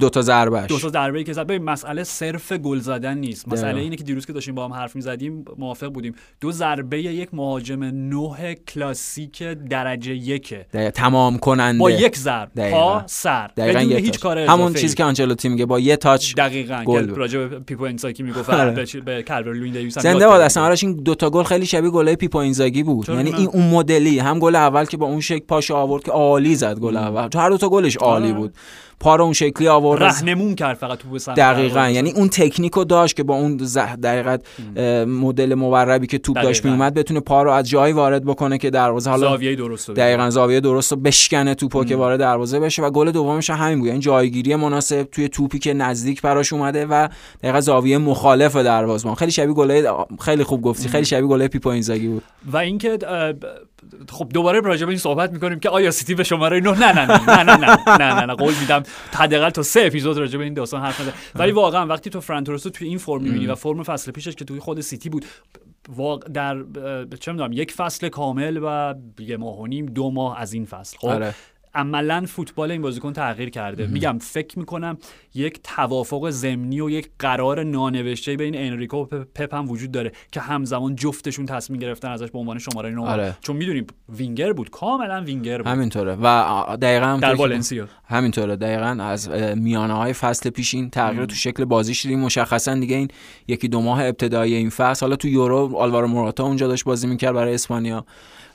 دو 0.00 0.08
تا 0.08 0.22
ضربه 0.22 0.66
دو 0.66 0.78
تا 0.78 0.88
ضربه 0.88 1.24
که 1.24 1.32
زد. 1.32 1.46
ببین 1.46 1.62
مسئله 1.62 2.04
صرف 2.04 2.52
گل 2.52 2.78
زدن 2.78 3.18
نیست. 3.18 3.48
مسئله 3.48 3.80
اینه 3.80 3.96
که 3.96 4.04
دیروز 4.04 4.26
که 4.26 4.32
داشتیم 4.32 4.54
با 4.54 4.64
هم 4.64 4.72
حرف 4.72 4.96
می‌زدیم 4.96 5.44
موافق 5.58 5.86
بودیم. 5.86 6.14
دو 6.40 6.52
ضربه 6.52 7.02
یک 7.02 7.28
مهاجم 7.32 7.84
نه 7.84 8.54
کلاسیک 8.54 9.42
درجه 9.42 10.14
یکه 10.14 10.66
تمام 10.94 11.38
کننده. 11.38 11.78
با 11.78 11.90
یک 11.90 12.16
ضرب. 12.16 12.70
پا 12.70 13.02
سر. 13.06 13.50
بدون 13.56 13.92
هیچ 13.92 14.20
کار 14.20 14.38
همون 14.38 14.74
چیزی 14.74 14.96
که 14.96 15.04
آنچلوتی 15.04 15.48
میگه 15.48 15.66
با 15.66 15.80
یه 15.80 15.96
touch 15.96 16.34
دقیقاً. 16.34 16.84
گل. 16.86 17.08
راجع 17.08 17.46
به 17.46 17.58
پیپو 17.58 17.84
اینزاگی 17.84 18.22
می‌گفت 18.22 18.50
آره. 18.50 18.86
به 19.04 19.22
کالورت 19.22 19.54
لوین 19.54 19.72
دیویس 19.72 19.98
زنده 19.98 20.26
باد 20.26 20.40
اصلا 20.40 20.64
آرش 20.64 20.84
این 20.84 20.96
دو 20.96 21.14
تا 21.14 21.30
گل 21.30 21.42
خیلی 21.42 21.66
شبیه 21.66 21.90
گل 21.90 22.14
پیپو 22.14 22.38
اینزاگی 22.38 22.82
بود. 22.82 23.08
یعنی 23.08 23.34
این 23.34 23.48
اون 23.48 23.70
مدلی 23.70 24.18
هم 24.18 24.38
گل 24.38 24.56
اول 24.56 24.84
که 24.84 24.96
با 24.96 25.06
اون 25.06 25.20
شک 25.20 25.42
پاش 25.42 25.70
آورد 25.70 26.02
که 26.02 26.12
عالی 26.12 26.56
زد 26.56 26.78
گل 26.78 26.96
اول. 26.96 27.28
هر 27.34 27.48
دو 27.48 27.56
تا 27.56 27.68
گلش 27.68 27.96
عالی 27.96 28.24
آره. 28.24 28.34
بود. 28.34 28.54
پا 29.00 29.16
رو 29.16 29.24
اون 29.24 29.32
شکلی 29.32 29.68
آورد. 29.68 30.02
رهنمون 30.02 30.54
کرد 30.54 30.76
فقط 30.76 30.98
تو 30.98 31.18
سمت 31.18 31.36
دقیقا. 31.36 31.88
یعنی 31.88 32.12
اون 32.12 32.28
تکنیکو 32.28 32.84
داشت 32.84 33.16
که 33.16 33.22
با 33.22 33.34
اون 33.34 33.56
دقیقا 34.02 34.38
مدل 35.04 35.54
موربی 35.54 36.06
که 36.06 36.18
توپ 36.18 36.42
داشت 36.42 36.64
میومد 36.64 36.94
بتونه 36.94 37.20
پا 37.20 37.42
رو 37.42 37.50
از 37.50 37.68
جایی 37.68 37.92
وارد 37.92 38.24
بکنه 38.24 38.58
که 38.58 38.70
دروازه 38.70 39.10
حالا 39.10 39.28
زاویه 39.28 39.54
درست 39.56 39.90
دقیقا 39.90 40.30
زاویه 40.30 40.60
درست 40.60 40.92
رو 40.92 40.98
بشکنه 40.98 41.54
توپو 41.54 41.84
که 41.84 41.96
وارد 41.96 42.20
دروازه 42.20 42.60
بشه 42.60 42.82
و 42.82 42.90
گل 42.90 43.10
دومش 43.10 43.50
همین 43.50 43.78
بود. 43.78 43.88
یعنی 43.88 44.00
جایگیری 44.00 44.56
مناسب 44.56 45.02
توی 45.02 45.28
توپی 45.28 45.58
که 45.58 45.74
نزدیک 45.74 46.22
براش 46.22 46.52
اومده 46.52 46.86
و 46.86 47.08
دقیقا 47.42 47.60
زاویه 47.60 47.98
مخالف 47.98 48.56
دروازه 48.56 49.14
خیلی 49.14 49.32
شبیه 49.32 49.54
گل 49.54 49.92
خیلی 50.20 50.44
خوب 50.44 50.62
گفتی. 50.62 50.88
خیلی 50.88 51.04
شبیه 51.04 51.26
گل 51.26 51.46
پیپو 51.46 51.68
اینزاگی 51.68 52.08
بود. 52.08 52.22
و 52.52 52.56
اینکه 52.56 52.98
خب 54.10 54.28
دوباره 54.34 54.60
راجع 54.60 54.86
به 54.86 54.90
این 54.90 54.98
صحبت 54.98 55.32
می‌کنیم 55.32 55.60
که 55.60 55.68
آیا 55.68 55.90
سیتی 55.90 56.14
به 56.14 56.24
شماره 56.24 56.60
9 56.60 56.70
نه 56.70 56.92
نه 56.92 57.06
نه 57.06 57.42
نه 57.42 57.56
نه 57.56 57.78
نه 57.86 58.14
نه 58.14 58.26
نه 58.26 58.34
قول 58.34 58.54
میدم. 58.60 58.82
حداقل 59.12 59.50
تا 59.50 59.62
سه 59.62 59.80
اپیزود 59.86 60.18
راجع 60.18 60.38
به 60.38 60.44
این 60.44 60.54
داستان 60.54 60.82
حرف 60.82 61.00
نزن 61.00 61.12
ولی 61.34 61.42
آره. 61.42 61.52
واقعا 61.52 61.86
وقتی 61.86 62.10
تو 62.10 62.20
فران 62.20 62.39
تورسو 62.39 62.70
تو 62.70 62.84
این 62.84 62.98
فرم 62.98 63.22
می‌بینی 63.22 63.46
و 63.46 63.54
فرم 63.54 63.82
فصل 63.82 64.12
پیشش 64.12 64.34
که 64.34 64.44
توی 64.44 64.60
خود 64.60 64.80
سیتی 64.80 65.08
بود 65.08 65.24
واقع 65.88 66.28
در 66.28 66.64
چه 67.20 67.32
می‌دونم 67.32 67.52
یک 67.52 67.72
فصل 67.72 68.08
کامل 68.08 68.60
و 68.62 68.94
یه 69.18 69.36
ماه 69.36 69.58
و 69.58 69.66
نیم 69.66 69.86
دو 69.86 70.10
ماه 70.10 70.40
از 70.40 70.52
این 70.52 70.64
فصل 70.64 70.98
خب؟ 70.98 71.08
آره. 71.08 71.34
عملا 71.74 72.24
فوتبال 72.26 72.70
این 72.70 72.82
بازیکن 72.82 73.12
تغییر 73.12 73.50
کرده. 73.50 73.86
میگم 73.86 74.18
فکر 74.20 74.58
می‌کنم 74.58 74.98
یک 75.34 75.60
توافق 75.62 76.30
ضمنی 76.30 76.80
و 76.80 76.90
یک 76.90 77.10
قرار 77.18 77.62
نانوشته 77.62 78.36
بین 78.36 78.54
انریکو 78.56 78.96
و 78.96 79.24
پپ 79.34 79.54
هم 79.54 79.70
وجود 79.70 79.90
داره 79.90 80.12
که 80.32 80.40
همزمان 80.40 80.96
جفتشون 80.96 81.46
تصمیم 81.46 81.80
گرفتن 81.80 82.08
ازش 82.08 82.30
به 82.30 82.38
عنوان 82.38 82.58
شماره 82.58 82.90
9 82.90 83.00
آره. 83.00 83.36
چون 83.40 83.56
می‌دونیم 83.56 83.86
وینگر 84.08 84.52
بود. 84.52 84.70
کاملا 84.70 85.22
وینگر 85.22 85.58
بود. 85.58 85.66
همینطوره. 85.66 86.16
و 86.22 86.76
دقیقا 86.82 87.18
در 87.22 87.34
والنسیا. 87.34 87.88
همینطوره. 88.08 88.56
دقیقا 88.56 89.04
از 89.04 89.28
میانه 89.56 89.94
های 89.94 90.12
فصل 90.12 90.50
پیشین 90.50 90.90
تغییر 90.90 91.24
تو 91.24 91.34
شکل 91.34 91.64
بازیش 91.64 92.02
دیدیم 92.02 92.20
مشخصا 92.20 92.74
دیگه 92.74 92.96
این 92.96 93.08
یکی 93.48 93.68
دو 93.68 93.80
ماه 93.80 94.04
ابتدایی 94.04 94.54
این 94.54 94.70
فصل. 94.70 95.06
حالا 95.06 95.16
تو 95.16 95.28
یورو 95.28 95.76
آلوارو 95.76 96.06
موراتا 96.06 96.44
اونجا 96.44 96.68
داشت 96.68 96.84
بازی 96.84 97.06
می‌کرد 97.06 97.34
برای 97.34 97.54
اسپانیا. 97.54 98.04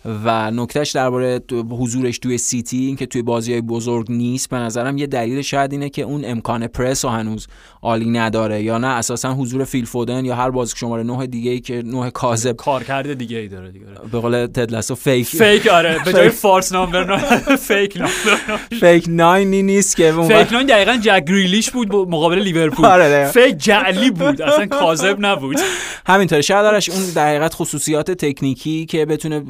و 0.06 0.52
نکتهش 0.52 0.92
درباره 0.92 1.42
حضورش 1.72 2.20
توی 2.20 2.38
سیتی 2.38 2.78
اینکه 2.78 3.06
توی 3.06 3.22
بازی 3.22 3.52
های 3.52 3.62
بزرگ 3.62 4.06
نیست 4.10 4.50
به 4.50 4.58
نظرم 4.58 4.98
یه 4.98 5.08
دلیل 5.08 5.42
شاید 5.42 5.72
اینه 5.72 5.90
که 5.90 6.02
اون 6.02 6.22
امکان 6.26 6.68
پرس 6.68 7.06
رو 7.06 7.12
هنوز 7.12 7.48
عالی 7.82 8.10
نداره 8.10 8.64
یا 8.64 8.78
نه. 8.78 8.88
اساسا 8.88 9.34
حضور 9.34 9.64
فیل 9.64 9.86
فودن 9.86 10.26
یا 10.26 10.36
هر 10.36 10.50
بازیکن 10.50 10.78
شماره 10.80 11.04
نه 11.04 11.28
دیگه 11.28 11.52
ای 11.52 11.60
که 11.60 11.82
نه 11.86 12.12
کاذب 12.12 12.56
کارکرد 12.56 13.14
دیگه 13.14 13.38
ای 13.38 13.48
داره 13.48 13.72
دیگه. 13.72 13.86
به 14.12 14.20
قول 14.20 14.46
تد 14.46 14.66
لسو 14.66 14.96
fake. 14.96 15.28
fake 15.28 15.68
آره. 15.68 16.00
به 16.06 16.14
جای 16.14 16.30
false 16.30 16.72
number 16.72 17.18
fake 17.68 17.98
number 17.98 18.58
fake 18.80 19.06
nine 19.08 19.52
ی 19.52 19.64
نیست 19.64 19.96
که 19.98 20.12
fake 20.12 20.54
nine 20.54 20.68
دقیقاً 20.68 20.98
جک 21.02 21.26
گریلیش 21.26 21.72
بود 21.72 21.96
مقابل 21.96 22.40
لیورپول. 22.40 22.86
آره 22.86 23.32
fake 23.34 23.58
جعلی 23.58 24.12
بود. 24.12 24.42
اصلا 24.42 24.66
کاذب 24.66 25.18
نبود. 25.20 25.58
همینطوره. 26.06 26.42
شاید 26.42 26.90
اون 26.92 27.10
دقیقت 27.16 27.54
خصوصیات 27.54 28.12
تکنیکی 28.12 28.86
که 28.86 29.06
بتونه 29.06 29.44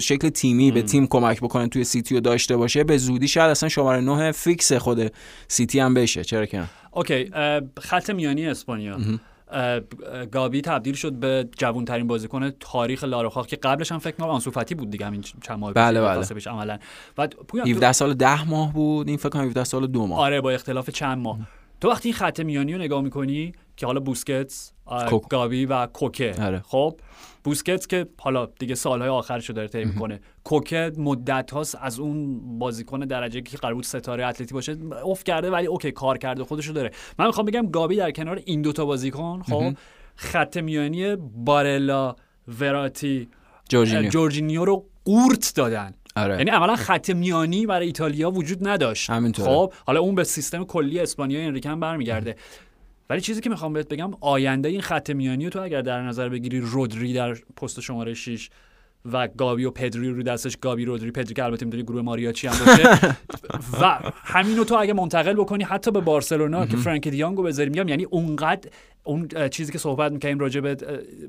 شکل 0.00 0.28
تیمی 0.28 0.70
به 0.70 0.82
تیم 0.82 1.06
کمک 1.06 1.40
بکنه 1.40 1.68
توی 1.68 1.84
سیتی 1.84 2.14
رو 2.14 2.20
داشته 2.20 2.56
باشه 2.56 2.84
به 2.84 2.98
زودی 2.98 3.28
شاید 3.28 3.50
اصلا 3.50 3.68
شماره 3.68 4.00
9 4.00 4.32
فیکس 4.32 4.72
خود 4.72 5.12
سیتی 5.48 5.80
هم 5.80 5.94
بشه. 5.94 6.24
چرا 6.24 6.46
که 6.46 6.62
okay 6.90 7.30
خط 7.80 8.10
میانی 8.10 8.46
اسپانیا. 8.46 8.98
گابی 10.32 10.60
تبدیل 10.60 10.94
شد 10.94 11.12
به 11.12 11.48
جوان 11.58 11.84
ترین 11.84 12.06
بازیکن 12.06 12.50
تاریخ 12.50 13.04
لاروخاک 13.04 13.46
که 13.46 13.56
قبلش 13.56 13.92
هم 13.92 13.98
فکر 13.98 14.16
کنم 14.16 14.28
آنسو 14.28 14.50
بود 14.50 14.90
دیگه 14.90 15.06
همین 15.06 15.24
چند 15.42 15.58
ماه 15.58 15.72
بله 15.72 16.00
بله. 16.00 16.26
پیش 16.26 16.46
عملا. 16.46 16.78
بعد 17.16 17.34
17 17.66 17.92
سال 17.92 18.14
10 18.14 18.48
ماه 18.48 18.72
بود 18.72 19.08
این 19.08 19.16
فکر 19.16 19.28
کنم 19.28 19.44
17 19.44 19.64
سال 19.64 19.86
2 19.86 20.06
ماه. 20.06 20.18
آره 20.18 20.40
با 20.40 20.50
اختلاف 20.50 20.90
چند 20.90 21.18
ماه. 21.18 21.38
تو 21.80 21.90
وقتی 21.90 22.08
این 22.08 22.16
خط 22.16 22.40
میانی 22.40 22.72
رو 22.72 22.78
نگاه 22.78 23.02
می‌کنی 23.02 23.52
که 23.76 23.86
حالا 23.86 24.00
بوسکتس 24.00 24.72
گابی 25.30 25.66
و 25.66 25.86
کوکه. 25.86 26.34
آره. 26.42 26.62
خب؟ 26.66 27.00
بوسکتس 27.44 27.86
که 27.86 28.06
حالا 28.18 28.46
دیگه 28.58 28.74
سالهای 28.74 29.10
آخرش 29.10 29.48
رو 29.48 29.54
داره 29.54 29.68
طی 29.68 29.84
می‌کنه. 29.84 30.20
کوکه 30.44 30.92
مدت 30.96 31.50
هاست 31.50 31.78
از 31.80 31.98
اون 31.98 32.40
بازیکن 32.58 33.00
درجه 33.00 33.40
که 33.40 33.56
قرار 33.56 33.74
بود 33.74 33.84
ستاره 33.84 34.26
اتلتی 34.26 34.54
باشه. 34.54 34.76
اوف 35.04 35.24
کرده 35.24 35.50
ولی 35.50 35.66
اوکی 35.66 35.92
کار 35.92 36.18
کرده 36.18 36.44
خودشو 36.44 36.72
داره. 36.72 36.90
من 37.18 37.26
می‌خوام 37.26 37.46
بگم 37.46 37.66
گابی 37.66 37.96
در 37.96 38.10
کنار 38.10 38.40
این 38.44 38.62
دوتا 38.62 38.84
بازیکن 38.84 39.42
خب 39.42 39.74
خط 40.16 40.56
میانی 40.56 41.16
بارلا 41.16 42.16
وراتی 42.60 43.28
جورجینیو, 43.68 44.10
جورجینیو 44.10 44.64
رو 44.64 44.86
قورت 45.04 45.52
دادن. 45.56 45.94
آره. 46.16 46.36
یعنی 46.36 46.50
عملا 46.50 46.76
خط 46.76 47.10
میانی 47.10 47.66
برای 47.66 47.86
ایتالیا 47.86 48.30
وجود 48.30 48.68
نداشت. 48.68 49.10
همینطور 49.10 49.46
خب 49.46 49.72
حالا 49.86 50.00
اون 50.00 50.14
به 50.14 50.24
سیستم 50.24 50.64
کلی 50.64 51.00
اسپانیا 51.00 51.40
انریکن 51.40 51.80
برمیگرده. 51.80 52.36
ولی 53.10 53.20
چیزی 53.20 53.40
که 53.40 53.50
می‌خوام 53.50 53.72
بهت 53.72 53.88
بگم 53.88 54.10
آینده 54.20 54.68
این 54.68 54.80
خط 54.80 55.10
میانی 55.10 55.50
تو 55.50 55.62
اگر 55.62 55.82
در 55.82 56.02
نظر 56.02 56.28
بگیری 56.28 56.60
رودری 56.60 57.12
در 57.12 57.34
پست 57.34 57.80
شماره 57.80 58.14
6 58.14 58.50
و 59.12 59.28
گابی 59.28 59.64
و 59.64 59.70
پدری 59.70 60.10
رو 60.10 60.22
دستش 60.22 60.56
گابی 60.56 60.84
رودری 60.84 61.10
پدری 61.10 61.34
که 61.34 61.44
البته 61.44 61.64
می‌دونی 61.64 61.82
گروه 61.82 62.02
ماریاچی 62.02 62.46
هم 62.46 62.54
باشه. 62.66 63.14
و 63.80 63.98
همینو 64.14 64.64
تو 64.64 64.74
اگه 64.74 64.92
منتقل 64.92 65.32
بکنی 65.32 65.64
حتی 65.64 65.90
به 65.90 66.00
بارسلونا 66.00 66.66
که 66.66 66.76
فرانک 66.76 67.08
دیانگو 67.08 67.42
بذاری 67.42 67.70
میگم 67.70 67.88
یعنی 67.88 68.04
اونقدر 68.04 68.70
اون 69.04 69.28
چیزی 69.50 69.72
که 69.72 69.78
صحبت 69.78 70.12
می‌کنیم 70.12 70.38
راجع 70.38 70.60
به 70.60 70.76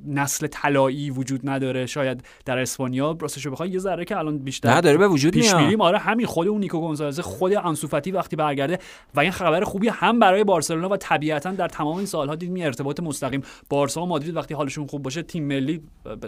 نسل 0.07 0.47
طلایی 0.47 1.09
وجود 1.09 1.49
نداره 1.49 1.85
شاید 1.85 2.23
در 2.45 2.59
اسپانیا 2.59 3.17
راستش 3.21 3.47
بخوای 3.47 3.69
یه 3.69 3.79
ذره 3.79 4.05
که 4.05 4.17
الان 4.17 4.37
بیشتر 4.37 4.69
نداره 4.69 4.97
به 4.97 5.07
وجود 5.07 5.33
پیش 5.33 5.55
میریم. 5.55 5.81
آره 5.81 5.97
همین 5.97 6.25
خود 6.25 6.47
اون 6.47 6.59
نیکو 6.59 6.79
گونزالز 6.79 7.19
خود 7.19 7.53
انسوفاتی 7.53 8.11
وقتی 8.11 8.35
برگرده 8.35 8.79
و 9.15 9.19
این 9.19 9.31
خبر 9.31 9.63
خوبی 9.63 9.87
هم 9.87 10.19
برای 10.19 10.43
بارسلونا 10.43 10.89
و 10.89 10.97
طبیعتا 10.97 11.51
در 11.51 11.67
تمام 11.67 11.97
این 11.97 12.05
سالها 12.05 12.35
دیدیم 12.35 12.65
ارتباط 12.65 12.99
مستقیم 12.99 13.41
بارسا 13.69 14.03
و 14.03 14.05
مادرید 14.05 14.35
وقتی 14.35 14.53
حالشون 14.53 14.87
خوب 14.87 15.03
باشه 15.03 15.21
تیم 15.21 15.43
ملی 15.43 15.81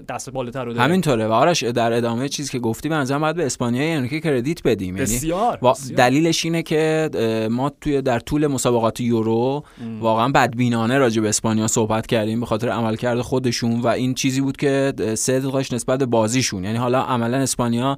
دست 0.10 0.30
بالاتر 0.30 0.66
رو 0.66 0.74
داره. 0.74 0.84
همینطوره. 0.84 1.28
و 1.28 1.32
آرش 1.32 1.64
در 1.64 1.94
ادامه 1.94 2.30
چیزی 2.30 2.52
که 2.52 2.60
گفتی 2.60 2.90
به 2.90 2.96
نظر 2.96 3.20
باید 3.20 3.36
به 3.36 3.46
اسپانیا 3.46 3.84
یعنی 3.84 4.10
که 4.10 4.20
کردیت 4.20 4.64
بدیم. 4.64 4.98
یعنی 4.98 5.02
بسیار, 5.02 5.58
بسیار. 5.58 5.98
دلیلش 5.98 6.46
اینه 6.46 6.64
که 6.64 7.10
ما 7.52 7.70
توی 7.70 8.02
در 8.02 8.20
طول 8.20 8.48
مسابقات 8.48 9.02
یورو 9.02 9.64
واقعا 10.00 10.30
بدبینانه 10.30 10.98
راجع 10.98 11.22
به 11.22 11.33
اسپانیا 11.34 11.68
صحبت 11.68 12.08
کردیم 12.08 12.40
به 12.40 12.46
خاطر 12.46 12.70
عملکرد 12.70 13.22
خودشون 13.22 13.80
و 13.80 13.88
این 13.88 14.14
چیزی 14.14 14.42
بود 14.42 14.58
که 14.58 14.94
صدقش 15.18 15.74
نسبت 15.74 16.00
به 16.00 16.06
بازیشون. 16.06 16.64
یعنی 16.64 16.78
حالا 16.78 17.02
عملا 17.02 17.38
اسپانیا 17.38 17.98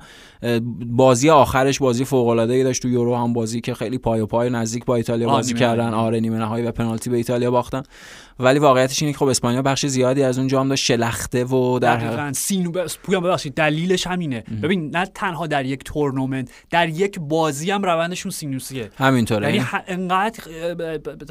بازی 0.86 1.29
آخرش 1.29 1.79
بازی 1.79 2.05
فوق 2.05 2.27
العاده 2.27 2.53
ای 2.53 2.63
داشت 2.63 2.81
تو 2.81 2.89
یورو 2.89 3.15
هم 3.15 3.33
بازی 3.33 3.61
که 3.61 3.73
خیلی 3.73 3.97
پای 3.97 4.21
و 4.21 4.25
پای 4.25 4.49
نزدیک 4.49 4.86
با 4.86 4.95
ایتالیا 4.95 5.29
بازی 5.29 5.53
کردن. 5.53 5.93
آره 5.93 6.19
نیمه 6.19 6.38
نهایی 6.38 6.65
و 6.65 6.71
پنالتی 6.71 7.09
به 7.09 7.17
ایتالیا 7.17 7.51
باختن. 7.51 7.83
ولی 8.39 8.59
واقعیتش 8.59 9.01
اینه 9.01 9.13
که 9.13 9.19
خب 9.19 9.27
اسپانیا 9.27 9.61
بخش 9.61 9.86
زیادی 9.86 10.23
از 10.23 10.38
اون 10.38 10.47
جام 10.47 10.67
داشت 10.67 10.86
شلخته 10.86 11.45
و 11.45 11.79
در 11.79 11.97
حقیقتا 11.97 12.33
سینو 12.33 12.71
پویان 13.03 13.23
ببخشید 13.23 13.53
دلیلش 13.53 14.07
همینه. 14.07 14.43
ببین 14.63 14.89
نه 14.95 15.05
تنها 15.05 15.47
در 15.47 15.65
یک 15.65 15.83
تورنمنت 15.83 16.51
در 16.69 16.89
یک 16.89 17.19
بازی 17.19 17.71
هم 17.71 17.83
روندشون 17.83 18.31
سینوسیه. 18.31 18.89
همینطوره. 18.97 19.55
یعنی 19.55 19.67
انقدر 19.88 20.43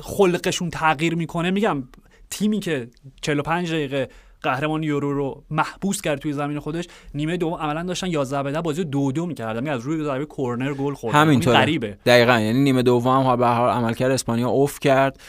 خلقشون 0.03 0.71
تغییر 0.71 1.15
می‌کنه. 1.15 1.51
میگم 1.51 1.83
تیمی 2.31 2.61
که 2.61 2.89
45 3.23 3.73
دقیقه 3.73 4.09
قهرمان 4.43 4.83
یورو 4.83 5.13
رو 5.15 5.45
محبوس 5.51 6.01
کرد 6.01 6.19
توی 6.19 6.33
زمین 6.33 6.59
خودش 6.59 6.85
نیمه 7.15 7.37
دوم 7.37 7.55
عملا 7.55 7.83
داشتن 7.83 8.07
11 8.07 8.43
به 8.43 8.61
بازی 8.61 8.85
دو 8.85 9.13
دو 9.13 9.27
می‌کردن. 9.27 9.55
یعنی 9.55 9.71
از 9.71 9.81
روی 9.81 10.05
ضربه 10.05 10.27
کرنر 10.27 10.75
گل 10.75 10.95
خورد. 10.95 11.15
همینطوره. 11.15 11.57
غریبه. 11.57 11.99
دقیقاً. 12.07 12.41
یعنی 12.41 12.61
نیمه 12.61 12.83
دوم 12.83 13.27
هم 13.27 13.37
به 13.37 13.47
هر 13.47 13.55
حال 13.55 13.71
عملکرد 13.71 14.11
اسپانیا 14.13 14.49
اوف 14.49 14.81
کرد. 14.81 15.21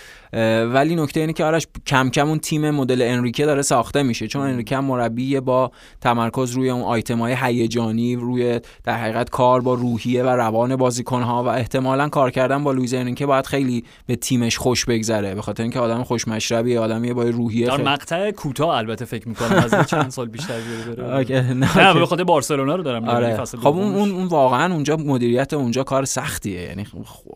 ولی 0.74 0.96
نکته 0.96 1.20
اینه 1.20 1.34
که 1.34 1.46
آرش 1.46 1.68
کم 1.88 2.10
کم 2.10 2.28
اون 2.28 2.40
تیم 2.40 2.72
مدل 2.72 3.02
انریکه 3.02 3.46
داره 3.46 3.62
ساخته 3.62 4.04
میشه. 4.04 4.28
چون 4.28 4.42
انریکه 4.42 4.78
مربی 4.78 5.40
با 5.40 5.72
تمرکز 6.02 6.52
روی 6.52 6.70
اون 6.70 6.82
آیتم 6.82 7.20
های 7.20 7.36
هیجانی 7.42 8.16
روی 8.16 8.60
در 8.84 8.98
حقیقت 8.98 9.30
کار 9.30 9.62
با 9.62 9.74
روحیه 9.74 10.24
و 10.24 10.28
روان 10.28 10.76
بازیکن 10.76 11.22
ها 11.22 11.44
و 11.44 11.48
احتمالا 11.48 12.10
کار 12.10 12.32
کردن 12.32 12.64
با 12.64 12.72
لوئیز 12.72 12.94
انریکه 12.94 13.26
باید 13.26 13.46
خیلی 13.46 13.84
به 14.08 14.16
تیمش 14.16 14.58
خوش 14.58 14.86
بگذره. 14.86 15.36
به 15.36 15.42
خاطر 15.42 15.64
اینکه 15.64 15.80
آدم 15.80 16.04
خوش 16.04 16.28
مشربی 16.28 16.78
آدمی 16.78 17.14
با 17.14 17.24
روحیه 17.24 17.68
در 17.68 17.82
مقطع 17.82 18.32
کوتاه 18.32 18.78
البته 18.78 19.06
فکر 19.06 19.30
می‌کنم 19.30 19.70
از 19.72 19.90
چند 19.90 20.10
سال 20.10 20.28
بیشتر 20.28 20.60
بره. 20.98 21.54
نه 21.54 21.94
به 21.94 22.06
خاطر 22.06 22.24
بارسلونا 22.24 22.76
رو 22.76 22.84
دارم 22.84 23.10
آره. 23.10 23.46
خب 23.46 23.68
اون, 23.68 24.12
اون 24.12 24.26
واقعا 24.28 24.74
اونجا 24.74 24.96
مدیریت 24.96 25.54
اونجا 25.54 25.84
کار 25.84 26.06
سختیه. 26.06 26.62
یعنی 26.62 26.88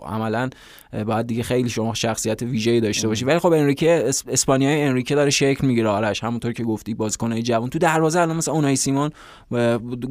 عملا 0.02 0.50
باید 1.08 1.28
دیگه 1.28 1.44
خیلی 1.44 1.70
شما 1.70 1.94
شخصیت 1.94 2.42
ویژه‌ای 2.42 2.82
داشته 2.82 3.08
باشی. 3.08 3.26
ولی 3.26 3.40
خب 3.40 3.52
انریکه 3.52 4.04
اسپانیای 4.28 4.82
انریکه 4.82 5.16
داره 5.16 5.30
شکل 5.30 5.68
می‌گیره. 5.68 5.90
آرش 5.90 6.24
همونطور 6.24 6.54
که 6.54 6.64
گفتی 6.64 6.94
بازیکنای 6.94 7.42
جوان. 7.42 7.70
تو 7.70 7.80
دروازه 7.80 8.20
الان 8.20 8.36
مثلا 8.36 8.54
اونای 8.54 8.76
سیمون 8.76 9.10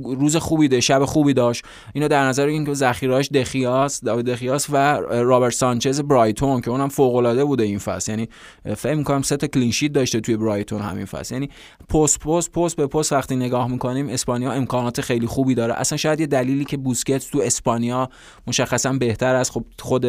روز 0.04 0.36
خوبی 0.36 0.68
ده 0.68 0.80
شب 0.80 1.04
خوبی 1.04 1.34
داشت. 1.34 1.64
اینو 1.94 2.08
در 2.08 2.24
نظر 2.24 2.46
این 2.46 2.64
که 2.64 2.74
ذخیرهاش 2.74 3.28
دخیاس 3.28 4.00
داوید 4.00 4.26
دخیاس 4.26 4.66
و 4.70 4.76
رابرت 5.00 5.52
سانچز 5.52 6.00
برایتون 6.00 6.60
که 6.60 6.70
اونم 6.70 6.88
فوق 6.88 7.14
العاده 7.14 7.44
بوده 7.44 7.64
این 7.64 7.78
فصل. 7.78 8.12
یعنی 8.12 8.28
فکر 8.76 8.94
می‌کنم 8.94 9.22
سه 9.22 9.36
تا 9.36 9.46
کلین 9.46 9.70
شیت 9.70 9.92
داشته 9.92 10.20
توی 10.20 10.36
برایتون 10.36 10.80
همین 10.80 11.04
فصل. 11.04 11.34
یعنی 11.34 11.48
پست 11.88 12.18
پست 12.18 12.52
پست 12.52 12.76
به 12.76 12.86
پست 12.86 13.12
وقتی 13.12 13.36
نگاه 13.36 13.68
می‌کنیم 13.68 14.08
اسپانیا 14.08 14.52
امکانات 14.52 15.00
خیلی 15.00 15.26
خوبی 15.26 15.54
داره. 15.54 15.74
اصلا 15.74 15.98
شاید 15.98 16.20
یه 16.20 16.26
دلیلی 16.26 16.64
که 16.64 16.76
بوسکت 16.76 17.30
تو 17.30 17.40
اسپانیا 17.40 18.10
مشخصا 18.46 18.92
بهتر 18.92 19.34
از 19.34 19.50
خب 19.50 19.64
خود 19.78 20.06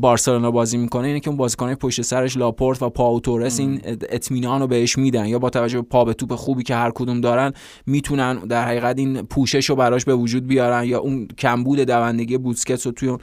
بارسلونا 0.00 0.50
بازی 0.50 0.76
می‌کنه 0.76 1.06
اینه 1.06 1.20
که 1.20 1.28
اون 1.28 1.36
بازیکنای 1.36 1.74
پشت 1.74 2.02
سرش 2.02 2.36
لاپورت 2.36 2.82
و 2.82 2.90
پاو 2.90 3.20
تورس 3.20 3.60
این 3.60 3.80
اطمینان 3.86 4.60
رو 4.60 4.66
بهش 4.66 4.98
میدن. 4.98 5.26
یا 5.26 5.38
با 5.38 5.50
توجه 5.50 5.80
به 5.80 5.86
پا 5.90 6.04
به 6.04 6.14
توپ 6.14 6.34
خوبی 6.34 6.62
که 6.62 6.74
هر 6.74 6.90
کدوم 6.90 7.20
دارن 7.20 7.52
می‌تونن 7.86 8.38
در 8.38 8.64
حقیقت 8.64 8.98
این 8.98 9.22
پوشش 9.22 9.70
رو 9.70 9.76
براش 9.76 10.04
به 10.04 10.14
وجود 10.14 10.46
بیارن. 10.46 10.84
یا 10.84 11.00
اون 11.00 11.28
کمبود 11.38 11.80
دوندگی 11.80 12.38
بوسکتس 12.38 12.86
رو 12.86 12.92
توی 12.92 13.08
اون 13.08 13.18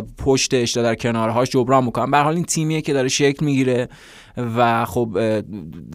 پشتش 0.00 0.72
در 0.72 0.94
کنارهاش 0.94 1.50
جبران 1.50 1.84
می‌کنن. 1.84 2.10
به 2.10 2.18
حال 2.18 2.34
این 2.34 2.44
تیمیه 2.44 2.80
که 2.80 2.92
داره 2.92 3.08
شکل 3.08 3.44
می‌گیره. 3.44 3.88
و 4.36 4.84
خب 4.84 5.40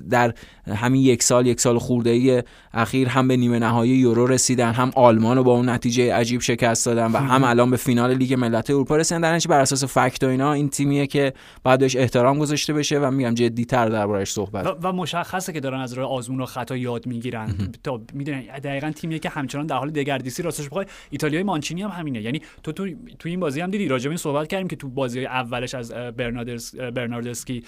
در 0.09 0.33
همین 0.67 1.01
یک 1.01 1.23
سال 1.23 1.47
یک 1.47 1.59
سال 1.59 1.77
خورده 1.77 2.09
ای 2.09 2.43
اخیر 2.73 3.07
هم 3.07 3.27
به 3.27 3.37
نیمه 3.37 3.59
نهایی 3.59 3.91
یورو 3.91 4.27
رسیدن 4.27 4.71
هم 4.71 4.91
آلمان 4.95 5.37
رو 5.37 5.43
با 5.43 5.53
اون 5.53 5.69
نتیجه 5.69 6.13
عجیب 6.13 6.41
شکست 6.41 6.85
دادن 6.85 7.11
و 7.11 7.17
هم 7.17 7.43
الان 7.43 7.71
به 7.71 7.77
فینال 7.77 8.13
لیگ 8.13 8.33
ملت 8.33 8.69
اروپا 8.69 8.97
رسیدن. 8.97 9.21
در 9.21 9.39
بر 9.49 9.59
اساس 9.59 9.83
فکت 9.83 10.23
و 10.23 10.27
اینا 10.27 10.53
این 10.53 10.69
تیمیه 10.69 11.07
که 11.07 11.33
بعد 11.63 11.79
بهش 11.79 11.95
احترام 11.95 12.39
گذاشته 12.39 12.73
بشه 12.73 12.99
و 12.99 13.11
میگم 13.11 13.33
جدی‌تر 13.33 13.89
دربارش 13.89 14.31
صحبت. 14.31 14.65
و, 14.67 14.87
و 14.87 14.91
مشخصه 14.91 15.53
که 15.53 15.59
دارن 15.59 15.79
از 15.79 15.93
راه 15.93 16.11
آزمون 16.11 16.41
و 16.41 16.45
خطا 16.45 16.77
یاد 16.77 17.07
می‌گیرن. 17.07 17.55
تا 17.83 18.01
می‌دونن 18.13 18.41
دقیقا 18.63 18.91
تیمیه 18.91 19.19
که 19.19 19.29
همچنان 19.29 19.65
در 19.65 19.75
حال 19.75 19.91
دگردیسی 19.91 20.43
راستش 20.43 20.65
بخوای 20.65 20.85
ایتالیای 21.09 21.43
مانچینی 21.43 21.81
هم 21.81 21.89
همینه. 21.89 22.21
یعنی 22.21 22.41
تو 22.63 22.71
تو, 22.71 22.87
تو 23.19 23.29
این 23.29 23.39
بازی 23.39 23.61
هم 23.61 23.71
دیدی 23.71 23.87
راجع 23.87 24.03
به 24.03 24.09
این 24.09 24.17
صحبت 24.17 24.47
کردیم 24.47 24.67
که 24.67 24.75
تو 24.75 24.89
بازی 24.89 25.25
اولش 25.25 25.75
از 25.75 25.91
برناردس 25.91 26.75
برناردسکی 26.75 27.63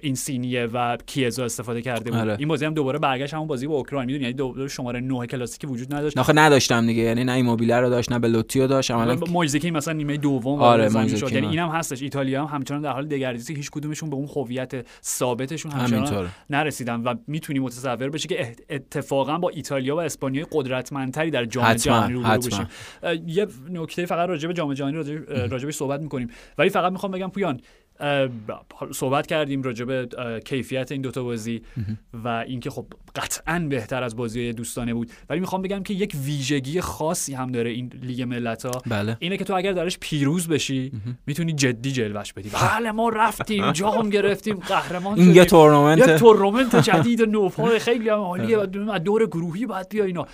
این 0.00 0.14
سینیه 0.14 0.66
و 0.66 0.96
کیزو 1.06 1.42
استفاده 1.42 1.82
کرده 1.82 2.10
بود. 2.10 2.20
آره. 2.20 2.36
این 2.38 2.48
بازی 2.48 2.64
هم 2.64 2.74
دوباره 2.74 2.98
برگشت 2.98 3.34
همون 3.34 3.46
بازی 3.46 3.66
با 3.66 3.74
اوکراین. 3.74 4.06
می‌دونی؟ 4.06 4.24
یعنی 4.24 4.34
دو 4.34 4.68
شماره 4.68 5.00
9 5.00 5.26
کلاسیکی 5.26 5.66
وجود 5.66 5.94
نداشت. 5.94 6.18
نه 6.18 6.44
نداشتم 6.44 6.86
دیگه. 6.86 7.02
یعنی 7.02 7.24
نه 7.24 7.32
ایموبیله 7.32 7.80
رو 7.80 7.90
داشت 7.90 8.12
نه 8.12 8.18
بلوتیو 8.18 8.66
داشت. 8.66 8.90
عملا 8.90 9.14
موزیکی 9.14 9.70
مثلا 9.70 9.94
نیمه 9.94 10.16
دوم 10.16 10.62
آره 10.62 10.92
یعنی 11.32 11.46
اینم 11.46 11.68
هستش. 11.68 12.02
ایتالیا 12.02 12.44
هم 12.46 12.56
همچنان 12.56 12.80
در 12.80 12.90
حال 12.90 13.06
دگردیسی 13.06 13.54
هیچ 13.54 13.70
کدومشون 13.70 14.10
به 14.10 14.16
اون 14.16 14.28
هویت 14.36 14.86
ثابتشون 15.04 15.72
همچنان 15.72 16.28
نرسیدن 16.50 17.00
و 17.00 17.14
می‌تونی 17.26 17.58
متصور 17.58 18.10
بشی 18.10 18.28
که 18.28 18.52
اتفاقا 18.70 19.38
با 19.38 19.48
ایتالیا 19.48 19.96
و 19.96 20.00
اسپانیا 20.00 20.46
قدرتمندتری 20.52 21.30
در 21.30 21.44
جام 21.44 21.74
جهانی 21.74 22.14
رو 22.14 22.22
بشیم. 22.22 22.68
یه 23.26 23.46
نکته 23.70 24.06
فقط 24.06 24.28
راجع 24.28 24.48
به 24.48 24.54
جام 24.54 24.74
جهانی 24.74 24.96
راجع 25.26 25.70
صحبت 25.70 26.00
می‌کنیم. 26.00 26.30
ولی 26.58 26.68
فقط 26.68 26.92
می‌خوام 26.92 27.12
بگم 27.12 27.28
پویان 27.30 27.60
صحبت 28.92 29.26
کردیم 29.26 29.62
راجع 29.62 29.84
به 29.84 30.08
کیفیت 30.44 30.92
این 30.92 31.02
دوتا 31.02 31.22
بازی 31.22 31.62
و 32.24 32.28
اینکه 32.28 32.70
خب 32.70 32.86
قطعا 33.16 33.66
بهتر 33.70 34.02
از 34.02 34.16
بازی 34.16 34.52
دوستانه 34.52 34.94
بود. 34.94 35.10
ولی 35.30 35.40
می‌خوام 35.40 35.62
بگم 35.62 35.82
که 35.82 35.94
یک 35.94 36.16
ویژگی 36.24 36.80
خاصی 36.80 37.34
هم 37.34 37.52
داره 37.52 37.70
این 37.70 37.92
لیگ 38.02 38.22
ملت 38.22 38.66
ها 38.66 38.82
بله. 38.86 39.16
اینه 39.20 39.36
که 39.36 39.44
تو 39.44 39.54
اگر 39.54 39.72
درش 39.72 39.98
پیروز 39.98 40.48
بشی 40.48 40.92
می‌تونی 41.26 41.52
جدی 41.52 41.92
جلوش 41.92 42.32
بدی. 42.32 42.48
بله 42.48 42.92
ما 42.92 43.08
رفتیم 43.08 43.72
جام 43.80 44.10
گرفتیم 44.10 44.56
قهرمان 44.56 45.18
این 45.18 45.34
یه 45.34 45.44
تورنمنت. 45.44 46.08
یک 46.08 46.14
تورنمنت 46.14 46.76
جدید 46.76 47.22
نوپا 47.22 47.78
خیلی 47.78 48.08
هم 48.08 48.18
عالیه 48.18 48.58
و 48.58 48.98
دور 48.98 49.26
گروهی 49.26 49.66
باید 49.66 49.88
بیا 49.88 50.04
اینا. 50.04 50.26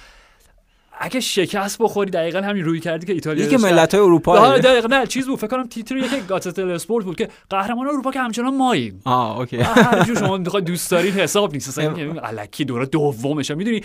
اگه 0.98 1.20
شکست 1.20 1.78
بخوری 1.78 2.10
دقیقا 2.10 2.40
همین 2.40 2.64
روی 2.64 2.80
کردی 2.80 3.06
که 3.06 3.12
ایتالیا 3.12 3.46
که 3.46 3.58
ملت 3.58 3.94
های 3.94 4.04
اروپا 4.04 4.58
دقیقا. 4.58 4.88
نه 4.88 5.06
چیز 5.06 5.26
بود 5.26 5.38
فکر 5.38 5.46
کنم 5.46 5.66
تیتر 5.66 5.96
یک 5.96 6.26
گاتتل 6.28 6.70
اسپورت 6.70 7.04
بود 7.04 7.16
که 7.16 7.28
قهرمان 7.50 7.86
اروپا 7.86 8.10
که 8.10 8.20
همچنان 8.20 8.56
ماییم. 8.56 9.00
آه 9.04 9.38
اوکی. 9.38 9.56
هر 9.56 10.04
جو 10.04 10.14
شما 10.14 10.36
می‌خواید 10.36 10.64
دوست 10.64 10.90
دارید 10.90 11.14
حساب 11.14 11.52
نیست. 11.52 11.68
اصلا 11.68 11.94
الکی 12.22 12.64
دوره 12.64 12.86
دومش 12.86 13.50
می‌دونی؟ 13.50 13.80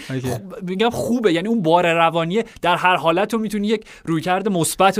میگم 0.61 0.89
خوبه. 0.89 1.33
یعنی 1.33 1.47
اون 1.47 1.61
بار 1.61 1.93
روانی 1.93 2.43
در 2.61 2.75
هر 2.75 2.95
حالت 2.95 3.27
تو 3.27 3.37
می‌تونی 3.37 3.67
یک 3.67 3.85
رویکرد 4.05 4.49
مثبت 4.49 4.99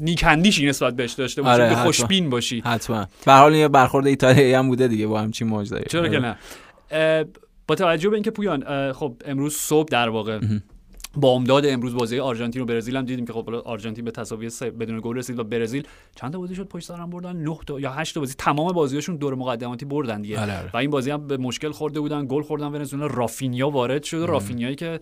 نیکندیشی 0.00 0.66
نسبت 0.66 0.96
بهش 0.96 1.12
داشته 1.12 1.42
باشی 1.42 1.62
آره 1.62 1.74
خوشبین 1.74 2.30
باشی. 2.30 2.62
حتما. 2.66 3.06
به 3.26 3.32
حال 3.32 3.54
یه 3.54 3.68
برخورد 3.68 4.06
ایتالیایی 4.06 4.54
هم 4.54 4.68
بوده 4.68 4.88
دیگه 4.88 5.06
با 5.06 5.20
همچین 5.20 5.48
موجودی 5.48 5.84
چرا 5.88 6.08
که 6.08 6.18
نه. 6.18 6.36
با 7.66 7.74
توجه 7.74 8.08
به 8.08 8.14
اینکه 8.14 8.30
پویان 8.30 8.92
خب 8.92 9.14
امروز 9.26 9.56
صبح 9.56 9.88
در 9.88 10.08
واقع 10.08 10.38
با 11.16 11.30
امداد 11.30 11.66
امروز 11.66 11.94
بازی 11.94 12.18
آرژانتین 12.18 12.62
و 12.62 12.64
برزیل 12.64 12.96
هم 12.96 13.04
دیدیم 13.04 13.26
که 13.26 13.32
خب 13.32 13.54
آرژانتین 13.54 14.04
به 14.04 14.10
تساوی 14.10 14.50
بدون 14.80 15.00
گل 15.00 15.16
رسید 15.16 15.38
و 15.38 15.44
برزیل 15.44 15.86
چند 16.16 16.32
تا 16.32 16.38
بازی 16.38 16.54
شد 16.54 16.68
پشت 16.68 16.86
سر 16.86 17.06
بردن؟ 17.06 17.36
9 17.36 17.58
تا 17.66 17.80
یا 17.80 17.90
8 17.90 18.14
تا 18.14 18.20
بازی. 18.20 18.34
تمام 18.38 18.72
بازیاشون 18.72 19.16
دور 19.16 19.34
مقدماتی 19.34 19.84
بردن 19.84 20.22
دیگه. 20.22 20.40
آره، 20.40 20.58
آره. 20.58 20.70
و 20.74 20.76
این 20.76 20.90
بازی 20.90 21.10
هم 21.10 21.26
به 21.26 21.36
مشکل 21.36 21.70
خورده 21.70 22.00
بودن 22.00 22.26
گل 22.28 22.42
خوردن 22.42 22.66
ونزوئلا. 22.66 23.06
رافینیا 23.06 23.70
وارد 23.70 24.02
شد. 24.02 24.16
رافینیایی 24.28 24.76
که 24.76 25.00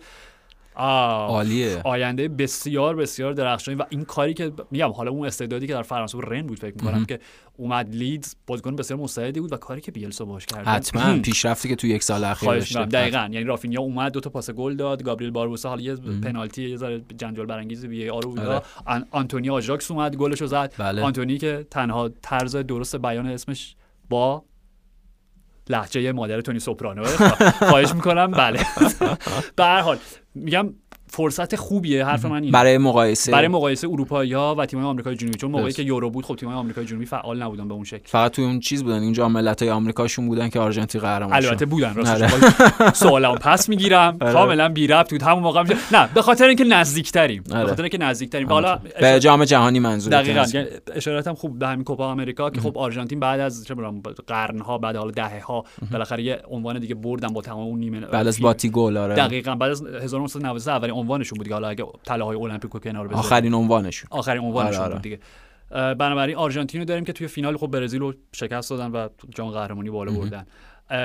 عالیه. 0.75 1.81
آینده 1.83 2.27
بسیار 2.27 2.95
بسیار 2.95 3.33
درخشانی 3.33 3.77
و 3.77 3.85
این 3.89 4.05
کاری 4.05 4.33
که 4.33 4.51
میگم 4.71 4.91
حالا 4.91 5.11
اون 5.11 5.27
استعدادی 5.27 5.67
که 5.67 5.73
در 5.73 5.81
فرانسه 5.81 6.17
و 6.17 6.21
رن 6.21 6.47
بود 6.47 6.59
فکر 6.59 6.73
می‌کنم 6.75 7.05
که 7.05 7.19
اومد 7.57 7.95
لیدز 7.95 8.35
بازیکن 8.47 8.75
بسیار 8.75 8.99
مستعدی 8.99 9.39
بود 9.39 9.53
و 9.53 9.57
کاری 9.57 9.81
که 9.81 9.91
بیلسا 9.91 10.25
باش 10.25 10.45
کرد. 10.45 10.67
حتما. 10.67 11.19
پیشرفتی 11.19 11.69
که 11.69 11.75
تو 11.75 11.87
یک 11.87 12.03
سال 12.03 12.23
اخیر 12.23 12.49
داشته 12.49 12.85
دقیقاً. 12.85 13.29
یعنی 13.31 13.43
رافینیا 13.43 13.81
اومد 13.81 14.11
دو 14.11 14.19
تا 14.19 14.29
پاس 14.29 14.49
گل 14.49 14.75
داد. 14.75 15.03
گابریل 15.03 15.31
باربوسا 15.31 15.69
حالا 15.69 15.81
یه 15.81 15.95
پنالتی 15.95 16.69
یه 16.69 16.77
ذره 16.77 17.01
جنجال 17.17 17.45
برانگیز 17.45 17.85
VAR 17.85 18.21
بود. 18.21 18.39
آره. 18.39 18.61
آنتونی 19.11 19.49
آژاکس 19.49 19.91
اومد 19.91 20.15
گلشو 20.15 20.45
زد. 20.45 20.73
بله. 20.77 21.01
آنتونی 21.01 21.37
که 21.37 21.67
تنها 21.71 22.09
طرز 22.21 22.55
درست 22.55 22.95
بیان 22.95 23.27
اسمش 23.27 23.75
با 24.09 24.43
لهجه 25.71 26.11
مادر 26.11 26.41
تونی 26.41 26.59
سوپرانو 26.59 27.03
خواهش 27.69 27.93
می‌کنم. 27.93 28.31
بله. 28.31 28.59
به 29.55 29.63
هر 29.63 29.81
حال 29.81 29.97
میگم 30.35 30.73
فرصت 31.13 31.55
خوبیه 31.55 32.05
حرف 32.05 32.25
من 32.25 32.43
اینه. 32.43 32.51
برای 32.51 32.77
مقایسه. 32.77 33.31
برای 33.31 33.47
مقایسه 33.47 33.87
اروپایی 33.87 34.33
ها 34.33 34.55
و 34.55 34.65
تیم‌های 34.65 34.89
آمریکای 34.89 35.15
جنوبی 35.15 35.37
چون 35.37 35.51
موقعی 35.51 35.73
که 35.73 35.83
یورو 35.83 36.09
بود 36.09 36.25
خب 36.25 36.35
تیم‌های 36.35 36.57
آمریکای 36.57 36.85
جنوبی 36.85 37.05
فعال 37.05 37.43
نبودن 37.43 37.67
به 37.67 37.73
اون 37.73 37.83
شکل. 37.83 38.03
فقط 38.05 38.31
توی 38.31 38.45
اون 38.45 38.59
چیز 38.59 38.83
بودن. 38.83 39.01
اینجا 39.01 39.29
ملت‌های 39.29 39.71
آمریکاشون 39.71 40.27
بودن 40.27 40.49
که 40.49 40.59
آرژانتین 40.59 41.01
قهرمان 41.01 41.33
البته 41.33 41.65
بودن 41.65 41.93
راستش 41.93 42.21
آره. 42.21 42.93
سوالم 42.93 43.35
پس 43.35 43.69
می‌گیرم. 43.69 44.17
آره. 44.21 44.33
کاملا 44.33 44.69
بی 44.69 44.87
ربط 44.87 45.09
بود. 45.09 45.21
همون 45.21 45.43
موقع 45.43 45.63
نه 45.91 46.09
به 46.13 46.21
خاطر 46.21 46.47
اینکه 46.47 46.63
نزدیکتریم. 46.63 47.43
به 47.49 47.55
آره. 47.55 47.67
خاطر 47.67 47.83
اینکه 47.83 47.97
نزدیکتریم. 47.97 48.49
حالا 48.49 48.79
به 48.99 49.19
جام 49.19 49.45
جهانی 49.45 49.79
منظور 49.79 50.21
دقیقاً. 50.21 50.45
یعنی 50.53 50.67
اشاراتم 50.95 51.33
خوب 51.33 51.59
به 51.59 51.67
همین 51.67 51.83
کوپا 51.83 52.07
آمریکا 52.07 52.49
که 52.49 52.61
خب 52.61 52.77
آرژانتین 52.77 53.19
بعد 53.19 53.39
از 53.39 53.65
چه 53.65 53.75
قرن‌ها 54.27 54.77
بعد 54.77 54.95
حالا 54.95 55.11
دهه‌ها 55.11 55.65
بالاخره 55.91 56.23
یه 56.23 56.41
عنوان 56.49 56.79
دیگه 56.79 56.95
بردن 56.95 57.27
با 57.27 57.41
تمام 57.41 57.67
اون 57.67 57.79
نیمه 57.79 57.99
بعد 57.99 58.27
از 58.27 58.41
باتی 58.41 58.69
گل 58.69 58.97
آره. 58.97 59.15
دقیقاً. 59.15 59.55
بعد 59.55 59.71
از 59.71 59.85
1993 59.85 60.71
اولین 60.71 60.95
عنوانشون 61.01 61.37
بود 61.37 61.51
حالا 61.51 61.67
اگه 61.67 61.85
طلاهای 62.05 62.37
المپیکو 62.37 62.79
کنار 62.79 63.07
بذاریم. 63.07 63.19
آخرین 63.19 63.53
عنوانشون. 63.53 64.07
آخرین 64.11 64.43
عنوانشون 64.43 64.83
آره 64.83 64.93
آره. 64.93 65.01
دیگه. 65.01 65.19
بنابراین 65.71 66.35
آرژانتین 66.35 66.81
رو 66.81 66.85
داریم 66.85 67.05
که 67.05 67.13
توی 67.13 67.27
فینال 67.27 67.57
خب 67.57 67.67
برزیل 67.67 67.99
رو 67.99 68.13
شکست 68.31 68.69
دادن 68.69 68.91
و 68.91 69.07
جام 69.29 69.49
قهرمانی 69.49 69.89
بالا 69.89 70.11
بردن. 70.11 70.45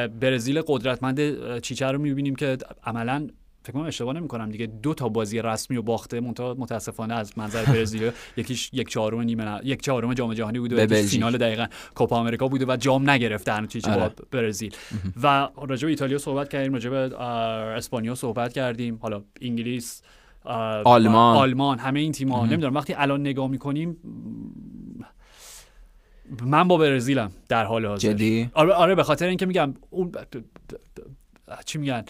برزیل 0.09 0.63
قدرتمند 0.67 1.59
چیچه 1.59 1.87
رو 1.87 1.99
می‌بینیم 1.99 2.37
که 2.37 2.59
عملا 2.85 3.29
فکر 3.67 3.73
کنم 3.73 3.85
اشتباه 3.85 4.15
نمی‌کنم 4.15 4.51
دیگه 4.51 4.67
دو 4.67 4.95
تا 4.95 5.09
بازی 5.09 5.43
رسمی 5.43 5.77
و 5.77 5.83
باخته 5.83 6.21
متاسفانه 6.21 7.15
از 7.15 7.39
منظر 7.39 7.65
برزیل 7.65 8.11
یکیش 8.37 8.71
یک 8.73 8.89
چهارم 8.89 9.21
نیمه 9.21 9.61
یک 9.65 9.83
چهارم 9.83 10.15
جام 10.15 10.35
جهانی 10.35 10.59
بوده 10.59 10.87
و 10.87 11.03
فینال 11.03 11.37
دقیقا 11.37 11.67
کوپا 11.95 12.17
آمریکا 12.17 12.49
بوده 12.49 12.65
و 12.69 12.77
جام 12.77 13.11
نگرفته 13.11 13.53
هنوز 13.53 13.69
چیزی 13.69 13.91
با 13.91 13.95
آره. 13.95 14.13
برزیل. 14.31 14.75
و 15.23 15.49
راجع 15.67 15.87
به 15.87 15.91
ایتالیا 15.91 16.19
صحبت 16.19 16.49
کردیم 16.49 16.73
راجع 16.73 16.91
به 16.91 17.21
اسپانیا 17.21 18.15
صحبت 18.15 18.53
کردیم 18.53 18.99
حالا 19.03 19.23
انگلیس 19.41 20.03
آلمان. 20.45 21.37
آلمان 21.37 21.79
همه 21.79 22.01
این 22.01 22.13
تیم‌ها. 22.13 22.47
نمی‌دونم 22.47 22.75
وقتی 22.75 22.95
الان 22.95 23.21
نگاه 23.21 23.49
می‌کنیم 23.49 23.97
من 26.43 26.69
با 26.69 26.77
برزیلم 26.77 27.33
در 27.49 27.65
حال 27.65 27.87
حاضر. 27.87 28.13
جدی؟ 28.13 28.51
آره 28.55 28.73
آره 28.73 28.95
به 28.95 29.03
خاطر 29.03 29.27
اینکه 29.27 29.47
میگم 29.47 29.75
اون 29.91 30.13
چی 31.65 31.79
میگن؟ 31.79 32.05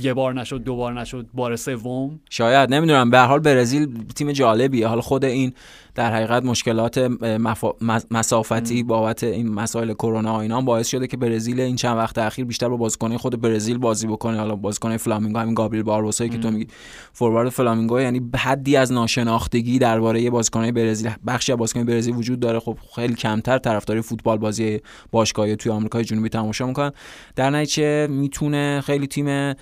یه 0.00 0.14
بار 0.14 0.34
نشد 0.34 0.64
دو 0.64 0.76
بار 0.76 1.00
نشد 1.00 1.26
بار 1.34 1.56
سوم. 1.56 2.20
شاید 2.30 2.74
نمی‌دونم. 2.74 3.10
به 3.10 3.18
هر 3.18 3.26
حال 3.26 3.40
برزیل 3.40 4.04
تیم 4.16 4.32
جالبیه. 4.32 4.86
حالا 4.86 5.00
خود 5.00 5.24
این 5.24 5.52
در 5.94 6.14
حقیقت 6.14 6.44
مشکلات 6.44 6.98
مفا... 7.22 7.72
مسافتی 8.10 8.82
بابت 8.82 9.24
این 9.24 9.54
مسائل 9.54 9.92
کرونا 9.92 10.34
و 10.34 10.36
اینا 10.36 10.60
باعث 10.60 10.88
شده 10.88 11.06
که 11.06 11.16
برزیل 11.16 11.60
این 11.60 11.76
چند 11.76 11.96
وقت 11.96 12.18
اخیر 12.18 12.44
بیشتر 12.44 12.68
با 12.68 12.76
بازیکن 12.76 13.16
خود 13.16 13.40
برزیل 13.40 13.78
بازی 13.78 14.06
بکنه. 14.06 14.38
حالا 14.38 14.56
بازیکن 14.56 14.96
فلامینگو 14.96 15.38
همین 15.38 15.54
گابریل 15.54 15.82
باربوسایی 15.82 16.30
که 16.30 16.38
تو 16.38 16.50
میگی 16.50 16.66
فوروارد 17.12 17.48
فلامینگو 17.48 18.00
یعنی 18.00 18.30
حدی 18.36 18.76
از 18.76 18.92
ناشناختگی 18.92 19.78
درباره 19.78 20.30
بازیکن 20.30 20.70
برزیل. 20.70 21.10
بخشی 21.26 21.52
از 21.52 21.58
بازیکن 21.58 21.84
برزیل 21.84 22.16
وجود 22.16 22.40
داره. 22.40 22.60
خب 22.60 22.78
خیلی 22.94 23.14
کمتر 23.14 23.58
طرفدار 23.58 24.00
فوتبال 24.00 24.38
بازی 24.38 24.80
باشگاهی 25.10 25.56
توی 25.56 25.72
آمریکای 25.72 26.04
جنوبی 26.04 26.28
تماشا 26.28 26.66
می‌کنن. 26.66 26.92
در 27.36 27.50
نتیجه 27.50 28.06
می‌تونه 28.06 28.80
خیلی 28.80 29.06
تیم 29.06 29.54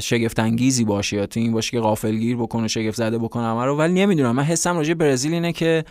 شگفت 0.00 0.38
انگیزی 0.38 0.84
باشه 0.84 1.16
یا 1.16 1.26
تیم 1.26 1.52
باشه 1.52 1.70
که 1.70 1.80
غافلگیر 1.80 2.36
بکنه 2.36 2.68
شگفت 2.68 2.96
زده 2.96 3.18
بکنه 3.18 3.42
همه 3.42 3.64
رو. 3.64 3.76
ولی 3.76 3.92
نمی‌دونم. 3.92 4.36
من 4.36 4.42
حسم 4.42 4.76
راجع 4.76 4.94
برزیل 4.94 5.34
اینه 5.34 5.52
که 5.52 5.84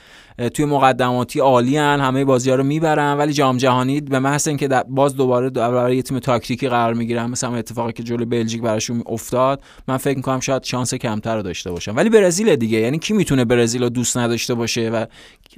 توی 0.54 0.66
مقدماتی 0.66 1.40
عالی 1.40 1.78
هن. 1.78 2.00
همه 2.00 2.26
بازی 2.26 2.50
ها 2.50 2.56
رو 2.56 2.64
می‌برن 2.64 3.18
ولی 3.18 3.34
جام 3.34 3.58
جهانی 3.58 4.02
به 4.02 4.20
محض 4.20 4.48
اینکه 4.48 4.68
باز 4.88 5.16
دوباره 5.16 5.50
برای 5.50 5.96
یه 5.96 6.02
تیم 6.02 6.20
تاکتیکی 6.20 6.68
قرار 6.70 6.94
می‌گیرن 6.94 7.26
مثلا 7.26 7.56
اتفاقی 7.56 7.94
که 7.94 8.04
جلوی 8.04 8.26
بلژیک 8.26 8.62
براشون 8.62 9.04
افتاد 9.06 9.64
من 9.88 9.98
فکر 9.98 10.16
می‌کنم 10.16 10.40
شاید 10.40 10.64
شانس 10.64 10.94
کمتر 10.94 11.36
رو 11.36 11.42
داشته 11.42 11.72
باشن. 11.72 11.96
ولی 11.96 12.10
برزیل 12.10 12.56
دیگه 12.56 12.78
یعنی 12.78 13.00
کی 13.00 13.14
می‌تونه 13.14 13.46
برزیل 13.46 13.84
رو 13.84 13.90
دوست 13.90 14.18
نداشته 14.18 14.54
باشه 14.54 14.90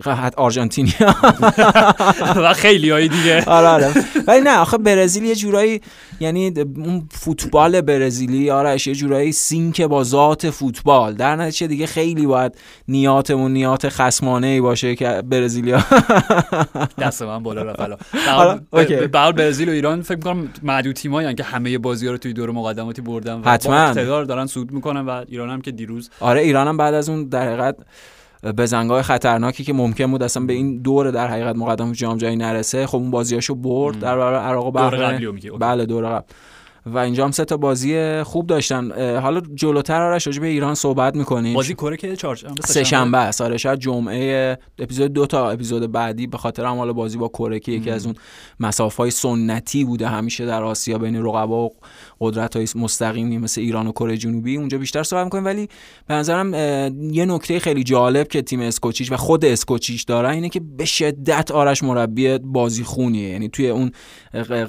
و 0.05 0.16
حت 0.16 0.36
آرژانتینیا؟ 0.36 0.93
و 2.43 2.53
خیلی 2.53 2.89
های 2.89 3.07
دیگه. 3.07 3.43
آره 3.45 3.68
آره. 3.68 3.93
ولی 4.28 4.41
نه 4.41 4.57
آخه 4.57 4.78
برزیل 4.78 5.24
یه 5.24 5.36
جورایی 5.36 5.82
یعنی 6.20 6.53
اون 6.76 7.07
فوتبال 7.12 7.82
برزیلی 8.02 8.49
آرش 8.49 8.88
یه 8.88 8.95
جورایی 8.95 9.32
سینک 9.32 9.82
با 9.82 10.04
ذات 10.04 10.49
فوتبال. 10.49 11.14
در 11.14 11.36
نتیجه 11.36 11.68
دیگه 11.68 11.86
خیلی 11.86 12.26
باید 12.26 12.58
نیاتمون 12.88 13.54
نیات 13.54 13.89
خصمانه 13.89 14.47
ای 14.47 14.62
باشه 14.62 14.95
که 14.95 15.24
برزیلیا. 15.30 15.84
دست 16.99 17.22
من 17.22 17.43
بالا 17.43 17.64
رفت 17.64 17.80
به 18.89 19.08
برزیل 19.32 19.70
و 19.70 19.72
ایران 19.72 20.02
فکر 20.02 20.16
می‌کنم 20.16 20.49
معدود 20.64 20.95
تیمایی 20.95 21.36
که 21.36 21.43
همه 21.43 21.78
بازی‌ها 21.78 22.12
رو 22.12 22.18
توی 22.18 22.34
دور 22.34 22.52
مقدماتی 22.52 23.02
بردن 23.02 23.34
و 23.34 23.49
حتما. 23.49 23.76
اقتدار 23.76 24.24
دارن 24.24 24.45
سود 24.45 24.72
می‌کنن 24.72 25.02
و 25.02 25.24
ایران 25.28 25.49
هم 25.49 25.62
که 25.62 25.72
دیروز 25.72 26.10
آره 26.20 26.41
ایران 26.41 26.68
هم 26.68 26.78
بعد 26.78 26.93
از 26.93 27.10
اون 27.10 27.30
در 27.30 27.47
حقیقت 27.47 27.76
بزنگاه 28.58 29.02
خطرناکی 29.02 29.64
که 29.64 29.74
ممکن 29.74 30.12
بود 30.12 30.24
اصلا 30.24 30.45
به 30.45 30.54
این 30.54 30.82
دور 30.82 31.12
در 31.12 31.28
حقیقت 31.28 31.56
مقدم 31.56 31.91
جام 31.91 32.18
جهانی 32.18 32.36
نرسه 32.36 32.88
خب 32.88 32.97
اون 32.97 33.12
بازیاشو 33.12 33.56
برد 33.56 33.99
در 33.99 34.18
برابر 34.18 34.39
عراق 34.39 34.66
و 34.66 34.72
بحرین 34.72 35.39
بله 35.60 35.86
دور 35.86 36.06
قبل. 36.06 36.26
و 36.86 36.97
اینجا 36.97 37.25
هم 37.25 37.32
سه 37.32 37.45
تا 37.45 37.57
بازی 37.57 38.23
خوب 38.23 38.47
داشتن. 38.47 38.91
حالا 39.19 39.41
جلوتر 39.55 40.01
آرش 40.01 40.27
راجع 40.27 40.41
به 40.41 40.47
ایران 40.47 40.75
صحبت 40.75 41.15
می‌کنیم. 41.15 41.53
بازی 41.53 41.73
کره 41.73 41.97
که 41.97 42.15
چهارشنبه 42.15 42.61
سه 42.65 42.84
شنبه 42.84 43.17
است. 43.17 43.41
آره 43.41 43.57
شاید 43.57 43.79
جمعه 43.79 44.57
اپیزود 44.79 45.13
دو 45.13 45.25
تا 45.25 45.49
اپیزود 45.49 45.91
بعدی. 45.91 46.27
به 46.27 46.38
خاطر 46.38 46.65
هم 46.65 46.77
حالا 46.77 46.93
بازی 46.93 47.17
با 47.17 47.27
کره 47.27 47.59
که 47.59 47.71
یکی 47.71 47.89
از 47.89 48.05
اون 48.05 48.15
مسافهای 48.59 49.11
سنتی 49.11 49.86
بوده 49.86 50.07
همیشه 50.07 50.45
در 50.45 50.63
آسیا 50.63 50.97
بین 50.97 51.25
رقبا 51.25 51.65
و 51.65 51.69
قدرت 52.19 52.55
های 52.55 52.67
مستقیمی 52.75 53.38
مثل 53.38 53.61
ایران 53.61 53.88
و 53.88 53.91
کره 53.91 54.17
جنوبی. 54.17 54.57
اونجا 54.57 54.77
بیشتر 54.77 55.03
صحبت 55.03 55.23
می‌کنیم. 55.23 55.45
ولی 55.45 55.69
به 56.07 56.13
نظرم 56.13 56.53
یه 57.13 57.25
نکته 57.25 57.59
خیلی 57.59 57.84
جالب 57.84 58.27
که 58.27 58.41
تیم 58.41 58.59
اسکوچیچ 58.59 59.11
و 59.11 59.17
خود 59.17 59.45
اسکوچیچ 59.45 60.05
داره 60.05 60.29
اینه 60.29 60.49
که 60.49 60.59
به 60.77 60.86
شدت 60.86 61.51
آرش 61.51 61.84
مربی 61.84 62.38
بازیخونیه 62.38 63.29
یعنی 63.29 63.49
توی 63.49 63.69
اون 63.69 63.91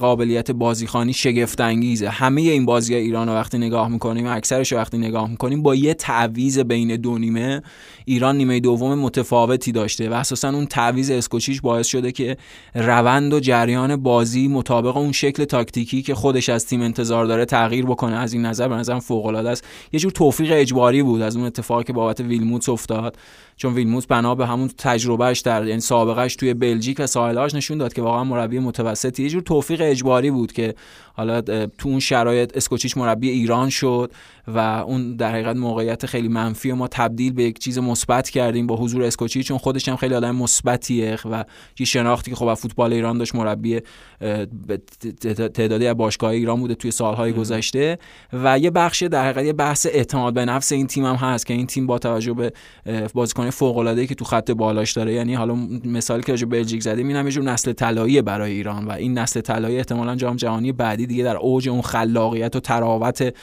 قابلیت 0.00 0.50
بازیخانی 0.50 1.12
شگفت 1.12 1.60
انگیزه 2.03 2.24
همه 2.24 2.40
این 2.40 2.66
بازی 2.66 2.94
ایران 2.94 3.28
رو 3.28 3.34
وقتی 3.34 3.59
نگاه 3.59 3.88
می‌کنیم 3.88 4.26
اکثرش 4.26 4.72
وقتی 4.72 4.98
نگاه 4.98 5.30
می‌کنیم 5.30 5.62
با 5.62 5.74
یه 5.74 5.94
تعویز 5.94 6.59
بین 6.59 6.96
دو 6.96 7.18
نیمه 7.18 7.62
ایران 8.05 8.36
نیمه 8.36 8.61
دوم 8.61 8.98
متفاوتی 8.98 9.72
داشته 9.72 10.11
و 10.11 10.12
اساسا 10.12 10.48
اون 10.48 10.66
تعویز 10.66 11.11
اسکوچیچ 11.11 11.62
باعث 11.62 11.86
شده 11.86 12.12
که 12.12 12.36
روند 12.74 13.32
و 13.32 13.40
جریان 13.40 13.96
بازی 13.96 14.48
مطابق 14.48 14.96
اون 14.96 15.12
شکل 15.12 15.44
تاکتیکی 15.44 16.03
که 16.03 16.14
خودش 16.14 16.48
از 16.48 16.66
تیم 16.66 16.82
انتظار 16.82 17.26
داره 17.26 17.44
تغییر 17.44 17.86
بکنه. 17.86 18.16
از 18.16 18.32
این 18.32 18.46
نظر 18.46 18.68
به 18.68 18.74
نظرم 18.74 19.00
فوق 19.00 19.26
العاده 19.26 19.50
است. 19.50 19.64
یه 19.92 20.00
جور 20.00 20.12
توفیق 20.12 20.53
اجباری 20.53 21.03
بود 21.03 21.22
از 21.22 21.36
اون 21.36 21.46
اتفاقی 21.46 21.84
که 21.84 21.92
بابت 21.92 22.20
ویلموتس 22.20 22.68
افتاد. 22.68 23.16
چون 23.57 23.74
ویلموتس 23.74 24.07
بنا 24.07 24.34
به 24.34 24.46
همون 24.46 24.70
تجربهش 24.78 25.40
در 25.40 25.66
یعنی 25.66 25.80
سابقهش 25.80 26.36
توی 26.36 26.55
بلژیک 26.55 26.96
و 27.00 27.07
ساحل‌هاش 27.07 27.55
نشون 27.55 27.78
داد 27.78 27.92
که 27.92 28.03
واقعا 28.03 28.24
مربی 28.24 28.59
متوسطی. 28.59 29.22
یه 29.22 29.28
جور 29.28 29.42
توفیق 29.42 29.80
اجباری 29.84 30.30
بود 30.30 30.53
که 30.53 30.74
حالا 31.14 31.40
تو 31.40 31.88
اون 31.88 32.00
شرایط 32.00 32.57
اسکوچیچ 32.57 32.96
مربی 32.96 33.30
ایران 33.30 33.68
شد 33.68 34.12
و 34.48 34.59
اون 34.59 35.16
در 35.16 35.32
حقیقت 35.32 35.57
موقعیت 35.57 36.07
خیلی 36.07 36.28
منفی 36.28 36.70
و 36.70 36.74
ما 36.74 36.88
تبدیل 36.88 37.32
به 37.32 37.42
یک 37.42 37.59
چیز 37.59 37.78
مثبت 37.93 38.30
کردیم 38.30 38.66
با 38.66 38.76
حضور 38.76 39.03
اسکوچیچ 39.03 39.49
چون 39.49 39.59
خودش 39.59 39.88
هم 39.88 39.97
خیلی 39.97 40.14
آدم 40.14 40.36
مثبتیه 40.36 41.18
و 41.30 41.45
یه 41.78 41.86
شناختی 41.86 42.30
که 42.30 42.36
خب 42.36 42.47
از 42.47 42.61
فوتبال 42.61 42.93
ایران 42.93 43.18
داشت 43.18 43.34
مربی 43.34 43.80
تعدادی 45.55 45.86
از 45.86 45.97
باشگاه 45.97 46.30
ایران 46.30 46.61
بوده 46.61 46.74
توی 46.74 46.90
سالهای 46.90 47.32
گذشته 47.32 47.99
و 48.32 48.59
یه 48.59 48.70
بخش 48.70 49.03
در 49.03 49.24
حقیقت 49.24 49.45
یه 49.45 49.53
بحث 49.53 49.86
اعتماد 49.86 50.34
به 50.34 50.45
نفس 50.45 50.72
این 50.72 50.86
تیم 50.86 51.05
هم 51.05 51.14
هست 51.14 51.47
که 51.47 51.55
این 51.55 51.66
تیم 51.66 51.86
با 51.86 51.99
توجه 51.99 52.32
به 52.32 52.53
بازیکن 53.14 53.51
فوق 53.51 53.78
العاده 53.78 54.07
که 54.07 54.14
تو 54.14 54.24
خط 54.24 54.51
بالاش 54.51 54.93
داره 54.93 55.12
یعنی 55.12 55.34
حالا 55.34 55.55
مثالی 55.84 56.22
که 56.22 56.32
راجع 56.32 56.47
بلژیک 56.47 56.82
زدیم 56.82 57.09
اینم 57.09 57.26
یه 57.26 57.32
جور 57.32 57.45
نسل 57.45 57.72
طلایی 57.72 58.22
برای 58.22 58.53
ایران 58.53 58.84
و 58.84 58.90
این 58.90 59.18
نسل 59.18 59.40
طلایی 59.40 59.76
احتمالاً 59.76 60.16
جام 60.16 60.36
جهانی 60.36 60.72
بعدی 60.72 61.07
دیگه 61.07 61.24
در 61.24 61.36
اوج 61.36 61.68
اون 61.68 61.82
خلاقیت 61.82 62.57
و 62.57 62.61
تراوت 62.61 63.34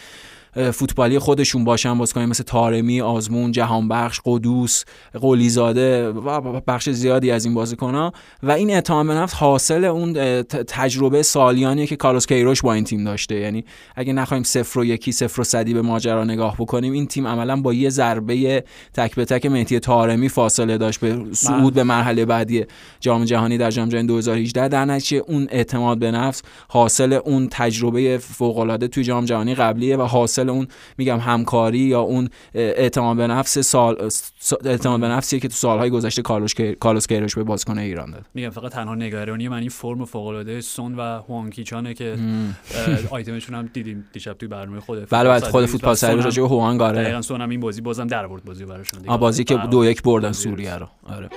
فوتبالی 0.54 1.20
خودشون 1.20 1.64
باشن 1.64 1.98
بازیکن 1.98 2.22
مثل 2.22 2.44
تارمی 2.44 3.02
آزمون 3.02 3.52
جهانبخش 3.52 4.20
قدوس 4.26 4.84
قلیزاده 5.22 6.10
و 6.10 6.62
بخش 6.68 6.90
زیادی 6.90 7.32
از 7.32 7.46
این 7.46 7.54
بازیکن‌ها. 7.54 8.14
و 8.44 8.52
این 8.52 8.70
اعتماد 8.70 9.08
به 9.08 9.14
نفس 9.14 9.34
حاصل 9.34 9.84
اون 9.84 10.14
تجربه 10.44 11.24
سالیانیه 11.24 11.88
که 11.88 11.96
کارلوس 11.96 12.28
کیروش 12.28 12.62
با 12.62 12.74
این 12.74 12.84
تیم 12.84 13.04
داشته. 13.04 13.36
یعنی 13.36 13.66
اگه 13.96 14.14
نخوایم 14.14 14.44
صفر 14.44 14.80
و 14.80 14.86
یکی 14.86 15.12
صفر 15.12 15.42
و 15.42 15.44
صدی 15.44 15.74
به 15.74 15.82
ماجرا 15.82 16.24
نگاه 16.24 16.56
بکنیم 16.60 16.94
این 16.94 17.08
تیم 17.08 17.28
عملا 17.28 17.62
با 17.62 17.74
یه 17.74 17.90
ضربه 17.90 18.64
تک 18.94 19.16
به 19.16 19.26
تک 19.26 19.46
مهدی 19.46 19.80
تارمی 19.80 20.30
فاصله 20.30 20.78
داشت 20.78 21.00
به 21.00 21.20
صعود 21.32 21.74
به 21.74 21.84
مرحله 21.84 22.26
بعدی 22.26 22.66
جام 23.00 23.26
جهانی 23.26 23.58
در 23.58 23.72
جام 23.72 23.90
جهانی 23.90 24.08
2018 24.08 24.68
در 24.68 24.86
نتیجه 24.86 25.24
اون 25.28 25.48
اعتماد 25.52 26.00
به 26.00 26.12
نفس 26.12 26.42
حاصل 26.68 27.14
اون 27.14 27.48
تجربه 27.52 28.18
فوق 28.18 28.58
العاده 28.58 28.88
توی 28.88 29.04
جام 29.04 29.26
جهانی 29.26 29.56
قبلیه 29.56 29.98
و 29.98 30.02
حاصل 30.02 30.39
اون 30.48 30.68
میگم 30.98 31.18
همکاری 31.18 31.80
یا 31.80 32.02
اون 32.02 32.30
اعتماد 32.54 33.18
به 33.18 33.28
نفس 33.28 33.60
سال 33.60 34.10
اعتماد 34.66 35.00
به 35.00 35.08
نفسی 35.08 35.40
که 35.40 35.48
تو 35.48 35.54
سالهای 35.54 35.90
گذشته 35.90 36.22
کارلوس 36.22 36.54
کارلوس 36.80 37.08
کیروش 37.08 37.36
به 37.36 37.44
بازیکن 37.44 37.78
ایران 37.78 38.12
داد. 38.12 38.26
میگم 38.34 38.50
فقط 38.50 38.72
تنها 38.72 38.96
نگرانی 38.96 39.48
من 39.48 39.58
این 39.58 39.70
فرم 39.70 40.06
فوق 40.06 40.28
العاده 40.28 40.62
سون 40.62 40.96
و 40.96 41.02
هوانکیچانه 41.02 41.94
که 41.94 42.16
آیتمشون 43.12 43.56
هم 43.56 43.70
دیدیم 43.74 44.06
دیشب 44.14 44.34
توی 44.34 44.48
برنامه 44.48 44.80
خود 44.80 45.10
بله 45.10 45.30
بله 45.30 45.40
خود 45.40 45.66
فوتبال 45.66 45.96
سری 45.96 46.22
راجع 46.22 46.42
به 46.42 46.50
هوانگ 46.50 46.82
آره 46.82 47.04
دقیقاً 47.04 47.22
سون 47.22 47.42
هم 47.42 47.50
این 47.50 47.60
بازی 47.60 47.82
بازم 47.82 48.08
در 48.08 48.28
برد 48.28 48.46
بازی 48.46 48.66
براشون 48.66 49.02
دیگه. 49.02 49.18
بازی 49.18 49.44
که 49.44 49.58
دو 49.58 49.86
یک 49.86 50.04
بردن 50.04 50.32
سوریه 50.32 50.76
رو. 50.76 50.88
آره. 51.04 51.30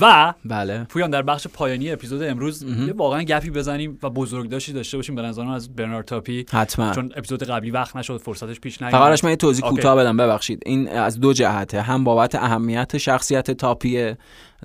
و 0.00 0.34
بله. 0.44 0.84
پویان 0.84 1.10
در 1.10 1.22
بخش 1.22 1.46
پایانی 1.46 1.90
اپیزود 1.90 2.22
امروز 2.22 2.62
یه 2.62 2.92
واقعا 2.96 3.22
گپی 3.22 3.50
بزنیم 3.50 3.98
و 4.02 4.10
بزرگداشتی 4.10 4.72
داشته 4.72 4.96
باشیم. 4.96 5.14
به 5.14 5.22
نظرم 5.22 5.48
از 5.48 5.76
برنارد 5.76 6.04
تاپی. 6.04 6.46
حتما. 6.52 6.92
چون 6.92 7.12
اپیزود 7.16 7.42
قبلی 7.42 7.70
وقت 7.70 7.96
نشد 7.96 8.20
فرصتش 8.20 8.60
پیش 8.60 8.82
نیومد. 8.82 8.94
فقط 8.94 9.24
من 9.24 9.30
یه 9.30 9.36
توضیح 9.36 9.68
کوتاه 9.68 9.96
بدم. 9.96 10.16
ببخشید. 10.16 10.62
این 10.66 10.88
از 10.88 11.20
دو 11.20 11.32
جهته. 11.32 11.80
هم 11.80 12.04
بابت 12.04 12.34
اهمیت 12.34 12.98
شخصیت 12.98 13.50
تاپی 13.50 14.14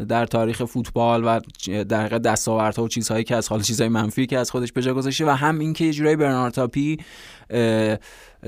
در 0.08 0.26
تاریخ 0.26 0.64
فوتبال 0.64 1.24
و 1.24 1.40
در 1.84 2.00
حقیقت 2.02 2.22
دستاوردها 2.22 2.84
و 2.84 2.88
چیزهایی 2.88 3.24
که 3.24 3.36
از 3.36 3.48
حال 3.48 3.62
چیزهای 3.62 3.90
منفی 3.90 4.26
که 4.26 4.38
از 4.38 4.52
خودش 4.52 4.72
به 4.72 4.82
جا 4.82 4.94
گذاشته 4.94 5.26
و 5.26 5.30
هم 5.30 5.60
اینکه 5.60 5.86
یه 5.86 5.94
جورایی 5.94 6.16
برنارد 6.16 6.54
تاپی 6.54 6.98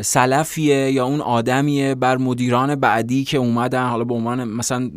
سلفیه 0.01 0.91
یا 0.91 1.06
اون 1.06 1.22
آدمیه 1.22 1.95
بر 1.95 2.18
مدیران 2.18 2.76
بعدی 2.76 3.24
که 3.24 3.38
اومدن 3.38 3.88
حالا 3.88 4.04
به 4.04 4.14
عنوان 4.14 4.43
مثلا 4.43 4.91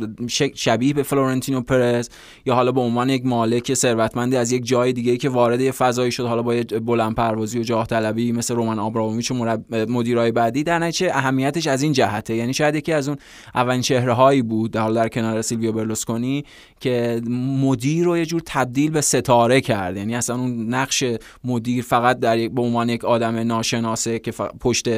شبیه 0.55 0.95
به 0.95 1.03
فلورنتینو 1.03 1.61
پرز 1.61 2.09
یا 2.47 2.55
حالا 2.55 2.73
به 2.73 2.81
عنوان 2.81 3.09
یک 3.09 3.27
مالک 3.27 3.75
ثروتمندی 3.75 4.37
از 4.37 4.53
یک 4.53 4.67
جای 4.67 4.93
دیگه 4.93 5.17
که 5.17 5.29
وارد 5.29 5.61
یه 5.61 5.73
فضایی 5.73 6.13
شد 6.13 6.27
حالا 6.27 6.43
با 6.43 6.55
بلند 6.87 7.15
پروازی 7.15 7.59
و 7.59 7.63
جاه 7.63 7.87
طلبی 7.87 8.33
مثل 8.33 8.55
رومن 8.55 8.79
آبراموویچ 8.79 9.31
و 9.31 9.59
مدیرای 9.71 10.33
بعدی 10.33 10.65
در 10.65 10.79
نتیجه 10.79 11.11
اهمیتش 11.15 11.67
از 11.67 11.83
این 11.83 11.93
جهته. 11.93 12.35
یعنی 12.35 12.55
شاید 12.55 12.75
یکی 12.75 12.93
از 12.93 13.09
اون 13.09 13.19
اولین 13.55 13.81
چهره 13.81 14.13
هایی 14.13 14.43
بود 14.43 14.77
حالا 14.77 14.95
در 14.95 15.09
کنار 15.09 15.43
سیلویو 15.43 15.73
برلوسکونی 15.73 16.45
که 16.81 17.21
مدیر 17.61 18.05
رو 18.05 18.19
یه 18.19 18.27
جور 18.27 18.43
تبدیل 18.47 18.91
به 18.91 19.01
ستاره 19.01 19.61
کرد. 19.61 19.97
یعنی 19.97 20.15
اصلا 20.15 20.37
اون 20.37 20.75
نقش 20.75 21.05
مدیر 21.45 21.85
فقط 21.85 22.19
در 22.19 22.49
به 22.49 22.63
عنوان 22.63 22.89
یک 22.89 23.05
آدم 23.05 23.37
ناشناسه 23.37 24.19
که 24.19 24.33
پشت 24.61 24.89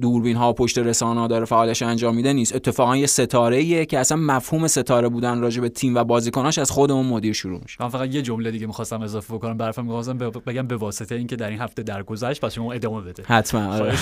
دوربین 0.00 0.36
ها 0.36 0.52
پشت 0.52 0.78
رسانه 0.78 1.20
ها 1.20 1.26
داره 1.26 1.44
فعالش 1.44 1.82
انجام 1.82 2.16
میده 2.16 2.32
نیست. 2.32 2.54
اتفاقا 2.54 2.96
یه 2.96 3.06
ستاره 3.06 3.56
ایه 3.56 3.86
که 3.86 3.98
اصلا 3.98 4.18
مفهوم 4.18 4.66
ستاره 4.66 5.08
بودن 5.08 5.40
راجع 5.40 5.60
به 5.60 5.68
تیم 5.68 5.94
و 5.94 6.04
بازیکناش 6.04 6.58
از 6.58 6.70
خود 6.70 6.90
اون 6.90 7.06
مدیر 7.06 7.32
شروع 7.32 7.60
میشه. 7.62 7.76
من 7.80 7.88
فقط 7.88 8.14
یه 8.14 8.22
جمله 8.22 8.50
دیگه 8.50 8.66
می‌خواستم 8.66 9.02
اضافه 9.02 9.34
بکنم. 9.34 9.56
برفم 9.56 9.84
می‌خواستم 9.84 10.18
بگم 10.18 10.66
به 10.66 10.76
واسطه 10.76 11.14
اینکه 11.14 11.36
در 11.36 11.50
این 11.50 11.58
هفته 11.60 11.82
درگذشت 11.82 12.40
پس 12.44 12.54
شما 12.54 12.72
ادامه 12.72 13.00
بده. 13.00 13.22
حتما 13.26 13.74
آره. 13.74 13.94